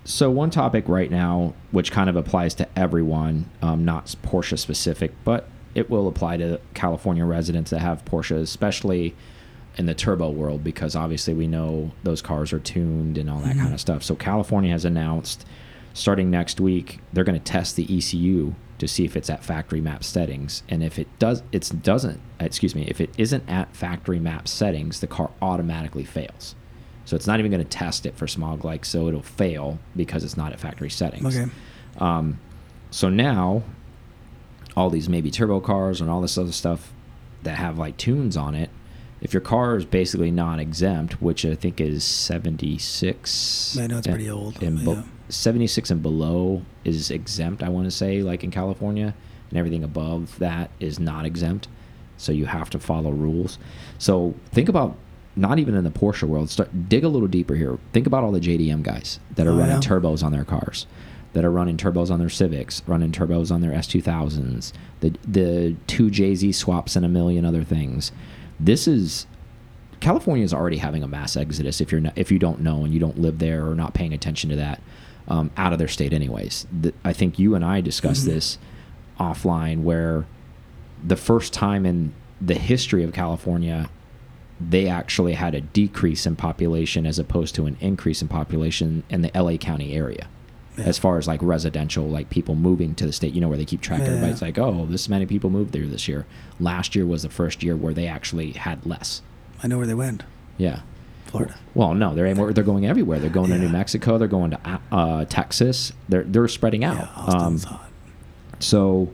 So 0.05 0.29
one 0.29 0.51
topic 0.51 0.87
right 0.87 1.09
now, 1.09 1.55
which 1.71 1.91
kind 1.91 2.11
of 2.11 2.15
applies 2.15 2.53
to 2.55 2.67
everyone, 2.77 3.49
um, 3.63 3.83
not 3.83 4.05
Porsche 4.23 4.59
specific, 4.59 5.11
but 5.23 5.49
it 5.77 5.89
will 5.91 6.07
apply 6.07 6.35
to 6.37 6.59
California 6.73 7.23
residents 7.23 7.69
that 7.69 7.79
have 7.79 8.03
Porsches, 8.03 8.41
especially 8.41 9.13
in 9.77 9.85
the 9.85 9.93
turbo 9.93 10.31
world, 10.31 10.63
because 10.63 10.95
obviously 10.95 11.35
we 11.35 11.45
know 11.47 11.91
those 12.03 12.19
cars 12.21 12.51
are 12.51 12.57
tuned 12.59 13.15
and 13.17 13.29
all 13.29 13.39
that 13.41 13.55
Mhm. 13.55 13.59
kind 13.61 13.73
of 13.75 13.79
stuff. 13.79 14.01
So 14.03 14.15
California 14.15 14.71
has 14.71 14.85
announced, 14.85 15.45
starting 15.93 16.31
next 16.31 16.59
week, 16.59 16.99
they're 17.13 17.23
going 17.23 17.39
to 17.39 17.43
test 17.51 17.75
the 17.75 17.85
ECU 17.95 18.55
to 18.79 18.87
see 18.87 19.05
if 19.05 19.15
it's 19.15 19.29
at 19.29 19.43
factory 19.43 19.79
map 19.81 20.03
settings, 20.03 20.63
and 20.67 20.81
if 20.83 20.97
it 20.97 21.07
does, 21.19 21.43
it 21.51 21.71
doesn't. 21.83 22.19
Excuse 22.39 22.73
me, 22.73 22.85
if 22.87 22.99
it 22.99 23.11
isn't 23.19 23.43
at 23.47 23.75
factory 23.75 24.19
map 24.19 24.47
settings, 24.47 24.99
the 24.99 25.07
car 25.07 25.29
automatically 25.43 26.03
fails. 26.03 26.55
So 27.05 27.15
it's 27.15 27.27
not 27.27 27.37
even 27.39 27.51
going 27.51 27.63
to 27.63 27.69
test 27.69 28.05
it 28.07 28.15
for 28.15 28.25
smog 28.27 28.65
like, 28.65 28.83
so 28.83 29.07
it'll 29.07 29.21
fail 29.21 29.77
because 29.95 30.23
it's 30.23 30.37
not 30.37 30.53
at 30.53 30.59
factory 30.59 30.89
settings. 30.89 31.37
Okay. 31.37 31.49
Um, 31.99 32.39
so 32.89 33.09
now, 33.09 33.61
all 34.77 34.89
these 34.89 35.09
maybe 35.09 35.31
turbo 35.31 35.59
cars 35.59 35.99
and 36.01 36.09
all 36.09 36.21
this 36.21 36.37
other 36.37 36.51
stuff 36.51 36.93
that 37.43 37.57
have 37.57 37.77
like 37.79 37.97
tunes 37.97 38.37
on 38.37 38.53
it, 38.55 38.69
if 39.21 39.33
your 39.33 39.41
car 39.41 39.75
is 39.75 39.85
basically 39.85 40.29
non-exempt, 40.29 41.21
which 41.21 41.43
I 41.45 41.55
think 41.55 41.81
is 41.81 42.03
76, 42.03 43.77
I 43.79 43.87
know 43.87 43.97
it's 43.97 44.07
and- 44.07 44.15
pretty 44.15 44.29
old, 44.29 44.61
and 44.61 44.79
yeah. 44.79 45.03
76 45.29 45.89
and 45.91 46.01
below 46.01 46.61
is 46.83 47.11
exempt. 47.11 47.63
I 47.63 47.69
want 47.69 47.85
to 47.85 47.91
say, 47.91 48.21
like 48.21 48.43
in 48.43 48.51
California, 48.51 49.13
and 49.49 49.57
everything 49.57 49.83
above 49.83 50.37
that 50.39 50.69
is 50.79 50.99
not 50.99 51.25
exempt. 51.25 51.67
So 52.17 52.31
you 52.31 52.45
have 52.45 52.69
to 52.71 52.79
follow 52.79 53.11
rules. 53.11 53.57
So 53.97 54.33
think 54.51 54.69
about 54.69 54.95
not 55.35 55.59
even 55.59 55.75
in 55.75 55.83
the 55.83 55.91
Porsche 55.91 56.23
world. 56.23 56.49
Start 56.49 56.89
dig 56.89 57.03
a 57.03 57.09
little 57.09 57.27
deeper 57.27 57.55
here. 57.55 57.77
Think 57.93 58.07
about 58.07 58.23
all 58.23 58.31
the 58.31 58.39
JDM 58.39 58.81
guys 58.83 59.19
that 59.35 59.45
are 59.47 59.51
Oh, 59.51 59.57
running 59.57 59.81
yeah. 59.81 59.87
turbos 59.87 60.23
on 60.23 60.31
their 60.31 60.43
cars, 60.45 60.87
that 61.33 61.45
are 61.45 61.51
running 61.51 61.77
turbos 61.77 62.09
on 62.09 62.19
their 62.19 62.29
Civics, 62.29 62.81
running 62.87 63.11
turbos 63.11 63.51
on 63.51 63.61
their 63.61 63.71
S2000s, 63.71 64.71
the 65.01 65.13
the 65.27 65.75
two 65.87 66.09
JZ 66.09 66.53
swaps 66.55 66.95
and 66.95 67.05
a 67.05 67.09
million 67.09 67.45
other 67.45 67.63
things. 67.63 68.11
This 68.59 68.87
is 68.87 69.27
California 69.99 70.43
is 70.43 70.53
already 70.53 70.77
having 70.77 71.03
a 71.03 71.07
mass 71.07 71.35
exodus 71.35 71.81
if 71.81 71.91
you're 71.91 72.01
not, 72.01 72.13
if 72.15 72.31
you 72.31 72.39
don't 72.39 72.61
know 72.61 72.83
and 72.83 72.93
you 72.93 72.99
don't 72.99 73.17
live 73.19 73.39
there 73.39 73.67
or 73.67 73.75
not 73.75 73.93
paying 73.93 74.13
attention 74.13 74.49
to 74.51 74.55
that 74.55 74.81
um, 75.27 75.49
out 75.57 75.73
of 75.73 75.79
their 75.79 75.87
state 75.87 76.13
anyways. 76.13 76.65
The, 76.81 76.93
I 77.03 77.13
think 77.13 77.37
you 77.39 77.55
and 77.55 77.65
I 77.65 77.81
discussed 77.81 78.23
Mhm. 78.23 78.27
this 78.29 78.57
offline 79.19 79.81
where 79.81 80.25
the 81.05 81.15
first 81.15 81.51
time 81.53 81.85
in 81.85 82.13
the 82.39 82.53
history 82.55 83.03
of 83.03 83.13
California 83.13 83.89
they 84.59 84.87
actually 84.87 85.33
had 85.33 85.53
a 85.53 85.61
decrease 85.61 86.25
in 86.25 86.35
population 86.35 87.05
as 87.05 87.19
opposed 87.19 87.53
to 87.53 87.67
an 87.67 87.77
increase 87.79 88.23
in 88.23 88.27
population 88.27 89.03
in 89.07 89.21
the 89.21 89.29
LA 89.39 89.55
County 89.57 89.93
area. 89.93 90.27
Yeah. 90.77 90.83
As 90.85 90.97
far 90.99 91.17
as 91.17 91.27
like 91.27 91.41
residential, 91.41 92.07
like 92.07 92.29
people 92.29 92.53
moving 92.55 92.93
to 92.95 93.05
the 93.05 93.11
state, 93.11 93.33
you 93.33 93.41
know, 93.41 93.47
where 93.47 93.57
they 93.57 93.65
keep 93.65 93.81
track. 93.81 93.99
Yeah. 94.01 94.07
Everybody's 94.09 94.41
like, 94.41 94.57
oh, 94.59 94.85
this 94.87 95.09
many 95.09 95.25
people 95.25 95.49
moved 95.49 95.73
there 95.73 95.85
this 95.87 96.07
year. 96.07 96.25
Last 96.59 96.95
year 96.95 97.05
was 97.05 97.23
the 97.23 97.29
first 97.29 97.63
year 97.63 97.75
where 97.75 97.93
they 97.93 98.05
actually 98.07 98.51
had 98.51 98.85
less. 98.85 99.21
I 99.63 99.67
know 99.67 99.77
where 99.77 99.87
they 99.87 99.95
went. 99.95 100.23
Yeah. 100.57 100.81
Florida. 101.25 101.55
Well, 101.73 101.93
no, 101.95 102.13
they're 102.15 102.33
they're 102.53 102.63
going 102.63 102.85
everywhere. 102.85 103.19
They're 103.19 103.29
going 103.29 103.49
to 103.49 103.57
New 103.57 103.69
Mexico. 103.69 104.17
They're 104.17 104.27
going 104.27 104.51
to 104.51 104.79
uh, 104.91 105.25
Texas. 105.25 105.91
They're 106.07 106.23
they're 106.23 106.47
spreading 106.47 106.83
out. 106.85 106.95
Yeah, 106.97 107.09
Austin's 107.17 107.65
Um, 107.65 107.71
hot. 107.73 107.89
so, 108.59 109.11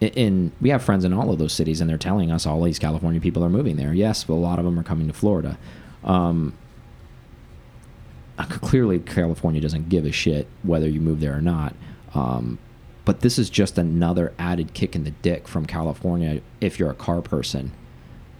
in, 0.00 0.08
in 0.10 0.52
we 0.60 0.68
have 0.70 0.82
friends 0.82 1.04
in 1.04 1.12
all 1.12 1.30
of 1.32 1.38
those 1.40 1.52
cities, 1.52 1.80
and 1.80 1.90
they're 1.90 1.98
telling 1.98 2.30
us 2.30 2.46
all 2.46 2.62
these 2.62 2.78
California 2.78 3.20
people 3.20 3.42
are 3.44 3.48
moving 3.50 3.76
there. 3.76 3.92
Yes, 3.92 4.22
but 4.24 4.34
a 4.34 4.36
lot 4.36 4.58
of 4.60 4.64
them 4.64 4.78
are 4.78 4.82
coming 4.84 5.08
to 5.08 5.12
Florida. 5.12 5.58
Um, 6.04 6.52
clearly, 8.46 8.98
California 9.00 9.60
doesn't 9.60 9.88
give 9.88 10.04
a 10.04 10.12
shit 10.12 10.46
whether 10.62 10.88
you 10.88 11.00
move 11.00 11.20
there 11.20 11.36
or 11.36 11.40
not. 11.40 11.74
Um, 12.14 12.58
but 13.04 13.20
this 13.20 13.38
is 13.38 13.48
just 13.50 13.78
another 13.78 14.32
added 14.38 14.74
kick 14.74 14.94
in 14.94 15.04
the 15.04 15.10
dick 15.10 15.48
from 15.48 15.66
California 15.66 16.40
if 16.60 16.78
you're 16.78 16.90
a 16.90 16.94
car 16.94 17.20
person 17.22 17.72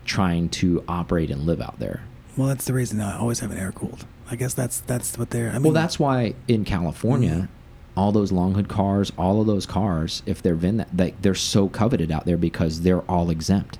trying 0.04 0.48
to 0.50 0.84
operate 0.88 1.30
and 1.30 1.42
live 1.42 1.60
out 1.60 1.78
there. 1.78 2.02
Well, 2.36 2.48
that's 2.48 2.64
the 2.66 2.72
reason 2.74 3.00
I 3.00 3.18
always 3.18 3.40
have 3.40 3.50
an 3.50 3.58
air 3.58 3.72
cooled. 3.72 4.06
I 4.30 4.36
guess 4.36 4.54
that's 4.54 4.80
that's 4.80 5.16
what 5.18 5.30
they're. 5.30 5.50
I 5.50 5.54
mean, 5.54 5.62
well, 5.64 5.72
that's 5.72 5.98
why 5.98 6.34
in 6.46 6.64
California, 6.64 7.30
Mhm. 7.30 7.48
all 7.96 8.12
those 8.12 8.30
long 8.30 8.54
hood 8.54 8.68
cars, 8.68 9.10
all 9.18 9.40
of 9.40 9.46
those 9.46 9.64
cars, 9.66 10.22
if 10.26 10.42
they're 10.42 10.54
VIN, 10.54 10.76
that 10.76 10.88
they, 10.94 11.14
they're 11.22 11.34
so 11.34 11.68
coveted 11.68 12.12
out 12.12 12.26
there 12.26 12.36
because 12.36 12.82
they're 12.82 13.00
all 13.10 13.30
exempt. 13.30 13.78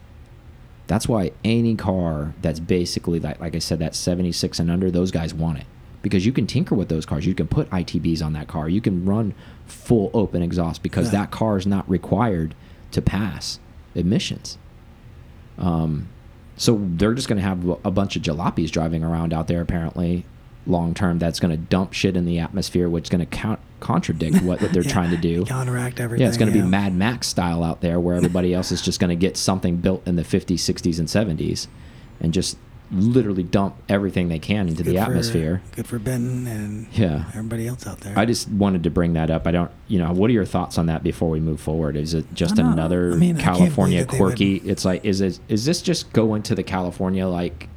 That's 0.87 1.07
why 1.07 1.33
any 1.45 1.77
car 1.77 2.35
that's 2.41 2.61
basically 2.61 3.21
like, 3.21 3.39
like 3.41 3.55
I 3.55 3.59
said, 3.59 3.79
that 3.81 3.95
76 3.95 4.59
and 4.59 4.71
under, 4.71 4.91
those 4.91 5.11
guys 5.11 5.35
want 5.35 5.59
it 5.59 5.67
because 6.09 6.25
you 6.27 6.33
can 6.33 6.47
tinker 6.47 6.75
with 6.75 6.89
those 6.89 7.05
cars. 7.07 7.27
You 7.27 7.35
can 7.35 7.47
put 7.49 7.69
ITBs 7.71 8.23
on 8.25 8.33
that 8.33 8.49
car. 8.49 8.69
You 8.69 8.81
can 8.81 9.05
run 9.05 9.35
full 9.67 10.11
open 10.15 10.43
exhaust 10.43 10.83
because 10.83 11.07
Yeah. 11.13 11.21
that 11.21 11.31
car 11.31 11.57
is 11.57 11.67
not 11.67 11.89
required 11.89 12.55
to 12.93 13.03
pass 13.03 13.61
emissions. 13.95 14.59
Um, 15.59 16.09
so 16.57 16.81
they're 16.97 17.15
just 17.15 17.29
going 17.29 17.37
to 17.41 17.43
have 17.43 17.69
a 17.85 17.91
bunch 17.91 18.17
of 18.17 18.23
jalopies 18.23 18.71
driving 18.71 19.05
around 19.05 19.33
out 19.33 19.49
there 19.49 19.61
apparently 19.61 20.25
long 20.67 20.93
term 20.93 21.19
that's 21.19 21.41
going 21.41 21.51
to 21.51 21.57
dump 21.57 21.93
shit 21.95 22.15
in 22.17 22.27
the 22.27 22.39
atmosphere 22.39 22.89
which 22.91 23.05
is 23.05 23.11
going 23.11 23.27
to 23.27 23.59
contradict 23.81 24.43
what, 24.43 24.61
what 24.61 24.73
they're 24.73 24.83
Yeah, 24.83 24.93
trying 24.93 25.11
to 25.11 25.17
do 25.17 25.45
counteract 25.47 25.99
everything. 25.99 26.23
yeah 26.23 26.29
it's 26.29 26.37
going 26.37 26.53
to 26.53 26.59
yeah. 26.59 26.65
be 26.65 26.69
mad 26.69 26.95
max 26.95 27.27
style 27.27 27.65
out 27.65 27.81
there 27.81 27.99
where 27.99 28.17
everybody 28.17 28.53
else 28.53 28.71
is 28.71 28.83
just 28.83 29.01
going 29.01 29.09
to 29.09 29.17
get 29.17 29.37
something 29.39 29.77
built 29.79 30.07
in 30.07 30.17
the 30.17 30.23
50s 30.25 30.57
60s 30.57 30.99
and 30.99 31.09
70s 31.09 31.69
and 32.21 32.35
just 32.35 32.59
literally 32.91 33.43
dump 33.43 33.77
everything 33.89 34.29
they 34.29 34.39
can 34.39 34.69
into 34.69 34.83
Good 34.83 34.95
the 34.95 34.99
for- 34.99 35.11
atmosphere. 35.11 35.63
Good 35.77 35.87
for 35.87 35.99
Ben 35.99 36.47
and 36.47 36.87
Yeah. 36.93 37.25
everybody 37.35 37.67
else 37.69 37.87
out 37.87 38.01
there. 38.01 38.19
I 38.19 38.25
just 38.25 38.49
wanted 38.51 38.83
to 38.85 38.91
bring 38.91 39.13
that 39.13 39.31
up. 39.31 39.47
I 39.47 39.51
don't, 39.51 39.71
you 39.89 39.99
know, 39.99 40.11
what 40.13 40.31
are 40.31 40.33
your 40.33 40.47
thoughts 40.47 40.79
on 40.79 40.87
that 40.87 41.03
before 41.03 41.29
we 41.29 41.39
move 41.41 41.61
forward? 41.61 41.97
Is 41.97 42.15
it 42.15 42.33
just 42.35 42.59
another 42.59 43.13
I 43.13 43.17
mean, 43.17 43.37
California 43.37 43.97
believe 43.99 44.07
that 44.09 44.13
they 44.17 44.21
would- 44.23 44.29
quirky? 44.37 44.57
It's 44.65 44.85
like, 44.87 45.05
is 45.05 45.21
it, 45.21 45.39
is 45.49 45.65
this 45.67 45.83
just 45.83 46.13
go 46.15 46.35
into 46.35 46.55
the 46.55 46.63
California 46.63 47.27
like, 47.27 47.69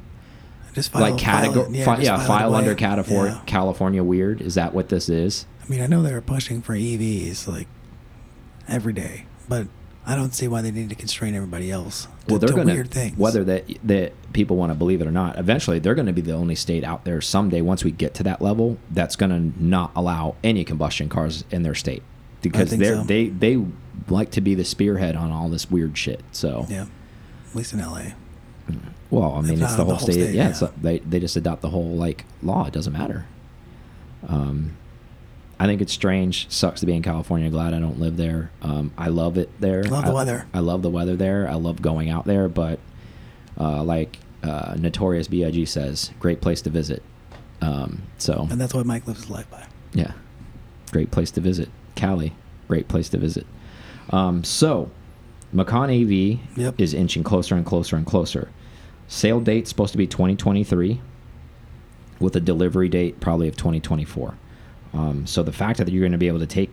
just 0.72 0.90
file, 0.92 1.02
like 1.02 1.18
category, 1.18 1.64
file, 1.84 1.98
yeah, 2.00 2.12
yeah 2.12 2.16
file, 2.16 2.26
file 2.26 2.54
under 2.54 2.74
California, 2.74 3.34
Yeah. 3.34 3.44
California 3.44 4.02
weird? 4.02 4.40
Is 4.40 4.54
that 4.54 4.72
what 4.72 4.88
this 4.88 5.10
is? 5.10 5.44
I 5.62 5.68
mean, 5.70 5.82
I 5.82 5.86
know 5.86 6.02
they 6.02 6.12
were 6.12 6.22
pushing 6.22 6.62
for 6.62 6.74
EVs 6.74 7.46
like 7.46 7.68
every 8.66 8.94
day, 8.94 9.26
but 9.48 9.66
I 10.04 10.16
don't 10.16 10.34
see 10.34 10.48
why 10.48 10.62
they 10.62 10.72
need 10.72 10.88
to 10.88 10.96
constrain 10.96 11.34
everybody 11.34 11.70
else. 11.70 12.04
To, 12.04 12.10
well, 12.28 12.38
they're 12.38 12.48
going 12.48 12.66
weird 12.66 12.90
to 12.90 12.92
things. 12.92 13.16
whether 13.16 13.44
that 13.44 13.64
that 13.84 14.32
people 14.32 14.56
want 14.56 14.70
to 14.70 14.74
believe 14.74 15.00
it 15.00 15.06
or 15.06 15.12
not. 15.12 15.38
Eventually, 15.38 15.78
they're 15.78 15.94
going 15.94 16.06
to 16.06 16.12
be 16.12 16.20
the 16.20 16.32
only 16.32 16.56
state 16.56 16.82
out 16.82 17.04
there 17.04 17.20
someday. 17.20 17.60
Once 17.60 17.84
we 17.84 17.92
get 17.92 18.14
to 18.14 18.22
that 18.24 18.42
level, 18.42 18.78
that's 18.90 19.14
going 19.14 19.30
to 19.30 19.62
not 19.62 19.92
allow 19.94 20.34
any 20.42 20.64
combustion 20.64 21.08
cars 21.08 21.44
in 21.50 21.62
their 21.62 21.74
state 21.74 22.02
because 22.42 22.70
they're 22.70 22.96
so. 22.96 23.04
they 23.04 23.28
they 23.28 23.64
like 24.08 24.30
to 24.32 24.40
be 24.40 24.54
the 24.54 24.64
spearhead 24.64 25.14
on 25.14 25.30
all 25.30 25.48
this 25.48 25.70
weird 25.70 25.96
shit. 25.96 26.20
So 26.32 26.66
yeah, 26.68 26.86
at 27.48 27.54
least 27.54 27.72
in 27.72 27.78
LA. 27.78 28.06
well, 29.10 29.34
I 29.34 29.40
mean, 29.42 29.62
it's 29.62 29.72
the 29.72 29.78
the 29.78 29.84
whole 29.84 29.94
whole 29.94 29.98
state. 29.98 30.14
state, 30.14 30.34
yeah, 30.34 30.48
it's 30.48 30.62
yeah. 30.62 30.70
they 30.80 30.98
they 30.98 31.20
just 31.20 31.36
adopt 31.36 31.62
the 31.62 31.70
whole 31.70 31.94
like 31.94 32.24
law. 32.42 32.66
It 32.66 32.72
doesn't 32.72 32.92
matter. 32.92 33.26
Um, 34.26 34.76
I 35.62 35.66
think 35.66 35.80
it's 35.80 35.92
strange. 35.92 36.50
Sucks 36.50 36.80
to 36.80 36.86
be 36.86 36.92
in 36.96 37.02
California. 37.02 37.48
Glad 37.48 37.72
I 37.72 37.78
don't 37.78 38.00
live 38.00 38.16
there. 38.16 38.50
Um, 38.62 38.90
I 38.98 39.08
love 39.08 39.38
it 39.38 39.48
there. 39.60 39.84
Love 39.84 40.04
the 40.04 40.10
I- 40.10 40.14
weather. 40.14 40.46
I 40.52 40.58
love 40.58 40.82
the 40.82 40.90
weather 40.90 41.14
there. 41.14 41.48
I 41.48 41.54
love 41.54 41.80
going 41.80 42.10
out 42.10 42.24
there, 42.24 42.48
but 42.48 42.80
uh, 43.60 43.84
like 43.84 44.18
uh, 44.42 44.74
Notorious 44.76 45.28
B.I.G. 45.28 45.64
says, 45.66 46.10
great 46.18 46.40
place 46.40 46.62
to 46.62 46.70
visit. 46.70 47.00
Um, 47.60 48.02
so 48.18 48.48
And 48.50 48.60
that's 48.60 48.74
what 48.74 48.86
Mike 48.86 49.06
lives 49.06 49.20
his 49.20 49.30
life 49.30 49.48
by. 49.50 49.64
yeah, 49.94 50.12
great 50.90 51.12
place 51.12 51.30
to 51.30 51.40
visit. 51.40 51.68
Cali, 51.94 52.32
great 52.66 52.88
place 52.88 53.08
to 53.10 53.18
visit. 53.18 53.46
Um, 54.10 54.42
so 54.42 54.90
Macan 55.52 55.90
EV 55.90 56.40
Yep. 56.56 56.80
is 56.80 56.92
inching 56.92 57.22
closer 57.22 57.54
and 57.54 57.64
closer 57.64 57.94
and 57.94 58.04
closer. 58.04 58.50
Sale 59.06 59.38
date 59.42 59.68
supposed 59.68 59.92
to 59.92 59.98
be 59.98 60.08
2023, 60.08 61.00
with 62.18 62.34
a 62.34 62.40
delivery 62.40 62.88
date 62.88 63.20
probably 63.20 63.46
of 63.46 63.56
2024. 63.56 64.34
Um, 64.94 65.26
so 65.26 65.42
the 65.42 65.52
fact 65.52 65.78
that 65.78 65.88
you're 65.88 66.02
going 66.02 66.12
to 66.12 66.18
be 66.18 66.28
able 66.28 66.38
to 66.40 66.46
take, 66.46 66.70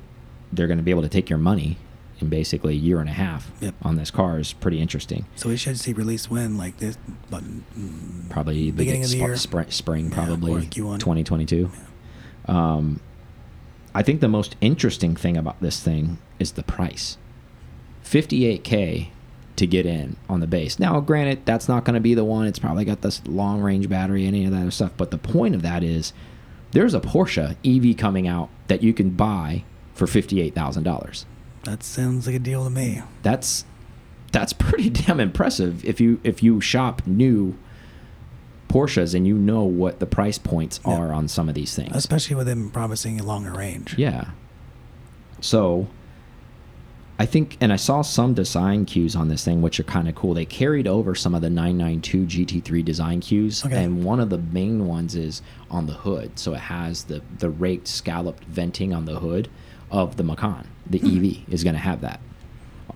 they're 0.51 0.67
going 0.67 0.77
to 0.77 0.83
be 0.83 0.91
able 0.91 1.03
to 1.03 1.09
take 1.09 1.29
your 1.29 1.39
money 1.39 1.77
in 2.19 2.27
basically 2.27 2.73
a 2.73 2.77
year 2.77 2.99
and 2.99 3.07
a 3.07 3.13
half 3.13 3.49
Yep. 3.61 3.75
on 3.81 3.95
this 3.95 4.11
car 4.11 4.39
is 4.39 4.51
pretty 4.51 4.81
interesting. 4.81 5.25
So 5.37 5.47
we 5.47 5.55
should 5.55 5.79
see 5.79 5.93
release 5.93 6.29
when 6.29 6.57
like 6.57 6.77
this, 6.79 6.97
but 7.29 7.43
mm, 7.43 8.29
Probably 8.29 8.71
Beginning 8.71 9.05
of 9.05 9.09
the 9.09 9.17
year. 9.17 9.37
spring, 9.37 9.71
spring 9.71 10.09
Yeah, 10.09 10.15
probably 10.15 10.51
or 10.53 10.59
Q1. 10.61 10.99
2022. 10.99 11.71
Um, 12.47 12.99
I 13.95 14.03
think 14.03 14.19
the 14.21 14.27
most 14.27 14.55
interesting 14.59 15.15
thing 15.15 15.37
about 15.37 15.61
this 15.61 15.79
thing 15.81 16.17
is 16.39 16.51
the 16.53 16.63
price. 16.63 17.17
58k 18.03 19.09
to 19.55 19.67
get 19.67 19.85
in 19.85 20.15
on 20.29 20.39
the 20.39 20.47
base. 20.47 20.79
Now, 20.79 20.99
granted, 20.99 21.45
that's 21.45 21.67
not 21.67 21.83
going 21.85 21.93
to 21.95 21.99
be 21.99 22.13
the 22.13 22.23
one. 22.23 22.47
It's 22.47 22.59
probably 22.59 22.85
got 22.85 23.01
this 23.01 23.21
long 23.27 23.61
range 23.61 23.89
battery, 23.89 24.25
any 24.25 24.45
of 24.45 24.51
that 24.51 24.71
stuff. 24.71 24.91
But 24.97 25.11
the 25.11 25.17
point 25.17 25.53
of 25.55 25.61
that 25.63 25.83
is, 25.83 26.13
there's 26.71 26.93
a 26.93 26.99
Porsche 26.99 27.55
EV 27.65 27.97
coming 27.97 28.27
out 28.27 28.49
that 28.67 28.83
you 28.83 28.93
can 28.93 29.09
buy 29.11 29.63
for 29.93 30.07
fifty-eight 30.07 30.53
thousand 30.55 30.83
dollars. 30.83 31.25
that 31.63 31.83
sounds 31.83 32.25
like 32.27 32.35
a 32.35 32.39
deal 32.39 32.63
to 32.63 32.69
me. 32.69 33.01
That's 33.23 33.65
that's 34.31 34.53
pretty 34.53 34.89
damn 35.01 35.19
impressive 35.19 35.83
if 35.83 35.99
you 35.99 36.19
if 36.23 36.41
you 36.43 36.61
shop 36.61 37.01
new 37.05 37.57
Porsches 38.69 39.15
and 39.15 39.25
you 39.25 39.35
know 39.35 39.63
what 39.63 39.99
the 39.99 40.05
price 40.05 40.37
points 40.37 40.79
Yeah. 40.85 40.93
are 40.97 41.11
on 41.11 41.27
some 41.27 41.49
of 41.49 41.55
these 41.55 41.73
things. 41.75 41.95
Especially 41.95 42.35
with 42.35 42.45
them 42.45 42.69
promising 42.69 43.19
a 43.19 43.23
longer 43.23 43.51
range. 43.51 43.95
Yeah. 43.97 44.29
So 45.41 45.87
I 47.21 47.25
think, 47.25 47.57
and 47.59 47.73
I 47.73 47.75
saw 47.75 48.01
some 48.01 48.33
design 48.33 48.85
cues 48.85 49.13
on 49.13 49.27
this 49.27 49.43
thing, 49.43 49.61
which 49.61 49.77
are 49.77 49.83
kind 49.83 50.07
of 50.07 50.15
cool. 50.15 50.33
They 50.33 50.45
carried 50.45 50.87
over 50.87 51.13
some 51.15 51.35
of 51.35 51.41
the 51.41 51.49
992 51.49 52.25
GT3 52.45 52.83
design 52.85 53.19
cues, 53.19 53.65
Okay. 53.65 53.83
and 53.83 54.05
one 54.05 54.21
of 54.21 54.29
the 54.29 54.37
main 54.37 54.87
ones 54.87 55.15
is 55.15 55.41
on 55.69 55.85
the 55.85 55.93
hood. 55.93 56.39
So 56.39 56.53
it 56.53 56.61
has 56.61 57.03
the 57.03 57.21
the 57.39 57.49
raked 57.49 57.89
scalloped 57.89 58.45
venting 58.45 58.93
on 58.93 59.03
the 59.03 59.19
hood 59.19 59.49
of 59.91 60.15
the 60.15 60.23
Macan. 60.23 60.67
The 60.89 60.99
Hmm. 60.99 61.17
EV 61.25 61.37
is 61.49 61.63
going 61.65 61.73
to 61.75 61.79
have 61.81 61.99
that 62.01 62.21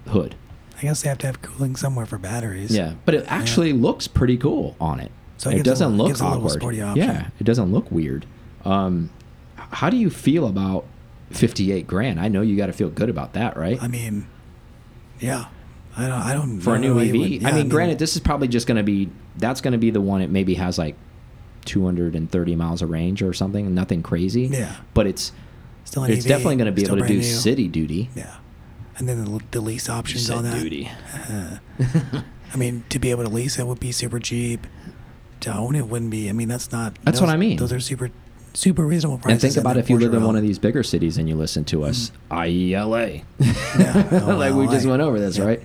hood. 0.07 0.35
I 0.77 0.83
guess 0.83 1.01
they 1.01 1.09
have 1.09 1.17
to 1.19 1.27
have 1.27 1.41
cooling 1.41 1.75
somewhere 1.75 2.05
for 2.05 2.17
batteries. 2.17 2.71
Yeah, 2.73 2.93
but 3.05 3.13
it 3.15 3.25
actually 3.27 3.73
looks 3.73 4.07
pretty 4.07 4.37
cool 4.37 4.75
on 4.79 4.99
it. 5.01 5.11
So 5.37 5.49
it 5.49 5.57
it 5.57 5.63
doesn't 5.63 5.97
little- 5.97 6.07
look 6.13 6.21
a 6.21 6.23
awkward. 6.25 6.51
sporty 6.51 6.81
option. 6.81 7.05
Yeah, 7.09 7.27
it 7.39 7.43
doesn't 7.43 7.73
look 7.73 7.91
weird. 7.91 8.25
Um, 8.63 9.09
how 9.57 9.89
do 9.89 9.97
you 9.97 10.09
feel 10.09 10.47
about 10.47 10.85
fifty-eight 11.33 11.87
grand? 11.87 12.19
I 12.19 12.27
know 12.27 12.41
you 12.41 12.55
got 12.55 12.67
to 12.67 12.73
feel 12.73 12.89
good 12.89 13.09
about 13.09 13.33
that, 13.33 13.57
right? 13.57 13.81
I 13.81 13.87
mean, 13.87 14.27
yeah. 15.19 15.45
I 15.95 16.07
don't. 16.07 16.21
I 16.21 16.33
don't. 16.33 16.59
For 16.59 16.75
a 16.75 16.79
new 16.79 16.99
EV. 16.99 17.11
would- 17.13 17.29
yeah, 17.29 17.49
I 17.49 17.51
mean, 17.51 17.69
granted, 17.69 17.99
this 17.99 18.15
is 18.15 18.21
probably 18.21 18.47
just 18.47 18.65
going 18.65 18.77
to 18.77 18.83
be 18.83 19.09
that's 19.37 19.61
going 19.61 19.73
to 19.73 19.77
be 19.77 19.91
the 19.91 20.01
one. 20.01 20.21
It 20.21 20.29
maybe 20.29 20.55
has 20.55 20.77
like 20.77 20.95
two 21.65 21.85
hundred 21.85 22.15
and 22.15 22.31
thirty 22.31 22.55
miles 22.55 22.81
of 22.81 22.89
range 22.89 23.21
or 23.21 23.33
something. 23.33 23.73
Nothing 23.73 24.01
crazy. 24.01 24.43
Yeah. 24.43 24.75
but 24.93 25.07
it's 25.07 25.31
still 25.85 26.03
an 26.03 26.11
it's 26.11 26.25
EV, 26.25 26.29
definitely 26.29 26.55
going 26.57 26.65
to 26.65 26.71
be 26.71 26.83
able 26.83 26.97
to 26.97 27.07
do 27.07 27.15
new. 27.15 27.23
city 27.23 27.67
duty. 27.67 28.09
Yeah, 28.15 28.37
and 28.97 29.07
then 29.07 29.23
the, 29.23 29.41
the 29.51 29.61
lease 29.61 29.89
options 29.89 30.29
on 30.29 30.43
that. 30.43 30.59
duty. 30.59 30.89
Uh, 31.29 31.57
I 32.53 32.57
mean, 32.57 32.83
to 32.89 32.99
be 32.99 33.11
able 33.11 33.23
to 33.23 33.29
lease 33.29 33.57
it 33.57 33.65
would 33.65 33.79
be 33.79 33.91
super 33.91 34.19
cheap. 34.19 34.67
To 35.41 35.53
own 35.53 35.75
it 35.75 35.87
wouldn't 35.87 36.11
be. 36.11 36.29
I 36.29 36.31
mean, 36.31 36.47
that's 36.47 36.71
not. 36.71 36.95
That's 37.03 37.19
those, 37.19 37.27
what 37.27 37.33
I 37.33 37.37
mean. 37.37 37.57
Those 37.57 37.73
are 37.73 37.79
super, 37.79 38.11
super 38.53 38.85
reasonable 38.85 39.17
prices. 39.17 39.43
And 39.43 39.53
think 39.53 39.61
about 39.63 39.77
if 39.77 39.89
you 39.89 39.97
live 39.97 40.13
in 40.13 40.23
one 40.23 40.35
of 40.35 40.41
these 40.41 40.59
bigger 40.59 40.83
cities 40.83 41.17
and 41.17 41.27
you 41.27 41.35
listen 41.35 41.63
to 41.65 41.83
us, 41.83 42.11
i.e., 42.31 42.75
LA. 42.77 42.97
Yeah. 43.79 44.33
Like 44.35 44.53
we 44.53 44.67
just 44.67 44.85
went 44.85 45.01
over 45.01 45.19
this, 45.19 45.39
right? 45.39 45.61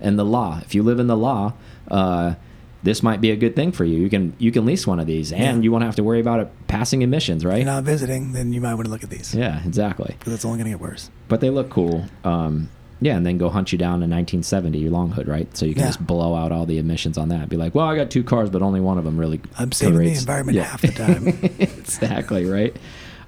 And 0.00 0.18
the 0.18 0.24
law. 0.24 0.60
If 0.64 0.74
you 0.74 0.82
live 0.82 0.98
in 0.98 1.06
the 1.06 1.16
law, 1.16 1.52
uh, 1.88 2.34
this 2.82 3.02
might 3.02 3.20
be 3.20 3.30
a 3.30 3.36
good 3.36 3.54
thing 3.54 3.70
for 3.70 3.84
you. 3.84 3.96
You 3.98 4.10
can 4.10 4.34
you 4.38 4.50
can 4.50 4.66
lease 4.66 4.84
one 4.88 4.98
of 4.98 5.06
these, 5.06 5.32
and 5.32 5.58
Yeah. 5.58 5.62
you 5.62 5.70
won't 5.70 5.84
have 5.84 5.94
to 5.96 6.02
worry 6.02 6.18
about 6.20 6.40
it 6.40 6.50
passing 6.66 7.02
emissions, 7.02 7.44
If 7.44 7.48
right? 7.50 7.58
you're 7.58 7.66
not 7.66 7.84
visiting, 7.84 8.32
then 8.32 8.52
you 8.52 8.60
might 8.60 8.74
want 8.74 8.86
to 8.86 8.90
look 8.90 9.04
at 9.04 9.10
these. 9.10 9.32
yeah, 9.34 9.64
exactly. 9.64 10.16
Because 10.18 10.32
it's 10.32 10.44
only 10.44 10.58
going 10.58 10.64
to 10.72 10.76
get 10.76 10.80
worse. 10.80 11.08
But 11.28 11.40
they 11.40 11.50
look 11.50 11.70
cool. 11.70 12.06
Um, 12.24 12.68
yeah, 13.02 13.16
and 13.16 13.26
then 13.26 13.36
go 13.36 13.48
hunt 13.50 13.72
you 13.72 13.78
down 13.78 13.94
a 14.02 14.06
1970 14.08 14.78
your 14.78 14.90
long 14.90 15.10
hood, 15.10 15.26
right? 15.28 15.54
So 15.56 15.66
you 15.66 15.74
can 15.74 15.82
Yeah. 15.82 15.88
just 15.88 16.06
blow 16.06 16.34
out 16.34 16.52
all 16.52 16.64
the 16.66 16.78
emissions 16.78 17.18
on 17.18 17.28
that. 17.30 17.48
Be 17.48 17.56
like, 17.56 17.74
well, 17.74 17.86
I 17.86 17.96
got 17.96 18.10
two 18.10 18.22
cars, 18.24 18.48
but 18.50 18.62
only 18.62 18.80
one 18.80 18.96
of 18.98 19.04
them 19.04 19.18
really. 19.18 19.40
I'm 19.58 19.72
saving 19.72 19.98
the 19.98 20.12
environment 20.12 20.58
half 20.58 20.80
the 20.82 20.88
time. 20.88 21.26
exactly 21.58 22.44
right. 22.46 22.74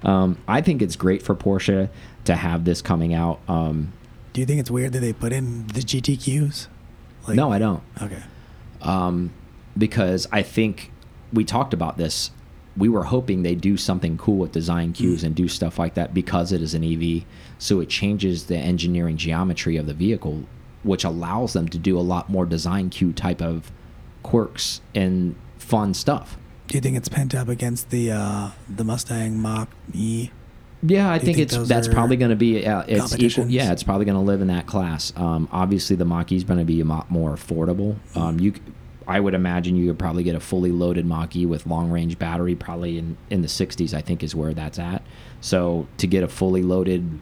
Um, 0.03 0.37
I 0.47 0.61
think 0.61 0.81
it's 0.81 0.95
great 0.95 1.21
for 1.21 1.35
Porsche 1.35 1.89
to 2.25 2.35
have 2.35 2.63
this 2.65 2.81
coming 2.81 3.13
out. 3.13 3.39
Um, 3.47 3.91
Do 4.33 4.41
you 4.41 4.47
think 4.47 4.59
it's 4.59 4.71
weird 4.71 4.93
that 4.93 4.99
they 4.99 5.13
put 5.13 5.33
in 5.33 5.67
the 5.67 5.81
GT 5.81 6.17
cues? 6.23 6.67
Like, 7.27 7.35
no, 7.35 7.51
I 7.51 7.59
don't. 7.59 7.81
Okay. 8.01 8.21
um, 8.81 9.31
because 9.77 10.27
I 10.31 10.41
think 10.43 10.91
we 11.33 11.43
talked 11.43 11.73
about 11.73 11.97
this. 11.97 12.31
We 12.77 12.89
were 12.89 13.03
hoping 13.03 13.43
they 13.43 13.55
do 13.55 13.77
something 13.77 14.17
cool 14.17 14.37
with 14.37 14.51
design 14.51 14.93
cues 14.93 15.21
Mm. 15.21 15.27
and 15.27 15.35
do 15.35 15.47
stuff 15.47 15.79
like 15.79 15.93
that 15.95 16.13
because 16.13 16.51
it 16.51 16.61
is 16.61 16.73
an 16.73 16.83
EV. 16.83 17.23
So 17.65 17.79
it 17.79 17.89
changes 17.89 18.45
the 18.45 18.57
engineering 18.57 19.17
geometry 19.17 19.75
of 19.75 19.87
the 19.87 19.95
vehicle, 19.95 20.43
which 20.83 21.03
allows 21.03 21.53
them 21.53 21.67
to 21.69 21.79
do 21.79 21.97
a 21.97 22.01
lot 22.01 22.29
more 22.29 22.45
design 22.45 22.91
cue 22.91 23.11
type 23.11 23.41
of 23.41 23.71
quirks 24.21 24.81
and 24.93 25.35
fun 25.57 25.95
stuff. 25.95 26.37
Do 26.67 26.77
you 26.77 26.81
think 26.81 26.95
it's 26.95 27.09
pent 27.09 27.33
up 27.33 27.47
against 27.47 27.89
the 27.89 28.11
uh, 28.11 28.51
the 28.69 28.83
Mustang 28.83 29.41
Mach 29.41 29.69
E? 29.95 30.29
Yeah, 30.83 31.11
I 31.11 31.17
think, 31.17 31.37
think 31.37 31.51
it's 31.51 31.67
that's 31.67 31.87
probably 31.87 32.17
going 32.17 32.29
to 32.29 32.35
be 32.35 32.67
uh, 32.67 32.83
it's 32.87 33.17
equal. 33.17 33.47
Yeah, 33.47 33.71
it's 33.71 33.81
probably 33.81 34.05
going 34.05 34.17
to 34.17 34.23
live 34.23 34.41
in 34.41 34.47
that 34.49 34.67
class. 34.67 35.11
Um, 35.15 35.49
obviously, 35.51 35.95
the 35.95 36.05
Mach 36.05 36.31
E 36.31 36.35
is 36.35 36.43
going 36.43 36.59
to 36.59 36.65
be 36.65 36.81
a 36.81 36.85
lot 36.85 37.09
more 37.09 37.31
affordable. 37.31 37.95
Um, 38.15 38.39
you, 38.39 38.53
I 39.07 39.19
would 39.19 39.33
imagine 39.33 39.75
you 39.75 39.87
could 39.87 39.97
probably 39.97 40.21
get 40.21 40.35
a 40.35 40.39
fully 40.39 40.71
loaded 40.71 41.07
Mach 41.07 41.35
E 41.35 41.47
with 41.47 41.65
long 41.65 41.89
range 41.89 42.19
battery, 42.19 42.53
probably 42.53 42.99
in 42.99 43.17
in 43.31 43.41
the 43.41 43.47
60s. 43.47 43.95
I 43.95 44.01
think 44.01 44.21
is 44.21 44.35
where 44.35 44.53
that's 44.53 44.77
at. 44.77 45.01
So 45.41 45.87
to 45.97 46.05
get 46.05 46.21
a 46.23 46.27
fully 46.27 46.61
loaded, 46.61 47.19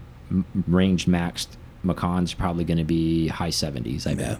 range 0.67 1.05
maxed 1.05 1.47
Macan's 1.83 2.33
probably 2.33 2.63
going 2.63 2.77
to 2.77 2.83
be 2.83 3.27
high 3.27 3.49
70s. 3.49 4.07
I 4.07 4.11
Yeah. 4.11 4.15
bet 4.15 4.39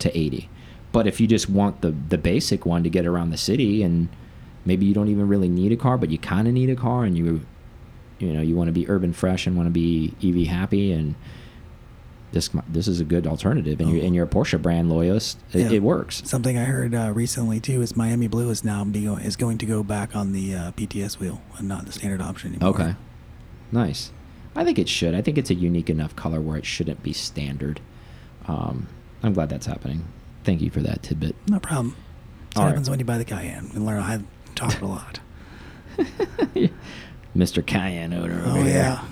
to 0.00 0.18
80. 0.18 0.48
But 0.92 1.06
if 1.06 1.20
you 1.20 1.26
just 1.26 1.48
want 1.50 1.80
the 1.80 1.94
the 2.08 2.18
basic 2.18 2.64
one 2.66 2.82
to 2.84 2.90
get 2.90 3.06
around 3.06 3.30
the 3.30 3.36
city 3.36 3.82
and 3.82 4.08
maybe 4.64 4.86
you 4.86 4.94
don't 4.94 5.08
even 5.08 5.28
really 5.28 5.48
need 5.48 5.72
a 5.72 5.76
car, 5.76 5.96
but 5.98 6.10
you 6.10 6.18
kind 6.18 6.46
of 6.48 6.54
need 6.54 6.70
a 6.70 6.76
car 6.76 7.04
and 7.04 7.16
you 7.16 7.40
you 8.20 8.32
know, 8.32 8.40
you 8.40 8.54
want 8.54 8.68
to 8.68 8.72
be 8.72 8.88
urban 8.88 9.12
fresh 9.12 9.46
and 9.46 9.56
want 9.56 9.66
to 9.66 9.72
be 9.72 10.14
EV 10.22 10.46
happy 10.46 10.92
and 10.92 11.14
this 12.32 12.50
this 12.68 12.88
is 12.88 12.98
a 13.00 13.04
good 13.04 13.26
alternative 13.26 13.80
and 13.80 13.90
you're 13.90 14.04
and 14.04 14.14
you're 14.14 14.24
a 14.24 14.28
Porsche 14.28 14.60
brand 14.60 14.88
loyalist. 14.90 15.38
It, 15.52 15.60
Yeah. 15.60 15.70
it 15.76 15.82
works. 15.82 16.22
Something 16.24 16.58
I 16.58 16.64
heard 16.64 16.94
uh, 16.94 17.12
recently 17.14 17.60
too 17.60 17.80
is 17.82 17.96
Miami 17.96 18.26
Blue 18.28 18.50
is 18.50 18.64
now 18.64 18.84
be 18.84 19.06
is 19.06 19.36
going 19.36 19.58
to 19.58 19.66
go 19.66 19.82
back 19.84 20.14
on 20.16 20.32
the 20.32 20.54
uh, 20.54 20.70
PTS 20.72 21.18
wheel 21.20 21.40
and 21.58 21.68
not 21.68 21.86
the 21.86 21.92
standard 21.92 22.20
option 22.20 22.54
anymore. 22.54 22.70
Okay. 22.70 22.94
Nice. 23.70 24.10
I 24.56 24.64
think 24.64 24.78
it 24.78 24.88
should. 24.88 25.14
I 25.14 25.22
think 25.22 25.38
it's 25.38 25.50
a 25.50 25.54
unique 25.54 25.90
enough 25.90 26.14
color 26.14 26.40
where 26.40 26.56
it 26.56 26.64
shouldn't 26.64 27.02
be 27.02 27.12
standard. 27.12 27.80
Um, 28.46 28.88
I'm 29.22 29.32
glad 29.32 29.48
that's 29.48 29.66
happening. 29.66 30.04
Thank 30.44 30.60
you 30.60 30.70
for 30.70 30.80
that 30.80 31.02
tidbit. 31.02 31.34
No 31.48 31.58
problem. 31.58 31.96
All 32.56 32.66
happens 32.66 32.88
right. 32.88 32.92
when 32.92 32.98
you 33.00 33.04
buy 33.04 33.18
the 33.18 33.24
Cayenne. 33.24 33.70
And 33.74 33.86
learn 33.86 34.02
I 34.02 34.20
talk 34.54 34.80
a 34.80 34.86
lot. 34.86 35.20
Mr. 37.36 37.64
Cayenne 37.66 38.12
owner. 38.14 38.42
oh 38.46 38.50
over 38.50 38.62
here. 38.62 38.74
yeah, 38.74 39.04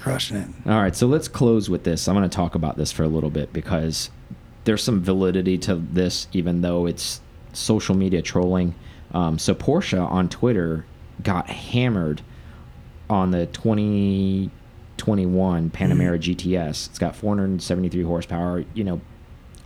crushing 0.00 0.36
it. 0.38 0.48
All 0.66 0.80
right, 0.80 0.96
so 0.96 1.06
let's 1.06 1.28
close 1.28 1.68
with 1.68 1.84
this. 1.84 2.08
I'm 2.08 2.14
going 2.14 2.28
to 2.28 2.34
talk 2.34 2.54
about 2.54 2.76
this 2.76 2.92
for 2.92 3.02
a 3.02 3.08
little 3.08 3.30
bit 3.30 3.52
because 3.52 4.10
there's 4.64 4.82
some 4.82 5.02
validity 5.02 5.58
to 5.58 5.74
this, 5.74 6.28
even 6.32 6.62
though 6.62 6.86
it's 6.86 7.20
social 7.52 7.94
media 7.94 8.22
trolling. 8.22 8.74
Um, 9.12 9.38
so 9.38 9.54
Porsche 9.54 10.10
on 10.10 10.28
Twitter 10.28 10.86
got 11.22 11.48
hammered 11.48 12.22
on 13.08 13.30
the 13.30 13.46
2021 14.96 15.70
Panamera 15.70 16.18
GTS. 16.18 16.88
It's 16.88 16.98
got 16.98 17.14
473 17.16 18.02
horsepower. 18.02 18.64
You 18.74 18.84
know, 18.84 19.00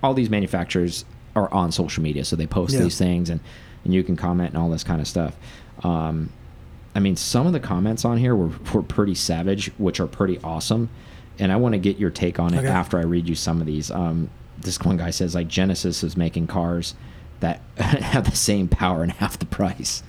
all 0.02 0.14
these 0.14 0.30
manufacturers 0.30 1.04
are 1.36 1.52
on 1.52 1.72
social 1.72 2.02
media, 2.02 2.24
so 2.24 2.36
they 2.36 2.46
post 2.46 2.74
Yeah. 2.74 2.80
these 2.82 2.98
things 2.98 3.30
and 3.30 3.40
and 3.84 3.94
you 3.94 4.02
can 4.04 4.14
comment 4.14 4.50
and 4.50 4.58
all 4.62 4.68
this 4.68 4.84
kind 4.84 5.00
of 5.00 5.08
stuff. 5.08 5.34
Um, 5.82 6.30
I 6.94 7.00
mean, 7.00 7.16
some 7.16 7.46
of 7.46 7.54
the 7.54 7.60
comments 7.60 8.04
on 8.04 8.18
here 8.18 8.36
were, 8.36 8.50
were 8.74 8.82
pretty 8.82 9.14
savage, 9.14 9.68
which 9.78 10.00
are 10.00 10.06
pretty 10.06 10.38
awesome. 10.44 10.90
And 11.38 11.50
I 11.50 11.56
want 11.56 11.72
to 11.72 11.78
get 11.78 11.96
your 11.98 12.10
take 12.10 12.38
on 12.38 12.52
it 12.52 12.58
Okay. 12.58 12.66
after 12.68 12.98
I 12.98 13.02
read 13.04 13.26
you 13.26 13.34
some 13.34 13.58
of 13.60 13.66
these. 13.66 13.90
Um, 13.90 14.28
this 14.58 14.78
one 14.80 14.98
guy 14.98 15.08
says 15.10 15.34
like 15.34 15.48
Genesis 15.48 16.04
is 16.04 16.14
making 16.16 16.48
cars 16.48 16.94
that 17.40 17.62
have 17.78 18.28
the 18.28 18.36
same 18.36 18.68
power 18.68 19.02
and 19.02 19.12
half 19.12 19.38
the 19.38 19.46
price. 19.46 20.02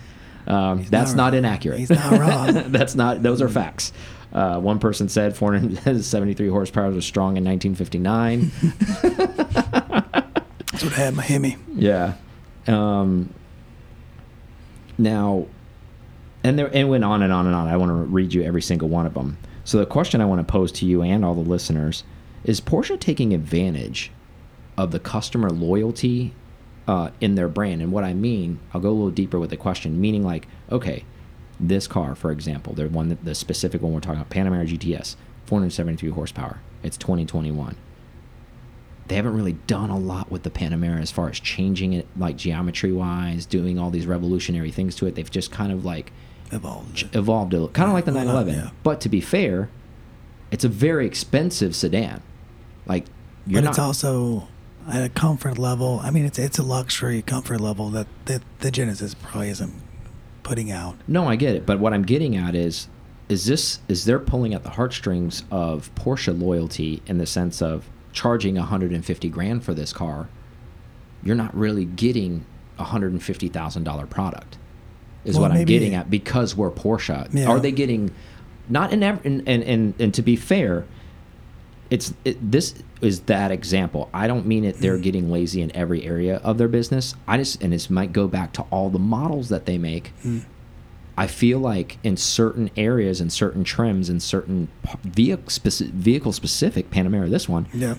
Um, 0.48 0.84
that's 0.90 1.12
not 1.14 1.28
not, 1.28 1.34
inaccurate. 1.36 1.78
He's 1.80 1.90
not 1.92 2.12
wrong. 2.20 2.72
that's 2.74 2.96
not. 2.96 3.24
Those 3.24 3.42
are 3.42 3.48
facts. 3.48 3.94
Uh, 4.34 4.60
one 4.60 4.80
person 4.80 5.10
said 5.10 5.36
473 5.36 6.48
horsepower 6.48 6.90
was 6.92 7.06
strong 7.06 7.38
in 7.38 7.44
1959. 7.44 8.52
That's 10.72 10.84
what 10.84 10.94
I 10.94 10.96
had 10.96 11.16
my 11.16 11.24
Hemi. 11.24 11.58
Yeah. 11.76 12.14
Um, 12.68 13.34
now, 14.98 15.48
and 16.44 16.58
there 16.58 16.68
it 16.68 16.86
went 16.86 17.04
on 17.04 17.22
and 17.22 17.34
on 17.34 17.46
and 17.46 17.56
on. 17.56 17.68
I 17.68 17.78
want 17.78 17.90
to 17.90 17.96
read 17.96 18.34
you 18.34 18.44
every 18.44 18.62
single 18.62 18.88
one 18.88 19.06
of 19.06 19.14
them. 19.14 19.38
So 19.64 19.78
the 19.78 19.86
question 19.86 20.22
I 20.22 20.26
want 20.26 20.46
to 20.46 20.52
pose 20.52 20.72
to 20.74 20.86
you 20.86 21.02
and 21.02 21.26
all 21.26 21.36
the 21.36 21.42
listeners 21.42 22.04
is: 22.44 22.62
Porsche 22.62 23.00
taking 23.00 23.34
advantage 23.34 24.12
of 24.78 24.92
the 24.92 25.00
customer 25.00 25.50
loyalty 25.50 26.34
uh, 26.88 27.12
in 27.20 27.36
their 27.36 27.50
brand? 27.50 27.82
And 27.82 27.92
what 27.92 28.04
I 28.04 28.14
mean, 28.14 28.60
I'll 28.74 28.82
go 28.82 28.90
a 28.90 28.92
little 28.92 29.12
deeper 29.12 29.40
with 29.40 29.50
the 29.50 29.58
question. 29.58 30.00
Meaning, 30.00 30.24
like, 30.24 30.48
okay, 30.72 31.04
this 31.68 31.88
car, 31.88 32.16
for 32.16 32.32
example, 32.32 32.74
the 32.74 32.90
one 32.90 33.10
that 33.10 33.24
the 33.24 33.36
specific 33.36 33.82
one 33.82 33.94
we're 33.94 34.00
talking 34.00 34.20
about, 34.22 34.30
Panamera 34.32 34.68
GTS, 34.68 35.16
473 35.46 36.10
horsepower. 36.10 36.60
It's 36.84 36.98
2021 36.98 37.76
they 39.08 39.18
haven't 39.18 39.36
really 39.36 39.58
done 39.68 39.90
a 39.90 39.98
lot 39.98 40.32
with 40.32 40.44
the 40.44 40.50
Panamera 40.50 41.02
as 41.02 41.12
far 41.12 41.28
as 41.30 41.38
changing 41.38 41.92
it 41.92 42.08
like 42.18 42.38
geometry 42.38 42.94
wise, 42.94 43.46
doing 43.46 43.78
all 43.78 43.90
these 43.90 44.06
revolutionary 44.08 44.72
things 44.72 44.96
to 44.96 45.06
it. 45.06 45.16
They've 45.16 45.30
just 45.30 45.52
kind 45.52 45.74
of 45.74 45.84
like 45.84 46.14
Evolved. 46.50 47.10
evolved 47.14 47.54
it, 47.54 47.74
kind 47.74 47.90
of 47.90 47.94
like 47.94 48.06
the 48.06 48.14
Well, 48.14 48.24
911. 48.26 48.54
yeah. 48.54 48.70
But 48.84 49.02
to 49.02 49.10
be 49.10 49.20
fair, 49.20 49.68
it's 50.50 50.64
a 50.64 50.70
very 50.70 51.06
expensive 51.06 51.76
sedan. 51.76 52.22
Like 52.86 53.06
you're 53.46 53.62
but 53.62 53.70
it's 53.72 53.80
also 53.80 54.48
at 54.88 55.04
a 55.04 55.10
comfort 55.10 55.58
level. 55.58 56.00
I 56.02 56.10
mean, 56.10 56.24
it's 56.24 56.40
it's 56.40 56.58
a 56.58 56.64
luxury 56.64 57.22
comfort 57.22 57.60
level 57.60 57.90
that 57.90 58.08
the, 58.26 58.42
the 58.60 58.72
Genesis 58.72 59.14
probably 59.14 59.50
isn't 59.50 59.74
putting 60.44 60.72
out. 60.72 60.96
No, 61.08 61.28
I 61.28 61.36
get 61.36 61.56
it, 61.56 61.66
but 61.66 61.80
what 61.80 61.94
I'm 61.94 62.04
getting 62.04 62.36
at 62.36 62.56
is 62.56 62.88
is 63.30 63.46
this 63.46 63.80
is 63.88 64.04
they're 64.06 64.20
pulling 64.20 64.54
at 64.54 64.64
the 64.64 64.72
heartstrings 64.72 65.44
of 65.52 65.94
Porsche 65.96 66.38
loyalty 66.38 67.02
in 67.06 67.18
the 67.18 67.26
sense 67.26 67.62
of 67.62 67.88
charging 68.12 68.56
150 68.56 69.30
grand 69.30 69.64
for 69.64 69.74
this 69.74 69.94
car. 69.94 70.28
You're 71.24 71.36
not 71.36 71.56
really 71.56 71.86
getting 71.86 72.46
a 72.78 72.84
$150,000 72.84 74.10
product. 74.10 74.58
Is 75.24 75.36
Well, 75.36 75.44
what 75.44 75.52
I'm 75.58 75.66
getting 75.66 75.94
at 75.94 76.10
because 76.10 76.56
we're 76.58 76.72
Porsche. 76.72 77.34
Yeah. 77.34 77.48
Are 77.48 77.60
they 77.60 77.72
getting 77.72 78.12
not 78.68 78.92
in 78.92 79.04
every, 79.04 79.30
and, 79.30 79.48
and 79.48 79.64
and 79.64 79.94
and 80.00 80.14
to 80.16 80.22
be 80.22 80.36
fair, 80.36 80.86
it's 81.92 82.14
it, 82.26 82.52
this 82.52 82.74
is 83.02 83.20
that 83.22 83.52
example. 83.52 84.10
I 84.14 84.26
don't 84.26 84.48
mean 84.48 84.64
it. 84.66 84.78
They're 84.78 84.98
getting 84.98 85.30
lazy 85.32 85.62
in 85.62 85.76
every 85.76 86.04
area 86.04 86.38
of 86.38 86.58
their 86.58 86.68
business. 86.68 87.14
I 87.28 87.38
just 87.38 87.62
and 87.62 87.72
this 87.74 87.90
might 87.90 88.14
go 88.14 88.28
back 88.28 88.54
to 88.54 88.64
all 88.72 88.90
the 88.90 88.98
models 89.00 89.50
that 89.50 89.66
they 89.68 89.78
make. 89.78 90.12
Mm. 90.24 90.46
I 91.18 91.28
feel 91.28 91.60
like 91.60 91.98
in 92.04 92.16
certain 92.18 92.72
areas 92.78 93.20
and 93.22 93.32
certain 93.32 93.64
trims 93.64 94.10
and 94.10 94.24
certain 94.24 94.70
vehicle 95.04 95.50
specific, 95.50 95.94
vehicle 95.94 96.32
specific 96.32 96.90
Panamera, 96.90 97.30
this 97.30 97.48
one, 97.50 97.68
Yeah. 97.74 97.96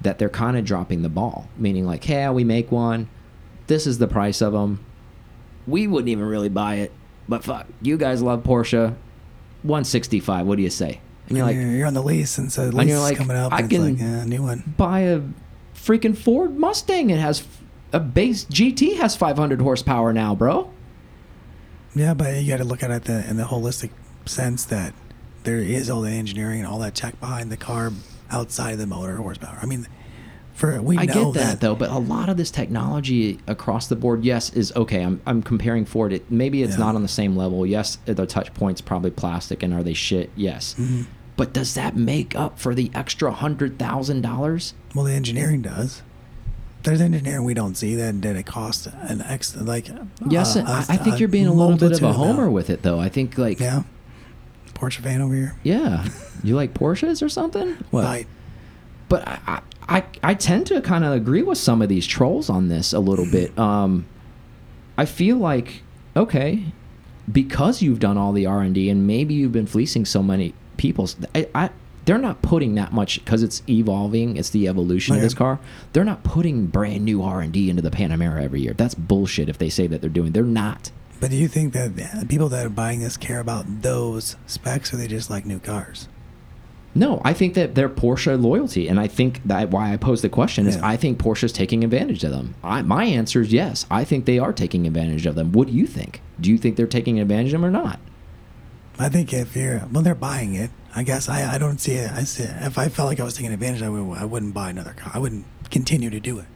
that 0.00 0.18
they're 0.18 0.30
kind 0.30 0.56
of 0.56 0.64
dropping 0.64 1.02
the 1.02 1.08
ball. 1.10 1.46
Meaning 1.58 1.86
like, 1.86 2.02
hey, 2.04 2.28
we 2.30 2.42
make 2.42 2.72
one. 2.72 3.08
This 3.66 3.86
is 3.86 3.98
the 3.98 4.08
price 4.08 4.40
of 4.40 4.54
them. 4.54 4.84
We 5.66 5.86
wouldn't 5.86 6.08
even 6.08 6.24
really 6.24 6.48
buy 6.48 6.76
it, 6.76 6.92
but 7.28 7.44
fuck, 7.44 7.66
you 7.82 7.96
guys 7.98 8.22
love 8.22 8.42
Porsche. 8.42 8.94
165. 9.62 10.46
What 10.46 10.56
do 10.56 10.62
you 10.62 10.70
say? 10.70 11.00
And 11.28 11.36
you're 11.36 11.46
like, 11.46 11.56
you're, 11.56 11.70
you're 11.70 11.86
on 11.86 11.94
the 11.94 12.02
lease, 12.02 12.36
and 12.38 12.52
so 12.52 12.70
the 12.70 12.76
lease 12.76 12.92
is 12.92 13.00
like, 13.00 13.16
coming 13.16 13.36
up, 13.36 13.52
I 13.52 13.60
and 13.60 13.70
can- 13.70 13.86
it's 13.88 14.00
like, 14.00 14.08
yeah, 14.08 14.24
new 14.24 14.42
one. 14.42 14.74
buy 14.76 15.00
a 15.00 15.22
freaking 15.74 16.16
Ford 16.16 16.56
Mustang. 16.58 17.10
It 17.10 17.18
has 17.18 17.44
a 17.92 18.00
base 18.00 18.44
GT 18.46 18.96
has 18.98 19.16
500 19.16 19.60
horsepower 19.60 20.12
now, 20.12 20.34
bro. 20.34 20.70
Yeah, 21.94 22.12
but 22.14 22.42
you 22.42 22.48
got 22.50 22.58
to 22.58 22.64
look 22.64 22.82
at 22.82 22.90
it 22.90 23.04
the, 23.04 23.28
in 23.28 23.36
the 23.36 23.44
holistic 23.44 23.90
sense 24.26 24.64
that 24.66 24.92
there 25.44 25.58
is 25.58 25.88
all 25.88 26.00
the 26.00 26.10
engineering 26.10 26.58
and 26.60 26.66
all 26.68 26.78
that 26.80 26.94
tech 26.94 27.18
behind 27.20 27.52
the 27.52 27.56
car 27.56 27.92
outside 28.30 28.72
of 28.72 28.78
the 28.78 28.86
motor 28.86 29.16
horsepower. 29.16 29.58
I 29.62 29.66
mean, 29.66 29.86
for 30.54 30.80
we 30.80 30.96
I 30.96 31.04
know 31.04 31.32
get 31.32 31.40
that, 31.42 31.60
though, 31.60 31.74
but 31.74 31.90
a 31.90 31.98
lot 31.98 32.28
of 32.28 32.36
this 32.36 32.50
technology 32.50 33.38
across 33.46 33.88
the 33.88 33.96
board, 33.96 34.24
yes, 34.24 34.50
is 34.52 34.72
okay. 34.76 35.02
I'm 35.02 35.20
I'm 35.26 35.42
comparing 35.42 35.84
Ford. 35.84 36.12
It 36.12 36.30
maybe 36.30 36.62
it's 36.62 36.74
Yeah. 36.78 36.84
not 36.84 36.94
on 36.94 37.02
the 37.02 37.08
same 37.08 37.36
level. 37.36 37.66
Yes, 37.66 37.98
the 38.06 38.24
touch 38.26 38.54
points 38.54 38.80
probably 38.80 39.10
plastic, 39.10 39.62
and 39.62 39.74
are 39.74 39.82
they 39.82 39.94
shit? 39.94 40.30
Yes, 40.36 40.74
Mhm. 40.78 41.06
but 41.36 41.52
does 41.52 41.74
that 41.74 41.96
make 41.96 42.36
up 42.36 42.58
for 42.58 42.74
the 42.74 42.90
extra 42.94 43.32
hundred 43.32 43.78
thousand 43.78 44.20
dollars? 44.22 44.74
Well, 44.94 45.04
the 45.06 45.12
engineering 45.12 45.62
does. 45.62 46.02
There's 46.84 47.00
engineering 47.00 47.44
we 47.44 47.54
don't 47.54 47.76
see 47.76 47.94
that 47.96 48.22
that 48.22 48.36
it 48.36 48.44
costs 48.46 48.86
an 48.86 49.22
X 49.22 49.56
like. 49.56 49.88
Yes, 50.28 50.54
uh, 50.54 50.64
I, 50.66 50.72
a- 50.72 50.76
I 50.94 50.96
think 51.02 51.16
a 51.16 51.18
you're 51.18 51.28
being 51.28 51.46
a 51.46 51.52
little 51.52 51.76
bit 51.76 51.92
of 51.92 52.02
a 52.02 52.12
homer 52.12 52.42
amount. 52.42 52.52
with 52.52 52.70
it, 52.70 52.82
though. 52.82 53.00
I 53.00 53.08
think 53.08 53.38
like 53.38 53.58
Yeah, 53.58 53.82
Porsche 54.74 55.00
fan 55.00 55.20
over 55.20 55.34
here. 55.34 55.54
yeah, 55.62 56.06
you 56.44 56.54
like 56.54 56.74
Porsches 56.74 57.22
or 57.22 57.28
something? 57.28 57.76
What? 57.90 58.04
Right. 58.04 58.26
but 59.08 59.26
I, 59.28 59.38
I, 59.46 59.60
I, 59.88 60.04
I 60.22 60.34
tend 60.34 60.66
to 60.68 60.80
kind 60.80 61.04
of 61.04 61.12
agree 61.12 61.42
with 61.42 61.58
some 61.58 61.82
of 61.82 61.88
these 61.88 62.06
trolls 62.06 62.48
on 62.48 62.68
this 62.68 62.92
a 62.92 63.00
little 63.00 63.26
bit. 63.30 63.56
Um, 63.58 64.06
I 64.96 65.04
feel 65.04 65.36
like 65.36 65.82
okay, 66.16 66.64
because 67.30 67.82
you've 67.82 68.00
done 68.00 68.16
all 68.16 68.32
the 68.32 68.46
R 68.46 68.60
and 68.60 68.74
D, 68.74 68.88
and 68.88 69.06
maybe 69.06 69.34
you've 69.34 69.52
been 69.52 69.66
fleecing 69.66 70.04
so 70.04 70.22
many 70.22 70.54
people. 70.76 71.08
I, 71.34 71.48
I 71.54 71.70
they're 72.04 72.18
not 72.18 72.42
putting 72.42 72.74
that 72.74 72.92
much 72.92 73.24
because 73.24 73.42
it's 73.42 73.62
evolving. 73.68 74.36
It's 74.36 74.50
the 74.50 74.68
evolution 74.68 75.16
of 75.16 75.22
this 75.22 75.34
car. 75.34 75.58
They're 75.92 76.04
not 76.04 76.22
putting 76.22 76.66
brand 76.66 77.04
new 77.04 77.22
R 77.22 77.40
and 77.40 77.52
D 77.52 77.70
into 77.70 77.82
the 77.82 77.90
Panamera 77.90 78.42
every 78.42 78.60
year. 78.60 78.74
That's 78.74 78.94
bullshit. 78.94 79.48
If 79.48 79.58
they 79.58 79.70
say 79.70 79.86
that 79.86 80.00
they're 80.00 80.10
doing, 80.10 80.32
they're 80.32 80.42
not. 80.42 80.90
But 81.20 81.30
do 81.30 81.36
you 81.36 81.48
think 81.48 81.72
that 81.72 81.96
the 81.96 82.26
people 82.26 82.48
that 82.50 82.66
are 82.66 82.70
buying 82.70 83.00
this 83.00 83.16
care 83.16 83.40
about 83.40 83.82
those 83.82 84.36
specs, 84.46 84.92
or 84.92 84.96
they 84.98 85.08
just 85.08 85.30
like 85.30 85.46
new 85.46 85.58
cars? 85.58 86.08
No, 86.94 87.20
I 87.24 87.32
think 87.32 87.54
that 87.54 87.74
they're 87.74 87.88
Porsche 87.88 88.40
loyalty, 88.40 88.86
and 88.88 89.00
I 89.00 89.08
think 89.08 89.40
that 89.44 89.70
why 89.70 89.92
I 89.92 89.96
posed 89.96 90.22
the 90.22 90.28
question 90.28 90.66
is 90.66 90.76
Yeah. 90.76 90.86
I 90.86 90.96
think 90.96 91.18
Porsche's 91.18 91.52
taking 91.52 91.82
advantage 91.82 92.22
of 92.22 92.30
them. 92.30 92.54
I, 92.62 92.82
my 92.82 93.04
answer 93.04 93.40
is 93.40 93.52
yes. 93.52 93.84
I 93.90 94.04
think 94.04 94.26
they 94.26 94.38
are 94.38 94.52
taking 94.52 94.86
advantage 94.86 95.26
of 95.26 95.34
them. 95.34 95.50
What 95.52 95.68
do 95.68 95.74
you 95.74 95.86
think? 95.86 96.20
Do 96.40 96.50
you 96.50 96.58
think 96.58 96.76
they're 96.76 96.86
taking 96.86 97.18
advantage 97.18 97.52
of 97.52 97.60
them 97.60 97.64
or 97.64 97.70
not? 97.70 97.98
I 98.98 99.08
think 99.08 99.32
if 99.32 99.56
you're 99.56 99.82
well, 99.92 100.02
they're 100.02 100.14
buying 100.14 100.54
it. 100.54 100.70
I 100.94 101.02
guess 101.02 101.28
I, 101.28 101.54
I 101.54 101.58
don't 101.58 101.78
see 101.80 101.94
it. 101.94 102.12
I 102.12 102.22
see 102.22 102.44
it. 102.44 102.54
If 102.60 102.78
I 102.78 102.88
felt 102.88 103.08
like 103.08 103.18
I 103.18 103.24
was 103.24 103.34
taking 103.34 103.52
advantage, 103.52 103.82
I 103.82 103.88
would 103.88 104.16
I 104.16 104.24
wouldn't 104.24 104.54
buy 104.54 104.70
another 104.70 104.92
car. 104.92 105.10
I 105.12 105.18
wouldn't 105.18 105.46
continue 105.70 106.10
to 106.10 106.20
do 106.20 106.38
it. 106.38 106.46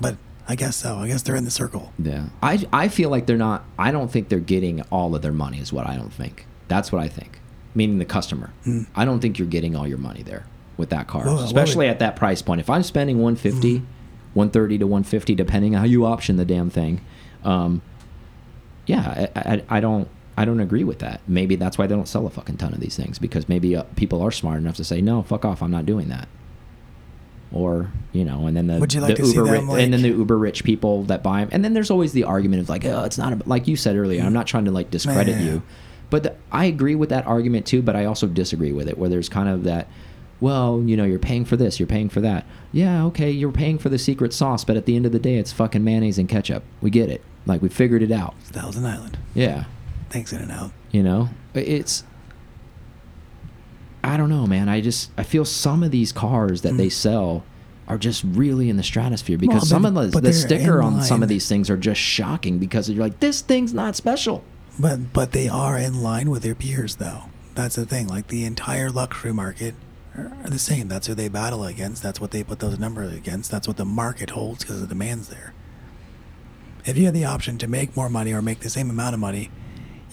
But 0.00 0.16
I 0.46 0.54
guess 0.54 0.76
so. 0.76 0.98
I 0.98 1.08
guess 1.08 1.22
they're 1.22 1.34
in 1.34 1.44
the 1.44 1.50
circle. 1.50 1.92
Yeah, 1.98 2.26
I 2.40 2.64
I 2.72 2.86
feel 2.86 3.10
like 3.10 3.26
they're 3.26 3.36
not. 3.36 3.64
I 3.78 3.90
don't 3.90 4.12
think 4.12 4.28
they're 4.28 4.38
getting 4.38 4.82
all 4.82 5.16
of 5.16 5.22
their 5.22 5.32
money. 5.32 5.58
Is 5.58 5.72
what 5.72 5.88
I 5.88 5.96
don't 5.96 6.12
think. 6.12 6.46
That's 6.68 6.92
what 6.92 7.02
I 7.02 7.08
think. 7.08 7.40
Meaning 7.74 7.98
the 7.98 8.04
customer. 8.04 8.50
Mm. 8.66 8.86
I 8.94 9.04
don't 9.04 9.20
think 9.20 9.38
you're 9.38 9.48
getting 9.48 9.74
all 9.76 9.86
your 9.88 9.98
money 9.98 10.22
there 10.22 10.44
with 10.76 10.90
that 10.90 11.06
car, 11.06 11.24
Well, 11.24 11.36
well, 11.36 11.44
especially 11.44 11.86
it- 11.86 11.90
at 11.90 11.98
that 12.00 12.16
price 12.16 12.42
point. 12.42 12.60
If 12.60 12.68
I'm 12.70 12.82
spending 12.82 13.18
150, 13.18 13.78
Mm. 13.80 13.84
130 14.34 14.78
to 14.78 14.86
150, 14.86 15.34
depending 15.34 15.74
on 15.74 15.80
how 15.80 15.86
you 15.86 16.04
option 16.06 16.36
the 16.36 16.44
damn 16.44 16.70
thing, 16.70 17.00
um, 17.44 17.82
yeah, 18.86 19.28
I, 19.36 19.40
I, 19.54 19.62
I 19.76 19.80
don't. 19.80 20.08
I 20.34 20.46
don't 20.46 20.60
agree 20.60 20.82
with 20.82 21.00
that. 21.00 21.20
Maybe 21.28 21.56
that's 21.56 21.76
why 21.76 21.86
they 21.86 21.94
don't 21.94 22.08
sell 22.08 22.26
a 22.26 22.30
fucking 22.30 22.56
ton 22.56 22.72
of 22.72 22.80
these 22.80 22.96
things 22.96 23.18
because 23.18 23.50
maybe 23.50 23.76
uh, 23.76 23.82
people 23.96 24.22
are 24.22 24.30
smart 24.30 24.58
enough 24.58 24.76
to 24.76 24.84
say, 24.84 25.02
"No, 25.02 25.22
fuck 25.22 25.44
off, 25.44 25.62
I'm 25.62 25.70
not 25.70 25.84
doing 25.84 26.08
that." 26.08 26.26
Or 27.52 27.90
you 28.12 28.24
know, 28.24 28.46
and 28.46 28.56
then 28.56 28.66
the, 28.66 28.78
like 28.78 28.88
the 29.16 29.26
uber 29.26 29.44
them, 29.44 29.70
ri- 29.70 29.82
and 29.84 29.92
then 29.92 30.00
the 30.00 30.08
uber 30.08 30.38
rich 30.38 30.64
people 30.64 31.02
that 31.04 31.22
buy 31.22 31.40
them, 31.40 31.50
and 31.52 31.62
then 31.62 31.74
there's 31.74 31.90
always 31.90 32.12
the 32.14 32.24
argument 32.24 32.62
of 32.62 32.70
like, 32.70 32.86
"Oh, 32.86 33.04
it's 33.04 33.18
not 33.18 33.34
a, 33.34 33.40
like 33.44 33.68
you 33.68 33.76
said 33.76 33.94
earlier." 33.94 34.22
I'm 34.22 34.32
not 34.32 34.46
trying 34.46 34.64
to 34.64 34.70
like 34.70 34.90
discredit 34.90 35.36
Yeah. 35.38 35.42
you, 35.44 35.62
but 36.12 36.22
the, 36.22 36.36
I 36.52 36.66
agree 36.66 36.94
with 36.94 37.08
that 37.08 37.26
argument 37.26 37.66
too. 37.66 37.82
But 37.82 37.96
I 37.96 38.04
also 38.04 38.28
disagree 38.28 38.70
with 38.72 38.88
it, 38.88 38.96
where 38.96 39.10
there's 39.10 39.28
kind 39.28 39.48
of 39.48 39.64
that. 39.64 39.88
Well, 40.40 40.82
you 40.84 40.96
know, 40.96 41.04
you're 41.04 41.18
paying 41.20 41.44
for 41.44 41.56
this, 41.56 41.78
you're 41.80 41.86
paying 41.86 42.08
for 42.08 42.20
that. 42.20 42.44
Yeah, 42.72 43.04
okay, 43.06 43.30
you're 43.30 43.52
paying 43.52 43.78
for 43.78 43.88
the 43.88 43.98
secret 43.98 44.32
sauce, 44.32 44.64
but 44.64 44.76
at 44.76 44.86
the 44.86 44.96
end 44.96 45.06
of 45.06 45.12
the 45.12 45.20
day, 45.20 45.36
it's 45.36 45.52
fucking 45.52 45.84
mayonnaise 45.84 46.18
and 46.18 46.28
ketchup. 46.28 46.64
We 46.80 46.90
get 46.90 47.10
it. 47.10 47.22
Like 47.46 47.62
we 47.62 47.68
figured 47.68 48.02
it 48.02 48.10
out. 48.12 48.34
Thousand 48.44 48.84
Island. 48.86 49.18
Yeah. 49.34 49.64
Thanks, 50.10 50.32
In 50.32 50.42
and 50.42 50.52
Out. 50.52 50.70
You 50.90 51.02
know, 51.02 51.30
it's. 51.54 52.04
I 54.04 54.16
don't 54.16 54.28
know, 54.30 54.46
man. 54.46 54.68
I 54.68 54.80
just 54.80 55.10
I 55.16 55.22
feel 55.22 55.44
some 55.44 55.82
of 55.82 55.90
these 55.92 56.12
cars 56.12 56.62
that 56.62 56.76
they 56.76 56.88
Mm. 56.88 56.92
sell 56.92 57.44
are 57.88 57.98
just 57.98 58.24
really 58.24 58.68
in 58.68 58.76
the 58.76 58.82
stratosphere 58.82 59.38
because 59.38 59.62
Well, 59.70 59.80
some 59.82 59.84
of 59.84 59.94
the, 60.12 60.20
the 60.20 60.32
sticker 60.32 60.82
on 60.82 61.02
some 61.02 61.22
of 61.22 61.28
these 61.28 61.48
things 61.48 61.68
are 61.70 61.76
just 61.76 62.00
shocking 62.00 62.58
because 62.58 62.88
you're 62.88 63.02
like, 63.02 63.20
this 63.20 63.40
thing's 63.42 63.72
not 63.74 63.96
special. 63.96 64.42
But 64.78 65.12
but 65.12 65.32
they 65.32 65.48
are 65.48 65.76
in 65.78 66.02
line 66.02 66.30
with 66.30 66.42
their 66.42 66.54
peers, 66.54 66.96
though. 66.96 67.24
That's 67.54 67.76
the 67.76 67.86
thing. 67.86 68.08
Like 68.08 68.28
the 68.28 68.44
entire 68.44 68.90
luxury 68.90 69.32
market 69.32 69.74
are 70.16 70.32
the 70.44 70.58
same. 70.58 70.88
That's 70.88 71.06
who 71.06 71.14
they 71.14 71.28
battle 71.28 71.64
against. 71.64 72.02
That's 72.02 72.20
what 72.20 72.30
they 72.30 72.42
put 72.42 72.60
those 72.60 72.78
numbers 72.78 73.12
against. 73.14 73.50
That's 73.50 73.68
what 73.68 73.76
the 73.76 73.84
market 73.84 74.30
holds 74.30 74.64
because 74.64 74.80
the 74.80 74.86
demand's 74.86 75.28
there. 75.28 75.52
If 76.84 76.96
you 76.96 77.04
had 77.04 77.14
the 77.14 77.24
option 77.24 77.58
to 77.58 77.68
make 77.68 77.96
more 77.96 78.08
money 78.08 78.32
or 78.32 78.42
make 78.42 78.60
the 78.60 78.70
same 78.70 78.90
amount 78.90 79.14
of 79.14 79.20
money 79.20 79.50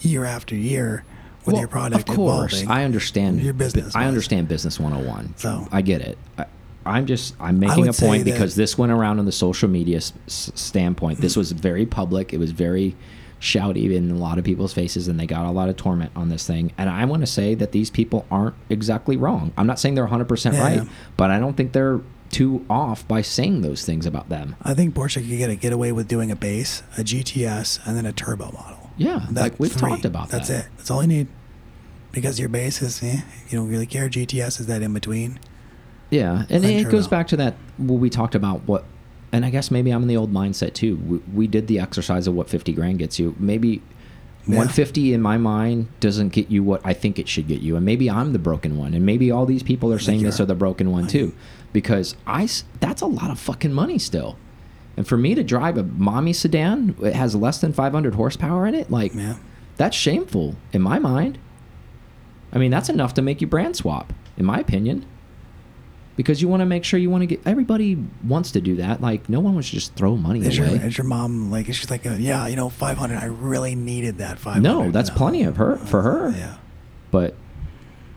year 0.00 0.24
after 0.24 0.54
year 0.54 1.04
with 1.44 1.54
Well, 1.54 1.62
your 1.62 1.68
product 1.68 2.08
of 2.08 2.14
course, 2.14 2.62
evolving, 2.62 2.70
I 2.70 2.84
understand 2.84 3.42
your 3.42 3.54
business 3.54 3.96
I 3.96 4.06
understand 4.06 4.46
business 4.48 4.78
101. 4.78 5.34
So- 5.36 5.66
I 5.72 5.82
get 5.82 6.00
it. 6.00 6.18
I, 6.38 6.46
I'm 6.86 7.06
just 7.06 7.34
I'm 7.38 7.58
making 7.58 7.88
a 7.88 7.92
point 7.92 8.24
because 8.24 8.54
this 8.54 8.78
went 8.78 8.90
around 8.92 9.18
on 9.18 9.26
the 9.26 9.32
social 9.32 9.68
media 9.68 10.00
standpoint. 10.26 11.20
This 11.20 11.36
was 11.42 11.52
very 11.52 11.84
public. 11.86 12.32
It 12.32 12.38
was 12.38 12.52
very 12.52 12.96
shouty 13.40 13.94
in 13.94 14.10
a 14.10 14.14
lot 14.14 14.38
of 14.38 14.44
people's 14.44 14.72
faces, 14.74 15.08
and 15.08 15.18
they 15.18 15.26
got 15.26 15.46
a 15.46 15.50
lot 15.50 15.68
of 15.68 15.76
torment 15.76 16.12
on 16.14 16.28
this 16.28 16.46
thing. 16.46 16.72
And 16.76 16.90
I 16.90 17.04
want 17.06 17.22
to 17.22 17.26
say 17.26 17.54
that 17.54 17.72
these 17.72 17.90
people 17.90 18.26
aren't 18.30 18.54
exactly 18.68 19.16
wrong. 19.16 19.52
I'm 19.56 19.66
not 19.66 19.78
saying 19.80 19.94
they're 19.94 20.04
100 20.04 20.26
percent 20.28 20.54
Yeah. 20.56 20.62
right, 20.62 20.88
but 21.16 21.30
I 21.30 21.38
don't 21.38 21.56
think 21.56 21.72
they're 21.72 22.00
too 22.30 22.64
off 22.70 23.06
by 23.08 23.22
saying 23.22 23.62
those 23.62 23.84
things 23.84 24.06
about 24.06 24.28
them. 24.28 24.54
I 24.62 24.74
think 24.74 24.94
Porsche 24.94 25.14
could 25.14 25.28
get 25.38 25.50
a 25.50 25.56
get 25.56 25.72
away 25.72 25.90
with 25.90 26.06
doing 26.06 26.30
a 26.30 26.36
base, 26.36 26.82
a 26.96 27.00
GTS, 27.02 27.80
and 27.86 27.96
then 27.96 28.06
a 28.06 28.12
turbo 28.12 28.52
model. 28.52 28.90
Yeah, 28.96 29.26
That 29.30 29.40
like 29.42 29.58
we've 29.60 29.72
three. 29.72 29.90
talked 29.90 30.04
about 30.04 30.28
That's 30.28 30.48
that. 30.48 30.66
it. 30.66 30.70
That's 30.76 30.90
all 30.90 31.00
you 31.02 31.08
need. 31.08 31.26
Because 32.12 32.38
your 32.38 32.48
base 32.48 32.82
is, 32.82 33.02
eh, 33.02 33.20
you 33.48 33.58
don't 33.58 33.68
really 33.68 33.86
care. 33.86 34.08
GTS 34.08 34.60
is 34.60 34.66
that 34.66 34.82
in 34.82 34.92
between. 34.92 35.38
Yeah, 36.10 36.44
and 36.50 36.64
I'm 36.66 36.70
it 36.70 36.90
goes 36.90 37.06
back 37.08 37.28
to 37.28 37.36
that. 37.36 37.54
Well, 37.78 37.98
we 37.98 38.10
talked 38.10 38.34
about 38.34 38.62
what, 38.66 38.84
and 39.32 39.44
I 39.44 39.50
guess 39.50 39.70
maybe 39.70 39.90
I'm 39.90 40.02
in 40.02 40.08
the 40.08 40.16
old 40.16 40.32
mindset 40.32 40.74
too. 40.74 40.96
We, 40.96 41.18
we 41.34 41.46
did 41.46 41.66
the 41.68 41.78
exercise 41.78 42.26
of 42.26 42.34
what 42.34 42.48
50 42.48 42.72
grand 42.72 42.98
gets 42.98 43.18
you. 43.18 43.34
Maybe 43.38 43.82
Yeah. 44.46 44.56
150 44.56 45.12
in 45.12 45.20
my 45.22 45.36
mind 45.36 45.88
doesn't 46.00 46.30
get 46.30 46.50
you 46.50 46.62
what 46.62 46.80
I 46.84 46.92
think 46.94 47.18
it 47.18 47.28
should 47.28 47.46
get 47.46 47.60
you, 47.60 47.76
and 47.76 47.84
maybe 47.84 48.10
I'm 48.10 48.32
the 48.32 48.38
broken 48.38 48.76
one, 48.78 48.94
and 48.94 49.04
maybe 49.06 49.30
all 49.30 49.46
these 49.46 49.62
people 49.62 49.92
are 49.92 49.98
saying 49.98 50.22
this 50.22 50.38
you're- 50.38 50.46
the 50.48 50.54
broken 50.54 50.90
one 50.90 51.06
too, 51.06 51.32
because 51.72 52.16
I 52.26 52.48
that's 52.80 53.02
a 53.02 53.06
lot 53.06 53.30
of 53.30 53.38
fucking 53.38 53.72
money 53.72 53.98
still. 53.98 54.36
And 54.96 55.06
for 55.06 55.16
me 55.16 55.34
to 55.34 55.42
drive 55.44 55.78
a 55.78 55.82
mommy 55.84 56.32
sedan, 56.32 56.94
it 57.02 57.14
has 57.14 57.34
less 57.36 57.58
than 57.60 57.72
500 57.72 58.14
horsepower 58.16 58.66
in 58.66 58.74
it. 58.74 58.90
Like, 58.90 59.14
Yeah. 59.14 59.36
that's 59.76 59.96
shameful 59.96 60.56
in 60.72 60.82
my 60.82 60.98
mind. 60.98 61.38
I 62.52 62.58
mean, 62.58 62.70
that's 62.70 62.88
enough 62.88 63.14
to 63.14 63.22
make 63.22 63.40
you 63.40 63.46
brand 63.46 63.76
swap, 63.76 64.12
in 64.36 64.44
my 64.44 64.58
opinion. 64.58 65.04
Because 66.20 66.42
you 66.42 66.48
want 66.48 66.60
to 66.60 66.66
make 66.66 66.84
sure 66.84 67.00
you 67.00 67.08
want 67.08 67.22
to 67.22 67.26
get. 67.26 67.40
Everybody 67.46 67.96
wants 68.22 68.50
to 68.52 68.60
do 68.60 68.76
that. 68.76 69.00
Like, 69.00 69.26
no 69.30 69.40
one 69.40 69.54
wants 69.54 69.70
to 69.70 69.76
just 69.76 69.94
throw 69.94 70.16
money 70.18 70.40
Is 70.40 70.58
your, 70.58 70.66
away. 70.66 70.76
is 70.76 70.98
your 70.98 71.06
mom 71.06 71.50
like? 71.50 71.66
Is 71.70 71.76
she 71.76 71.86
like, 71.86 72.04
uh, 72.06 72.10
yeah, 72.10 72.46
you 72.46 72.56
know, 72.56 72.68
five 72.68 72.98
hundred? 72.98 73.16
I 73.18 73.24
really 73.24 73.74
needed 73.74 74.18
that 74.18 74.38
five 74.38 74.56
hundred. 74.56 74.68
No, 74.68 74.90
that's 74.90 75.08
plenty 75.08 75.44
of 75.44 75.56
her 75.56 75.76
for 75.76 76.02
her. 76.02 76.30
Yeah. 76.36 76.56
But, 77.10 77.34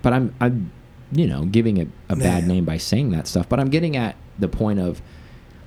but 0.02 0.12
I'm 0.12 0.36
I'm, 0.42 0.72
you 1.14 1.28
know, 1.28 1.46
giving 1.46 1.78
it 1.78 1.88
a 2.10 2.16
bad 2.18 2.44
Yeah. 2.44 2.48
name 2.50 2.66
by 2.66 2.78
saying 2.78 3.12
that 3.12 3.26
stuff. 3.28 3.48
But 3.48 3.62
I'm 3.62 3.70
getting 3.70 3.96
at 3.96 4.18
the 4.38 4.50
point 4.50 4.80
of 4.80 5.02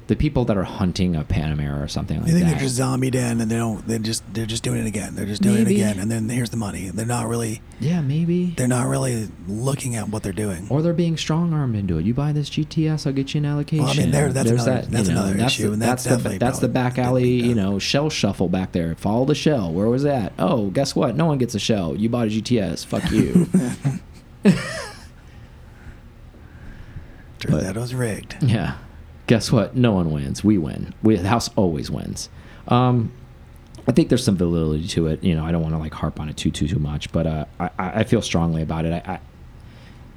the 0.09 0.15
people 0.17 0.45
that 0.45 0.57
are 0.57 0.63
hunting 0.63 1.17
a 1.17 1.25
Panamera 1.25 1.83
or 1.83 1.89
something 1.89 2.19
like 2.21 2.29
I 2.29 2.33
think 2.33 2.45
that. 2.45 2.51
they're 2.53 2.61
just 2.61 2.77
zombie 2.77 3.11
den, 3.11 3.41
and 3.41 3.51
they 3.51 3.57
don't. 3.57 3.85
They 3.89 3.99
just 3.99 4.23
they're 4.33 4.47
just 4.47 4.63
doing 4.63 4.81
it 4.81 4.87
again. 4.87 5.17
They're 5.17 5.27
just 5.27 5.43
doing 5.43 5.57
Maybe. 5.65 5.73
it 5.81 5.83
again, 5.83 5.99
and 5.99 6.09
then 6.11 6.29
here's 6.29 6.51
the 6.51 6.57
money. 6.57 6.89
They're 6.91 7.05
not 7.05 7.27
really. 7.27 7.61
yeah, 7.81 8.01
maybe. 8.01 8.47
They're 8.57 8.69
not 8.69 8.87
really 8.87 9.29
looking 9.49 9.97
at 9.97 10.09
what 10.09 10.23
they're 10.23 10.33
doing. 10.33 10.69
Or 10.71 10.81
they're 10.81 10.93
being 10.93 11.17
strong 11.17 11.53
armed 11.53 11.75
into 11.75 11.99
it. 11.99 12.07
You 12.07 12.15
buy 12.15 12.31
this 12.33 12.49
GTS, 12.51 13.07
I'll 13.07 13.13
get 13.13 13.35
you 13.35 13.39
an 13.39 13.47
allocation. 13.47 13.85
Well, 13.85 13.95
I 13.95 13.97
mean, 13.97 14.11
there- 14.13 14.33
that's 14.33 14.49
There's 14.49 14.63
another- 14.67 14.83
that, 14.83 14.91
that's 14.93 15.09
you 15.09 15.15
know, 15.15 15.23
another 15.25 15.39
that's 15.39 15.55
issue, 15.55 15.67
the, 15.67 15.73
and 15.73 15.83
that's 15.83 16.05
that's 16.05 16.05
the 16.05 16.11
definitely 16.23 16.39
that's 16.39 16.59
the 16.61 16.69
back 16.69 16.99
alley, 16.99 17.29
you 17.29 17.55
know, 17.57 17.79
shell 17.81 18.09
shuffle 18.09 18.49
back 18.49 18.71
there. 18.73 18.95
Follow 18.95 19.25
the 19.25 19.35
shell. 19.35 19.73
Where 19.73 19.89
was 19.89 20.05
that? 20.05 20.33
Oh, 20.39 20.69
guess 20.71 20.95
what? 20.95 21.17
No 21.17 21.27
one 21.27 21.39
gets 21.39 21.55
a 21.57 21.59
shell. 21.59 21.97
You 21.97 22.09
bought 22.09 22.29
a 22.29 22.31
GTS. 22.31 22.87
Fuck 22.87 23.11
you. 23.11 23.49
Turns 27.41 27.65
out 27.65 27.77
it 27.77 27.81
was 27.81 27.95
rigged. 27.95 28.37
yeah. 28.43 28.77
Guess 29.27 29.51
what? 29.51 29.77
No 29.77 29.93
one 29.93 30.11
wins. 30.11 30.45
We 30.45 30.59
win. 30.59 30.95
We, 31.03 31.17
the 31.17 31.29
house 31.29 31.51
always 31.57 31.91
wins. 31.91 32.29
Um, 32.69 33.13
I 33.89 33.93
think 33.93 34.09
there's 34.09 34.25
some 34.25 34.37
validity 34.37 34.89
to 34.89 35.07
it. 35.09 35.23
You 35.23 35.35
know, 35.35 35.45
I 35.45 35.53
don't 35.53 35.63
want 35.63 35.75
to 35.75 35.79
like 35.79 35.95
harp 35.95 36.21
on 36.21 36.29
it 36.29 36.37
too 36.37 36.51
too 36.51 36.67
too 36.67 36.79
much, 36.79 37.13
but 37.13 37.27
uh, 37.27 37.45
I 37.61 37.71
I 37.79 37.91
I 38.01 38.05
feel 38.05 38.23
strongly 38.23 38.63
about 38.63 38.85
it. 38.85 38.93
I, 38.93 39.13
I 39.15 39.21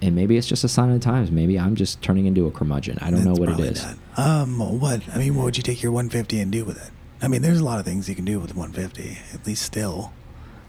and 0.02 0.16
maybe 0.16 0.38
it's 0.38 0.48
just 0.48 0.64
a 0.64 0.70
sign 0.70 0.90
of 0.90 1.00
the 1.00 1.04
times. 1.04 1.30
Maybe 1.30 1.60
I'm 1.60 1.76
just 1.76 2.02
turning 2.02 2.26
into 2.26 2.48
a 2.48 2.52
curmudgeon. 2.52 2.98
I 3.02 3.12
don't 3.12 3.26
know 3.26 3.34
what 3.34 3.50
it 3.50 3.60
is. 3.60 3.84
that. 3.84 3.98
Um, 4.18 4.80
what? 4.80 5.02
I 5.14 5.18
mean, 5.18 5.36
what 5.36 5.44
would 5.44 5.58
you 5.58 5.64
take 5.64 5.84
your 5.84 5.92
150 5.92 6.40
and 6.40 6.52
do 6.52 6.64
with 6.64 6.84
it? 6.84 6.92
I 7.22 7.28
mean, 7.28 7.42
there's 7.42 7.60
a 7.60 7.66
lot 7.66 7.80
of 7.80 7.86
things 7.86 8.08
you 8.08 8.16
can 8.16 8.24
do 8.24 8.40
with 8.40 8.56
150. 8.56 9.18
At 9.34 9.46
least 9.46 9.62
still, 9.64 10.14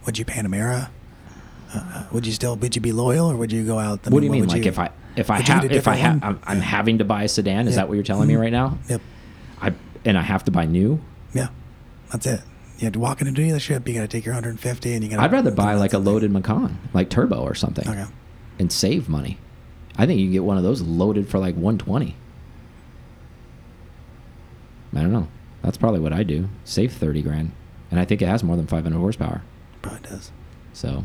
would 0.04 0.18
you 0.18 0.24
Panamera? 0.24 0.90
Uh, 1.72 2.04
would 2.12 2.26
you 2.26 2.32
still? 2.32 2.56
Would 2.56 2.74
you 2.74 2.82
be 2.82 2.92
loyal, 2.92 3.30
or 3.30 3.36
would 3.36 3.52
you 3.52 3.64
go 3.64 3.78
out? 3.78 4.00
I 4.06 4.10
what 4.10 4.20
do 4.20 4.26
you 4.26 4.32
mean? 4.32 4.46
Like 4.48 4.66
if 4.66 4.78
I 4.78 4.90
if 5.16 5.30
I 5.30 5.40
have 5.40 5.70
if 5.70 5.86
I 5.86 5.94
have 5.94 6.22
I'm, 6.22 6.40
I'm 6.44 6.60
having 6.60 6.98
to 6.98 7.04
buy 7.04 7.24
a 7.24 7.28
sedan. 7.28 7.68
Is 7.68 7.76
that 7.76 7.88
what 7.88 7.94
you're 7.94 8.02
telling 8.04 8.26
me 8.28 8.34
Mhm. 8.34 8.40
right 8.40 8.52
now? 8.52 8.78
Yep. 8.88 9.00
I 9.62 9.72
and 10.04 10.18
I 10.18 10.22
have 10.22 10.44
to 10.44 10.50
buy 10.50 10.64
new. 10.66 11.00
Yeah, 11.32 11.48
that's 12.10 12.26
it. 12.26 12.40
You 12.78 12.84
have 12.86 12.94
to 12.94 12.98
walk 12.98 13.20
into 13.20 13.30
a 13.40 13.44
dealership. 13.46 13.86
You 13.86 13.94
got 13.94 14.00
to 14.00 14.08
take 14.08 14.24
your 14.24 14.34
150, 14.34 14.94
and 14.94 15.04
you 15.04 15.10
got. 15.10 15.20
I'd 15.20 15.30
rather 15.32 15.50
buy 15.50 15.74
like 15.74 15.92
a 15.92 15.98
loaded 15.98 16.30
Macan, 16.32 16.78
like 16.94 17.08
turbo 17.10 17.40
or 17.42 17.54
something, 17.54 17.86
Okay. 17.88 18.06
and 18.58 18.72
save 18.72 19.08
money. 19.08 19.38
I 19.98 20.06
think 20.06 20.18
you 20.18 20.26
can 20.26 20.32
get 20.32 20.44
one 20.44 20.56
of 20.56 20.62
those 20.64 20.80
loaded 20.82 21.28
for 21.28 21.38
like 21.38 21.54
120. 21.56 22.16
I 24.94 25.00
don't 25.02 25.12
know. 25.12 25.28
That's 25.62 25.76
probably 25.76 26.00
what 26.00 26.12
I 26.12 26.22
do. 26.22 26.48
Save 26.64 26.92
30 26.94 27.22
grand, 27.22 27.50
and 27.90 28.00
I 28.00 28.04
think 28.04 28.22
it 28.22 28.26
has 28.28 28.42
more 28.42 28.56
than 28.56 28.66
500 28.66 28.96
horsepower. 28.98 29.42
Probably 29.82 30.00
does. 30.08 30.32
So, 30.72 31.04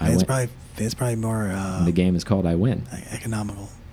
I 0.00 0.10
it's 0.12 0.24
probably 0.24 0.48
it's 0.76 0.94
probably 0.94 1.16
more 1.16 1.50
uh, 1.52 1.84
the 1.84 1.92
game 1.92 2.14
is 2.16 2.24
called 2.24 2.46
I 2.46 2.54
win. 2.54 2.86
economical. 3.12 3.68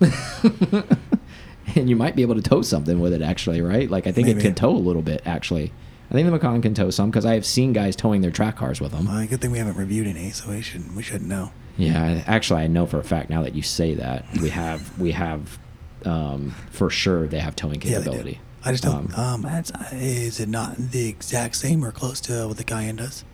and 1.74 1.88
you 1.90 1.96
might 1.96 2.14
be 2.16 2.22
able 2.22 2.34
to 2.34 2.42
tow 2.42 2.62
something 2.62 3.00
with 3.00 3.12
it 3.12 3.22
actually 3.22 3.60
right 3.60 3.90
like 3.90 4.06
i 4.06 4.12
think 4.12 4.28
it 4.28 4.38
can 4.38 4.54
tow 4.54 4.70
a 4.70 4.76
little 4.76 5.02
bit 5.02 5.22
actually 5.26 5.72
i 6.10 6.14
think 6.14 6.26
the 6.26 6.30
macan 6.30 6.60
can 6.62 6.74
tow 6.74 6.90
some 6.90 7.10
because 7.10 7.24
i 7.26 7.34
have 7.34 7.44
seen 7.46 7.72
guys 7.72 7.96
towing 7.96 8.20
their 8.20 8.30
track 8.30 8.56
cars 8.56 8.80
with 8.80 8.92
them 8.92 9.06
Well, 9.06 9.26
good 9.26 9.40
thing 9.40 9.50
we 9.50 9.58
haven't 9.58 9.76
reviewed 9.76 10.06
any, 10.06 10.30
so 10.30 10.50
we 10.50 10.60
should 10.62 10.94
we 10.94 11.02
should 11.02 11.22
know. 11.22 11.50
yeah 11.76 12.22
actually 12.26 12.62
i 12.62 12.66
know 12.66 12.86
for 12.86 12.98
a 12.98 13.04
fact 13.04 13.30
now 13.30 13.42
that 13.42 13.54
you 13.54 13.62
say 13.62 13.94
that 13.94 14.24
we 14.40 14.50
have 14.50 14.98
we 14.98 15.12
have 15.12 15.58
um, 16.04 16.54
for 16.70 16.88
sure 16.90 17.26
they 17.26 17.40
have 17.40 17.56
towing 17.56 17.80
Yeah, 17.80 17.98
capability 17.98 18.38
I 18.64 18.72
just 18.72 18.82
don't. 18.84 19.16
Um, 19.16 19.44
Um, 19.46 19.62
is 19.92 20.40
it 20.40 20.48
not 20.48 20.76
the 20.76 21.08
exact 21.08 21.54
same 21.56 21.84
or 21.84 21.90
close 21.92 22.20
to 22.22 22.48
what 22.48 22.56
the 22.56 22.64
Cayenne 22.64 22.96
does? 22.96 23.24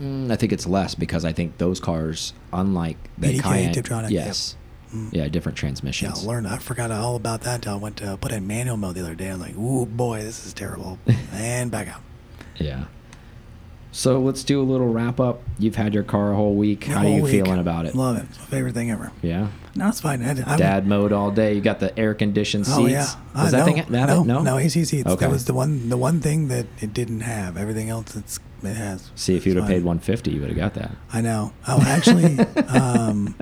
Mm, 0.00 0.30
i 0.32 0.36
think 0.36 0.52
it's 0.52 0.66
less 0.66 0.94
because 0.94 1.24
i 1.24 1.32
think 1.32 1.58
those 1.58 1.78
cars 1.80 2.32
unlike 2.52 2.96
the 3.18 3.38
cayenne 3.38 3.74
Tiptronic, 3.74 4.10
yes 4.10 4.56
Mm. 4.92 5.10
yeah 5.12 5.28
different 5.28 5.56
Yeah, 5.56 5.60
transmissions 5.60 6.24
I 6.24 6.28
learned. 6.28 6.48
I 6.48 6.58
forgot 6.58 6.90
all 6.90 7.14
about 7.14 7.42
that 7.42 7.54
until 7.54 7.74
I 7.74 7.76
went 7.76 7.96
to 7.98 8.16
put 8.16 8.32
in 8.32 8.48
manual 8.48 8.76
mode 8.76 8.96
the 8.96 9.02
other 9.02 9.14
day. 9.14 9.28
I'm 9.28 9.38
like, 9.38 9.56
ooh 9.56 9.86
boy, 9.86 10.20
this 10.24 10.44
is 10.44 10.52
terrible. 10.52 10.98
and 11.32 11.70
back 11.70 11.86
out. 11.86 12.00
yeah 12.56 12.86
so 13.92 14.20
let's 14.20 14.42
do 14.42 14.60
a 14.60 14.64
little 14.64 14.88
wrap 14.92 15.20
up 15.20 15.42
you've 15.60 15.76
had 15.76 15.94
your 15.94 16.02
car 16.02 16.32
a 16.32 16.34
whole 16.34 16.56
week 16.56 16.84
how 16.84 17.06
are 17.06 17.08
you 17.08 17.22
week. 17.22 17.30
feeling 17.30 17.60
about 17.60 17.86
it 17.86 17.94
Love 17.94 18.16
it. 18.16 18.24
It's 18.30 18.38
my 18.40 18.44
favorite 18.46 18.74
thing 18.74 18.90
ever. 18.90 19.12
yeah 19.22 19.46
No, 19.80 19.88
it's 19.88 20.00
fine. 20.00 20.22
I, 20.22 20.34
dad 20.56 20.86
mode 20.86 21.10
all 21.10 21.30
day. 21.30 21.54
You 21.54 21.62
got 21.62 21.80
the 21.80 21.98
air 21.98 22.12
conditioned 22.14 22.66
seats. 22.66 22.78
Oh 22.78 22.86
yeah. 22.86 22.98
Does 23.00 23.14
Uh, 23.34 23.50
that 23.50 23.58
no, 23.58 23.64
thing 23.64 23.76
have 23.78 23.90
no, 23.90 24.20
it? 24.20 24.26
No, 24.26 24.42
no 24.42 24.58
AC 24.58 24.84
seats. 24.84 25.06
Okay. 25.08 25.24
That 25.24 25.32
was 25.32 25.46
the 25.46 25.54
one. 25.54 25.88
The 25.88 25.96
one 25.96 26.20
thing 26.20 26.48
that 26.48 26.66
it 26.80 26.92
didn't 26.92 27.20
have. 27.20 27.56
Everything 27.56 27.88
else, 27.88 28.14
it's 28.14 28.38
it 28.62 28.74
has. 28.76 29.10
See, 29.14 29.36
if 29.36 29.46
you'd 29.46 29.56
have 29.56 29.66
paid 29.66 29.82
150, 29.82 30.30
you 30.32 30.40
would 30.40 30.50
have 30.50 30.58
got 30.58 30.74
that. 30.74 30.92
I 31.14 31.22
know. 31.22 31.54
Oh, 31.66 31.82
actually, 31.86 32.38
um, 32.68 33.34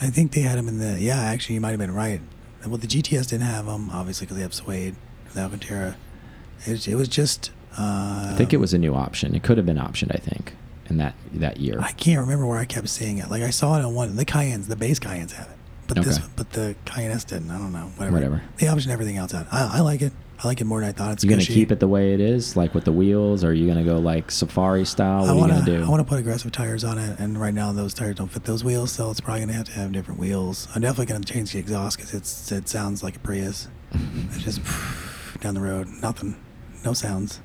I 0.00 0.06
think 0.06 0.32
they 0.32 0.40
had 0.40 0.56
them 0.58 0.68
in 0.68 0.78
the. 0.78 0.98
Yeah, 0.98 1.20
actually, 1.20 1.56
you 1.56 1.60
might 1.60 1.70
have 1.70 1.78
been 1.78 1.92
right. 1.94 2.22
Well, 2.66 2.78
the 2.78 2.86
GTS 2.86 3.28
didn't 3.28 3.46
have 3.46 3.66
them, 3.66 3.90
obviously, 3.90 4.24
because 4.26 4.36
they 4.36 4.42
have 4.42 4.54
Suede, 4.54 4.94
the 5.34 5.40
Alcantara. 5.42 5.96
It 6.66 6.70
was, 6.72 6.88
it 6.88 6.94
was 6.94 7.08
just. 7.08 7.50
Uh, 7.78 8.30
I 8.32 8.34
think 8.38 8.52
it 8.54 8.56
was 8.58 8.72
a 8.72 8.78
new 8.78 8.94
option. 8.94 9.34
It 9.34 9.42
could 9.42 9.58
have 9.58 9.66
been 9.66 9.76
optioned. 9.78 10.14
I 10.14 10.18
think 10.18 10.54
in 10.90 10.98
that 10.98 11.14
that 11.34 11.58
year. 11.58 11.78
I 11.80 11.92
can't 11.92 12.20
remember 12.20 12.46
where 12.46 12.58
I 12.58 12.64
kept 12.64 12.88
seeing 12.88 13.18
it. 13.18 13.30
Like 13.30 13.42
I 13.42 13.50
saw 13.50 13.78
it 13.78 13.84
on 13.84 13.94
one. 13.94 14.16
The 14.16 14.24
Cayennes, 14.24 14.66
the 14.68 14.76
base 14.76 14.98
Cayennes 14.98 15.32
have 15.32 15.48
it, 15.48 15.56
but 15.86 16.04
this, 16.04 16.18
but 16.18 16.50
the 16.52 16.74
Cayenne 16.84 17.10
S 17.12 17.24
didn't. 17.24 17.50
I 17.50 17.58
don't 17.58 17.72
know. 17.72 17.90
Whatever. 17.96 18.14
Whatever. 18.16 18.42
They 18.58 18.68
option 18.68 18.90
everything 18.90 19.16
else 19.16 19.32
out. 19.34 19.46
I, 19.52 19.78
I 19.78 19.80
like 19.80 20.02
it. 20.02 20.12
I 20.42 20.46
like 20.48 20.62
it 20.62 20.64
more 20.64 20.80
than 20.80 20.88
I 20.88 20.92
thought. 20.92 21.12
It's 21.12 21.22
you 21.24 21.28
gonna 21.28 21.42
keep 21.42 21.70
it 21.70 21.80
the 21.80 21.86
way 21.88 22.14
it 22.14 22.20
is, 22.20 22.56
like 22.56 22.72
with 22.74 22.84
the 22.86 22.92
wheels, 22.92 23.44
or 23.44 23.48
are 23.50 23.52
you 23.52 23.66
gonna 23.66 23.84
go 23.84 23.98
like 23.98 24.30
safari 24.30 24.86
style? 24.86 25.20
What 25.20 25.28
I 25.28 25.32
are 25.32 25.34
you 25.58 25.64
gonna 25.66 25.78
do? 25.78 25.84
I 25.84 25.88
want 25.88 26.00
to 26.00 26.08
put 26.08 26.18
aggressive 26.18 26.50
tires 26.50 26.82
on 26.82 26.96
it, 26.96 27.18
and 27.20 27.38
right 27.38 27.52
now 27.52 27.72
those 27.72 27.92
tires 27.92 28.16
don't 28.16 28.28
fit 28.28 28.44
those 28.44 28.64
wheels, 28.64 28.90
so 28.90 29.10
it's 29.10 29.20
probably 29.20 29.40
gonna 29.40 29.52
have 29.52 29.66
to 29.66 29.72
have 29.72 29.92
different 29.92 30.18
wheels. 30.18 30.66
I'm 30.74 30.80
definitely 30.80 31.12
gonna 31.12 31.24
change 31.24 31.52
the 31.52 31.58
exhaust 31.58 31.98
because 31.98 32.14
it's 32.14 32.50
it 32.52 32.68
sounds 32.70 33.02
like 33.02 33.16
a 33.16 33.20
Prius. 33.20 33.68
It's 34.32 34.42
just 34.42 34.60
down 35.40 35.54
the 35.54 35.60
road, 35.60 35.88
nothing, 36.00 36.36
no 36.86 36.94
sounds. 36.94 37.40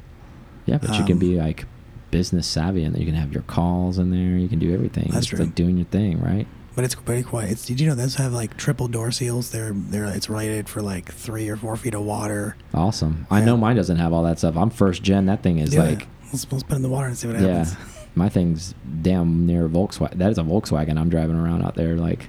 Yeah, 0.66 0.78
but 0.78 0.92
you 0.98 1.04
can 1.04 1.14
Um, 1.14 1.20
be 1.20 1.36
like 1.36 1.66
business 2.12 2.48
savvy 2.48 2.84
and 2.84 2.98
you 2.98 3.06
can 3.06 3.16
have 3.16 3.34
your 3.34 3.44
calls 3.44 3.98
in 3.98 4.12
there. 4.12 4.38
You 4.38 4.48
can 4.48 4.60
do 4.60 4.74
everything. 4.74 5.06
That's 5.12 5.18
it's 5.18 5.28
true. 5.28 5.40
like 5.40 5.56
doing 5.56 5.78
your 5.78 5.86
thing, 5.88 6.22
right? 6.22 6.48
But 6.76 6.84
it's 6.84 6.96
pretty 6.96 7.24
quiet. 7.24 7.52
It's, 7.52 7.66
did 7.66 7.80
you 7.80 7.88
know 7.88 7.96
those 7.96 8.16
have 8.16 8.34
like 8.34 8.58
triple 8.58 8.88
door 8.90 9.12
seals? 9.12 9.52
They're 9.52 9.72
they're 9.74 10.06
it's 10.06 10.30
rated 10.30 10.68
for 10.68 10.82
like 10.82 11.12
three 11.12 11.48
or 11.48 11.56
four 11.56 11.78
feet 11.78 11.94
of 11.94 12.02
water. 12.04 12.58
Awesome. 12.74 13.26
I 13.32 13.40
know 13.42 13.56
mine 13.56 13.78
doesn't 13.78 13.98
have 13.98 14.12
all 14.12 14.24
that 14.24 14.40
stuff. 14.40 14.58
I'm 14.58 14.70
first 14.70 15.02
gen. 15.02 15.26
That 15.28 15.42
thing 15.42 15.60
is 15.60 15.74
Yeah, 15.74 15.84
like, 15.84 16.08
let's, 16.34 16.46
let's 16.52 16.64
put 16.64 16.74
it 16.74 16.76
in 16.76 16.82
the 16.82 16.90
water 16.90 17.08
and 17.08 17.18
see 17.18 17.28
what 17.30 17.40
yeah, 17.40 17.64
happens. 17.64 17.78
my 18.16 18.28
thing's 18.28 18.76
damn 19.02 19.46
near 19.46 19.70
Volkswagen. 19.70 20.16
That 20.18 20.32
is 20.32 20.38
a 20.38 20.44
Volkswagen 20.44 20.98
I'm 20.98 21.10
driving 21.10 21.38
around 21.38 21.64
out 21.64 21.76
there. 21.76 21.96
Like, 21.96 22.28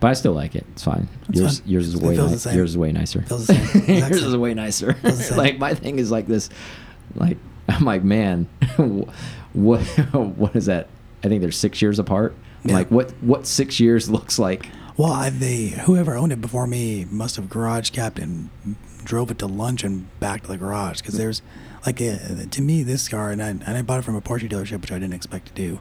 but 0.00 0.08
I 0.08 0.12
still 0.12 0.32
like 0.34 0.54
it. 0.54 0.66
It's 0.72 0.84
fine. 0.84 1.08
It's 1.30 1.40
yours, 1.40 1.60
fun. 1.60 1.68
yours 1.70 1.88
is 1.88 1.94
It 1.94 2.02
way, 2.02 2.14
feels 2.14 2.28
ni- 2.28 2.34
the 2.34 2.40
same. 2.40 2.56
yours 2.56 2.70
is 2.70 2.76
way 2.78 2.92
nicer. 2.92 3.22
Feels 3.22 3.46
the 3.46 3.54
same. 3.54 3.96
Yours 3.98 4.22
is 4.22 4.36
way 4.36 4.52
nicer. 4.54 4.92
Feels 4.92 5.16
the 5.18 5.24
same. 5.24 5.38
like 5.38 5.58
my 5.58 5.72
thing 5.74 5.98
is 5.98 6.10
like 6.10 6.26
this. 6.26 6.50
Like 7.14 7.38
I'm 7.78 7.84
like, 7.84 8.04
man, 8.04 8.44
what 9.52 9.82
what 10.12 10.56
is 10.56 10.66
that? 10.66 10.88
I 11.22 11.28
think 11.28 11.42
they're 11.42 11.50
six 11.50 11.82
years 11.82 11.98
apart. 11.98 12.34
Yeah. 12.64 12.74
Like 12.74 12.90
what 12.90 13.10
what 13.20 13.46
six 13.46 13.80
years 13.80 14.10
looks 14.10 14.38
like. 14.38 14.68
Well, 14.96 15.12
I, 15.12 15.30
they 15.30 15.68
whoever 15.68 16.16
owned 16.16 16.32
it 16.32 16.40
before 16.40 16.66
me 16.66 17.04
must 17.04 17.36
have 17.36 17.48
garage 17.48 17.90
kept 17.90 18.18
and 18.18 18.50
drove 19.04 19.30
it 19.30 19.38
to 19.38 19.46
lunch 19.46 19.84
and 19.84 20.08
back 20.18 20.42
to 20.42 20.48
the 20.48 20.56
garage 20.56 21.00
because 21.00 21.16
there's 21.16 21.40
like 21.86 22.00
uh 22.00 22.16
to 22.50 22.60
me 22.60 22.82
this 22.82 23.08
car 23.08 23.30
and 23.30 23.42
I, 23.42 23.48
and 23.48 23.68
I 23.68 23.82
bought 23.82 24.00
it 24.00 24.02
from 24.02 24.16
a 24.16 24.20
Porsche 24.20 24.50
dealership 24.50 24.80
which 24.80 24.90
I 24.90 24.98
didn't 24.98 25.14
expect 25.14 25.46
to 25.46 25.52
do 25.54 25.78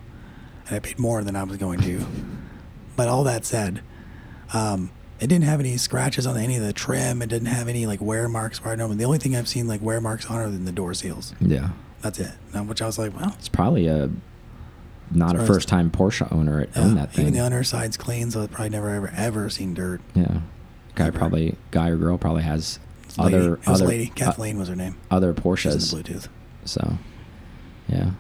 and 0.68 0.76
I 0.76 0.80
paid 0.80 1.00
more 1.00 1.24
than 1.24 1.36
I 1.36 1.44
was 1.44 1.58
going 1.58 1.80
to. 1.82 2.06
But 2.96 3.08
all 3.08 3.24
that 3.24 3.46
said, 3.46 3.82
um, 4.54 4.92
it 5.20 5.28
didn't 5.28 5.46
have 5.46 5.60
any 5.60 5.78
scratches 5.78 6.26
on 6.28 6.38
any 6.38 6.58
of 6.58 6.64
the 6.64 6.74
trim. 6.74 7.22
It 7.22 7.30
didn't 7.30 7.48
have 7.48 7.68
any 7.68 7.86
like 7.86 8.02
wear 8.02 8.28
marks 8.30 8.64
where 8.64 8.74
I 8.74 8.76
know. 8.76 8.88
The 8.94 9.04
only 9.06 9.18
thing 9.18 9.36
I've 9.36 9.48
seen 9.48 9.68
like 9.68 9.82
wear 9.82 10.00
marks 10.02 10.28
on 10.28 10.38
are 10.38 10.50
than 10.50 10.66
the 10.66 10.72
door 10.72 10.94
seals. 10.94 11.34
Yeah, 11.42 11.70
That's 12.02 12.20
it. 12.20 12.32
Now, 12.54 12.64
which 12.64 12.82
I 12.82 12.86
was 12.86 12.98
like, 13.00 13.16
well, 13.20 13.34
it's 13.38 13.50
probably 13.50 13.88
a 13.88 14.10
not 15.12 15.36
a 15.36 15.46
first 15.46 15.68
time 15.68 15.90
Porsche 15.90 16.32
owner 16.32 16.68
owned 16.76 16.96
yeah, 16.98 17.02
that 17.06 17.14
thing. 17.14 17.24
even 17.28 17.34
the 17.34 17.40
underside's 17.44 17.96
clean, 17.98 18.30
so 18.30 18.42
it's 18.42 18.54
probably 18.54 18.70
never 18.70 18.90
ever 18.94 19.12
ever 19.16 19.50
seen 19.50 19.74
dirt. 19.74 20.02
Yeah. 20.14 20.42
Guy 20.96 21.06
Never. 21.06 21.18
probably 21.18 21.56
guy 21.72 21.90
or 21.90 21.96
girl 21.98 22.18
probably 22.18 22.44
has 22.44 22.80
a 23.18 23.24
lady. 23.24 23.36
other 23.38 23.60
other 23.68 23.86
lady. 23.86 24.10
uh, 24.12 24.16
Kathleen 24.16 24.58
was 24.60 24.68
her 24.70 24.76
name. 24.76 24.98
other 25.12 25.34
Porsches. 25.34 25.94
Bluetooth. 25.94 26.28
So, 26.66 26.98
yeah. 27.88 28.12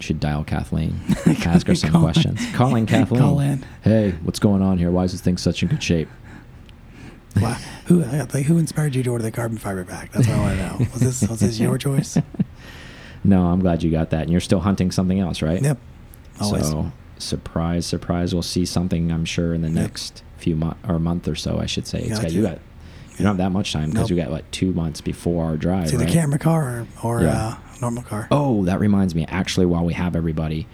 Should 0.00 0.20
dial 0.20 0.44
Kathleen. 0.44 1.00
Ask 1.46 1.66
her 1.68 1.74
some 1.74 1.90
Call- 1.90 2.02
questions. 2.02 2.40
Calling 2.54 2.84
Kathleen. 2.94 3.20
Call 3.20 3.40
in. 3.40 3.64
Hey, 3.82 4.12
what's 4.22 4.38
going 4.38 4.60
on 4.62 4.78
here? 4.78 4.90
Why 4.90 5.04
is 5.04 5.12
this 5.12 5.20
thing 5.20 5.36
such 5.36 5.62
in 5.62 5.68
good 5.68 5.82
shape? 5.82 6.08
Wow. 7.36 7.56
Who 7.86 8.04
like 8.04 8.44
who 8.46 8.58
inspired 8.58 8.94
you 8.94 9.02
to 9.02 9.10
order 9.10 9.24
the 9.24 9.32
carbon 9.32 9.58
fiber 9.58 9.82
back? 9.82 10.12
That's 10.12 10.28
what 10.28 10.36
I 10.36 10.40
want 10.40 10.56
to 10.56 10.62
know. 10.84 10.90
Was 10.92 11.00
this 11.00 11.28
was 11.28 11.40
this 11.40 11.58
your 11.58 11.76
choice? 11.78 12.16
No, 13.24 13.46
I'm 13.46 13.58
glad 13.58 13.82
you 13.82 13.90
got 13.90 14.10
that. 14.10 14.22
And 14.22 14.30
you're 14.30 14.40
still 14.40 14.60
hunting 14.60 14.92
something 14.92 15.18
else, 15.18 15.42
right? 15.42 15.60
Yep. 15.60 15.78
Always. 16.40 16.68
So, 16.68 16.92
surprise, 17.18 17.86
surprise. 17.86 18.32
We'll 18.34 18.42
see 18.42 18.64
something, 18.64 19.10
I'm 19.10 19.24
sure, 19.24 19.52
in 19.52 19.62
the 19.62 19.68
Yep. 19.68 19.76
next 19.76 20.22
few 20.36 20.54
months 20.54 20.78
or 20.88 21.00
month 21.00 21.26
or 21.26 21.34
so, 21.34 21.58
I 21.58 21.66
should 21.66 21.88
say. 21.88 22.04
You 22.04 22.10
It's 22.12 22.20
got 22.20 22.30
you 22.30 22.42
got, 22.42 22.58
you 23.12 23.16
don't 23.18 23.26
have 23.26 23.36
that 23.38 23.50
much 23.50 23.72
time 23.72 23.90
because 23.90 24.10
Nope. 24.10 24.16
you 24.16 24.22
got 24.24 24.30
like 24.30 24.48
two 24.52 24.72
months 24.72 25.00
before 25.00 25.44
our 25.46 25.56
drive. 25.56 25.84
it's 25.86 25.94
either 25.94 26.04
right? 26.04 26.12
camera 26.12 26.38
car 26.38 26.86
or, 27.02 27.18
or 27.18 27.22
Yeah. 27.22 27.46
uh, 27.48 27.56
normal 27.80 28.02
car. 28.02 28.28
Oh, 28.30 28.64
that 28.64 28.80
reminds 28.80 29.14
me. 29.14 29.26
Actually, 29.28 29.66
while 29.66 29.84
we 29.84 29.94
have 29.94 30.14
everybody, 30.16 30.66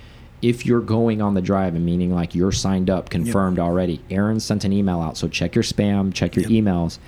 if 0.43 0.65
you're 0.65 0.81
going 0.81 1.21
on 1.21 1.35
the 1.35 1.43
drive 1.43 1.75
and 1.75 1.85
meaning 1.85 2.15
like 2.15 2.35
you're 2.35 2.53
signed 2.53 2.89
up, 2.91 3.11
confirmed 3.11 3.59
already, 3.59 4.01
Aaron 4.11 4.41
sent 4.41 4.65
an 4.65 4.73
email 4.73 5.01
out. 5.01 5.17
So 5.17 5.29
check 5.29 5.55
your 5.55 5.65
spam, 5.65 6.13
check 6.15 6.35
your 6.37 6.47
Yep. 6.47 6.65
emails. 6.65 6.99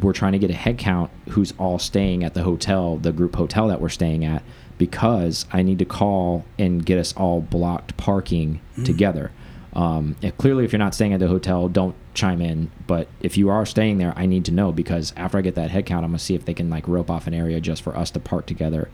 We're 0.00 0.12
trying 0.12 0.32
to 0.32 0.38
get 0.38 0.50
a 0.50 0.54
head 0.54 0.78
count 0.78 1.10
who's 1.30 1.52
all 1.58 1.78
staying 1.78 2.22
at 2.24 2.34
the 2.34 2.42
hotel, 2.44 2.96
the 2.96 3.12
group 3.12 3.34
hotel 3.36 3.68
that 3.68 3.80
we're 3.80 3.88
staying 3.88 4.24
at, 4.24 4.42
because 4.78 5.46
I 5.52 5.62
need 5.62 5.78
to 5.80 5.84
call 5.84 6.44
and 6.58 6.84
get 6.84 6.98
us 6.98 7.12
all 7.16 7.40
blocked 7.40 7.96
parking 7.96 8.60
Mm. 8.78 8.84
together. 8.84 9.30
Um, 9.72 10.16
clearly, 10.38 10.64
if 10.64 10.72
you're 10.72 10.78
not 10.80 10.94
staying 10.94 11.12
at 11.12 11.20
the 11.20 11.28
hotel, 11.28 11.68
don't 11.68 11.94
chime 12.14 12.40
in. 12.40 12.70
But 12.88 13.06
if 13.20 13.36
you 13.38 13.50
are 13.50 13.64
staying 13.66 13.98
there, 13.98 14.12
I 14.16 14.26
need 14.26 14.44
to 14.46 14.52
know 14.52 14.72
because 14.72 15.12
after 15.16 15.38
I 15.38 15.42
get 15.42 15.54
that 15.54 15.70
head 15.70 15.86
count, 15.86 16.04
I'm 16.04 16.10
gonna 16.10 16.18
see 16.18 16.34
if 16.34 16.44
they 16.44 16.54
can 16.54 16.68
like 16.70 16.88
rope 16.88 17.08
off 17.10 17.26
an 17.28 17.34
area 17.34 17.60
just 17.60 17.82
for 17.82 17.96
us 17.96 18.10
to 18.12 18.20
park 18.20 18.46
together. 18.46 18.88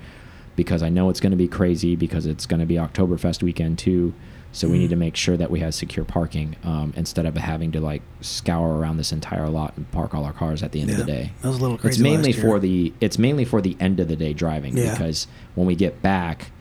Because 0.56 0.82
I 0.82 0.88
know 0.88 1.10
it's 1.10 1.20
gonna 1.20 1.36
be 1.36 1.48
crazy 1.48 1.94
because 1.96 2.26
it's 2.26 2.46
gonna 2.46 2.66
be 2.66 2.74
Oktoberfest 2.74 3.42
weekend 3.42 3.78
too. 3.78 4.12
So 4.52 4.68
we 4.68 4.78
need 4.78 4.86
Mm. 4.86 4.90
to 4.90 4.96
make 4.96 5.16
sure 5.16 5.36
that 5.36 5.50
we 5.50 5.60
have 5.60 5.74
secure 5.74 6.04
parking 6.06 6.56
um, 6.64 6.94
instead 6.96 7.26
of 7.26 7.36
having 7.36 7.72
to 7.72 7.80
like 7.80 8.00
scour 8.22 8.78
around 8.78 8.96
this 8.96 9.12
entire 9.12 9.50
lot 9.50 9.74
and 9.76 9.90
park 9.92 10.14
all 10.14 10.24
our 10.24 10.32
cars 10.32 10.62
at 10.62 10.72
the 10.72 10.80
end 10.80 10.90
of 10.90 10.96
the 10.96 11.04
day. 11.04 11.32
That 11.42 11.48
was 11.48 11.58
a 11.58 11.60
little 11.60 11.76
crazy. 11.76 11.96
It's 11.96 12.02
mainly 12.02 12.32
for 12.32 12.58
the 12.58 12.92
it's 13.00 13.18
mainly 13.18 13.44
for 13.44 13.60
the 13.60 13.76
end 13.80 14.00
of 14.00 14.08
the 14.08 14.16
day 14.16 14.32
driving 14.32 14.74
Yeah. 14.76 14.92
because 14.92 15.26
when 15.56 15.66
we 15.66 15.74
get 15.74 16.00
back, 16.00 16.52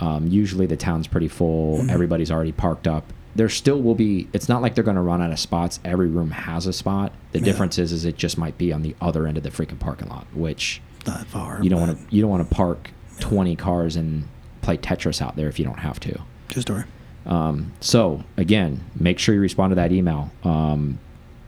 um, 0.00 0.28
usually 0.28 0.64
the 0.66 0.76
town's 0.78 1.06
pretty 1.06 1.28
full. 1.28 1.78
Mhm. 1.78 1.90
Everybody's 1.90 2.30
already 2.30 2.52
parked 2.52 2.88
up. 2.88 3.12
There 3.36 3.48
still 3.50 3.80
will 3.82 3.94
be. 3.94 4.28
It's 4.32 4.48
not 4.48 4.62
like 4.62 4.74
they're 4.74 4.82
going 4.84 4.96
to 4.96 5.02
run 5.02 5.20
out 5.22 5.30
of 5.30 5.38
spots. 5.38 5.78
Every 5.84 6.08
room 6.08 6.30
has 6.30 6.66
a 6.66 6.72
spot. 6.72 7.12
The 7.32 7.38
Yeah. 7.38 7.44
difference 7.44 7.78
is, 7.78 7.92
is 7.92 8.04
it 8.04 8.16
just 8.16 8.38
might 8.38 8.56
be 8.58 8.72
on 8.72 8.82
the 8.82 8.96
other 9.00 9.26
end 9.26 9.36
of 9.36 9.42
the 9.44 9.50
freaking 9.50 9.78
parking 9.78 10.08
lot, 10.08 10.26
which 10.34 10.80
not 11.06 11.26
far. 11.26 11.60
you 11.62 11.68
don't 11.70 11.80
want 11.80 11.98
to. 11.98 12.14
You 12.14 12.22
don't 12.22 12.30
want 12.30 12.48
to 12.48 12.54
park 12.54 12.90
twenty 13.20 13.56
cars 13.56 13.96
and 13.96 14.28
play 14.62 14.76
Tetris 14.76 15.22
out 15.22 15.36
there 15.36 15.48
if 15.48 15.58
you 15.58 15.64
don't 15.64 15.78
have 15.78 16.00
to. 16.00 16.20
True 16.48 16.62
story. 16.62 16.84
Um, 17.26 17.72
so 17.80 18.24
again, 18.36 18.84
make 18.98 19.18
sure 19.18 19.34
you 19.34 19.40
respond 19.40 19.72
to 19.72 19.74
that 19.76 19.92
email. 19.92 20.30
Um, 20.42 20.98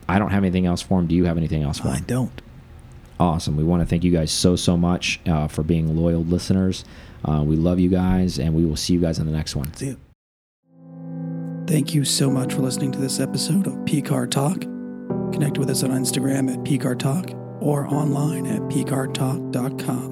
I 0.08 0.18
don't 0.18 0.30
have 0.30 0.42
anything 0.42 0.66
else 0.66 0.82
for 0.82 0.98
him. 0.98 1.06
Do 1.06 1.14
you 1.14 1.24
have 1.24 1.36
anything 1.36 1.62
else 1.62 1.78
for 1.78 1.88
I 1.88 2.00
don't. 2.00 2.42
Awesome. 3.18 3.56
We 3.56 3.64
want 3.64 3.82
to 3.82 3.86
thank 3.86 4.04
you 4.04 4.10
guys 4.10 4.32
so, 4.32 4.56
so 4.56 4.76
much 4.76 5.20
uh, 5.26 5.46
for 5.46 5.62
being 5.62 5.96
loyal 5.96 6.24
listeners. 6.24 6.84
Uh, 7.24 7.42
we 7.46 7.54
love 7.54 7.78
you 7.78 7.88
guys, 7.88 8.38
and 8.38 8.52
we 8.52 8.64
will 8.64 8.76
see 8.76 8.94
you 8.94 9.00
guys 9.00 9.18
in 9.20 9.26
the 9.26 9.32
next 9.32 9.54
one. 9.54 9.72
See 9.74 9.86
you. 9.86 10.00
Thank 11.68 11.94
you 11.94 12.04
so 12.04 12.28
much 12.30 12.52
for 12.52 12.62
listening 12.62 12.90
to 12.92 12.98
this 12.98 13.20
episode 13.20 13.66
of 13.68 13.74
PCAR 13.84 14.28
Talk. 14.28 14.62
Connect 15.32 15.56
with 15.56 15.70
us 15.70 15.84
on 15.84 15.90
Instagram 15.90 16.52
at 16.52 16.58
PCAR 16.64 16.98
Talk 16.98 17.30
or 17.60 17.86
online 17.86 18.46
at 18.46 18.60
PCARTalk.com. 18.62 20.11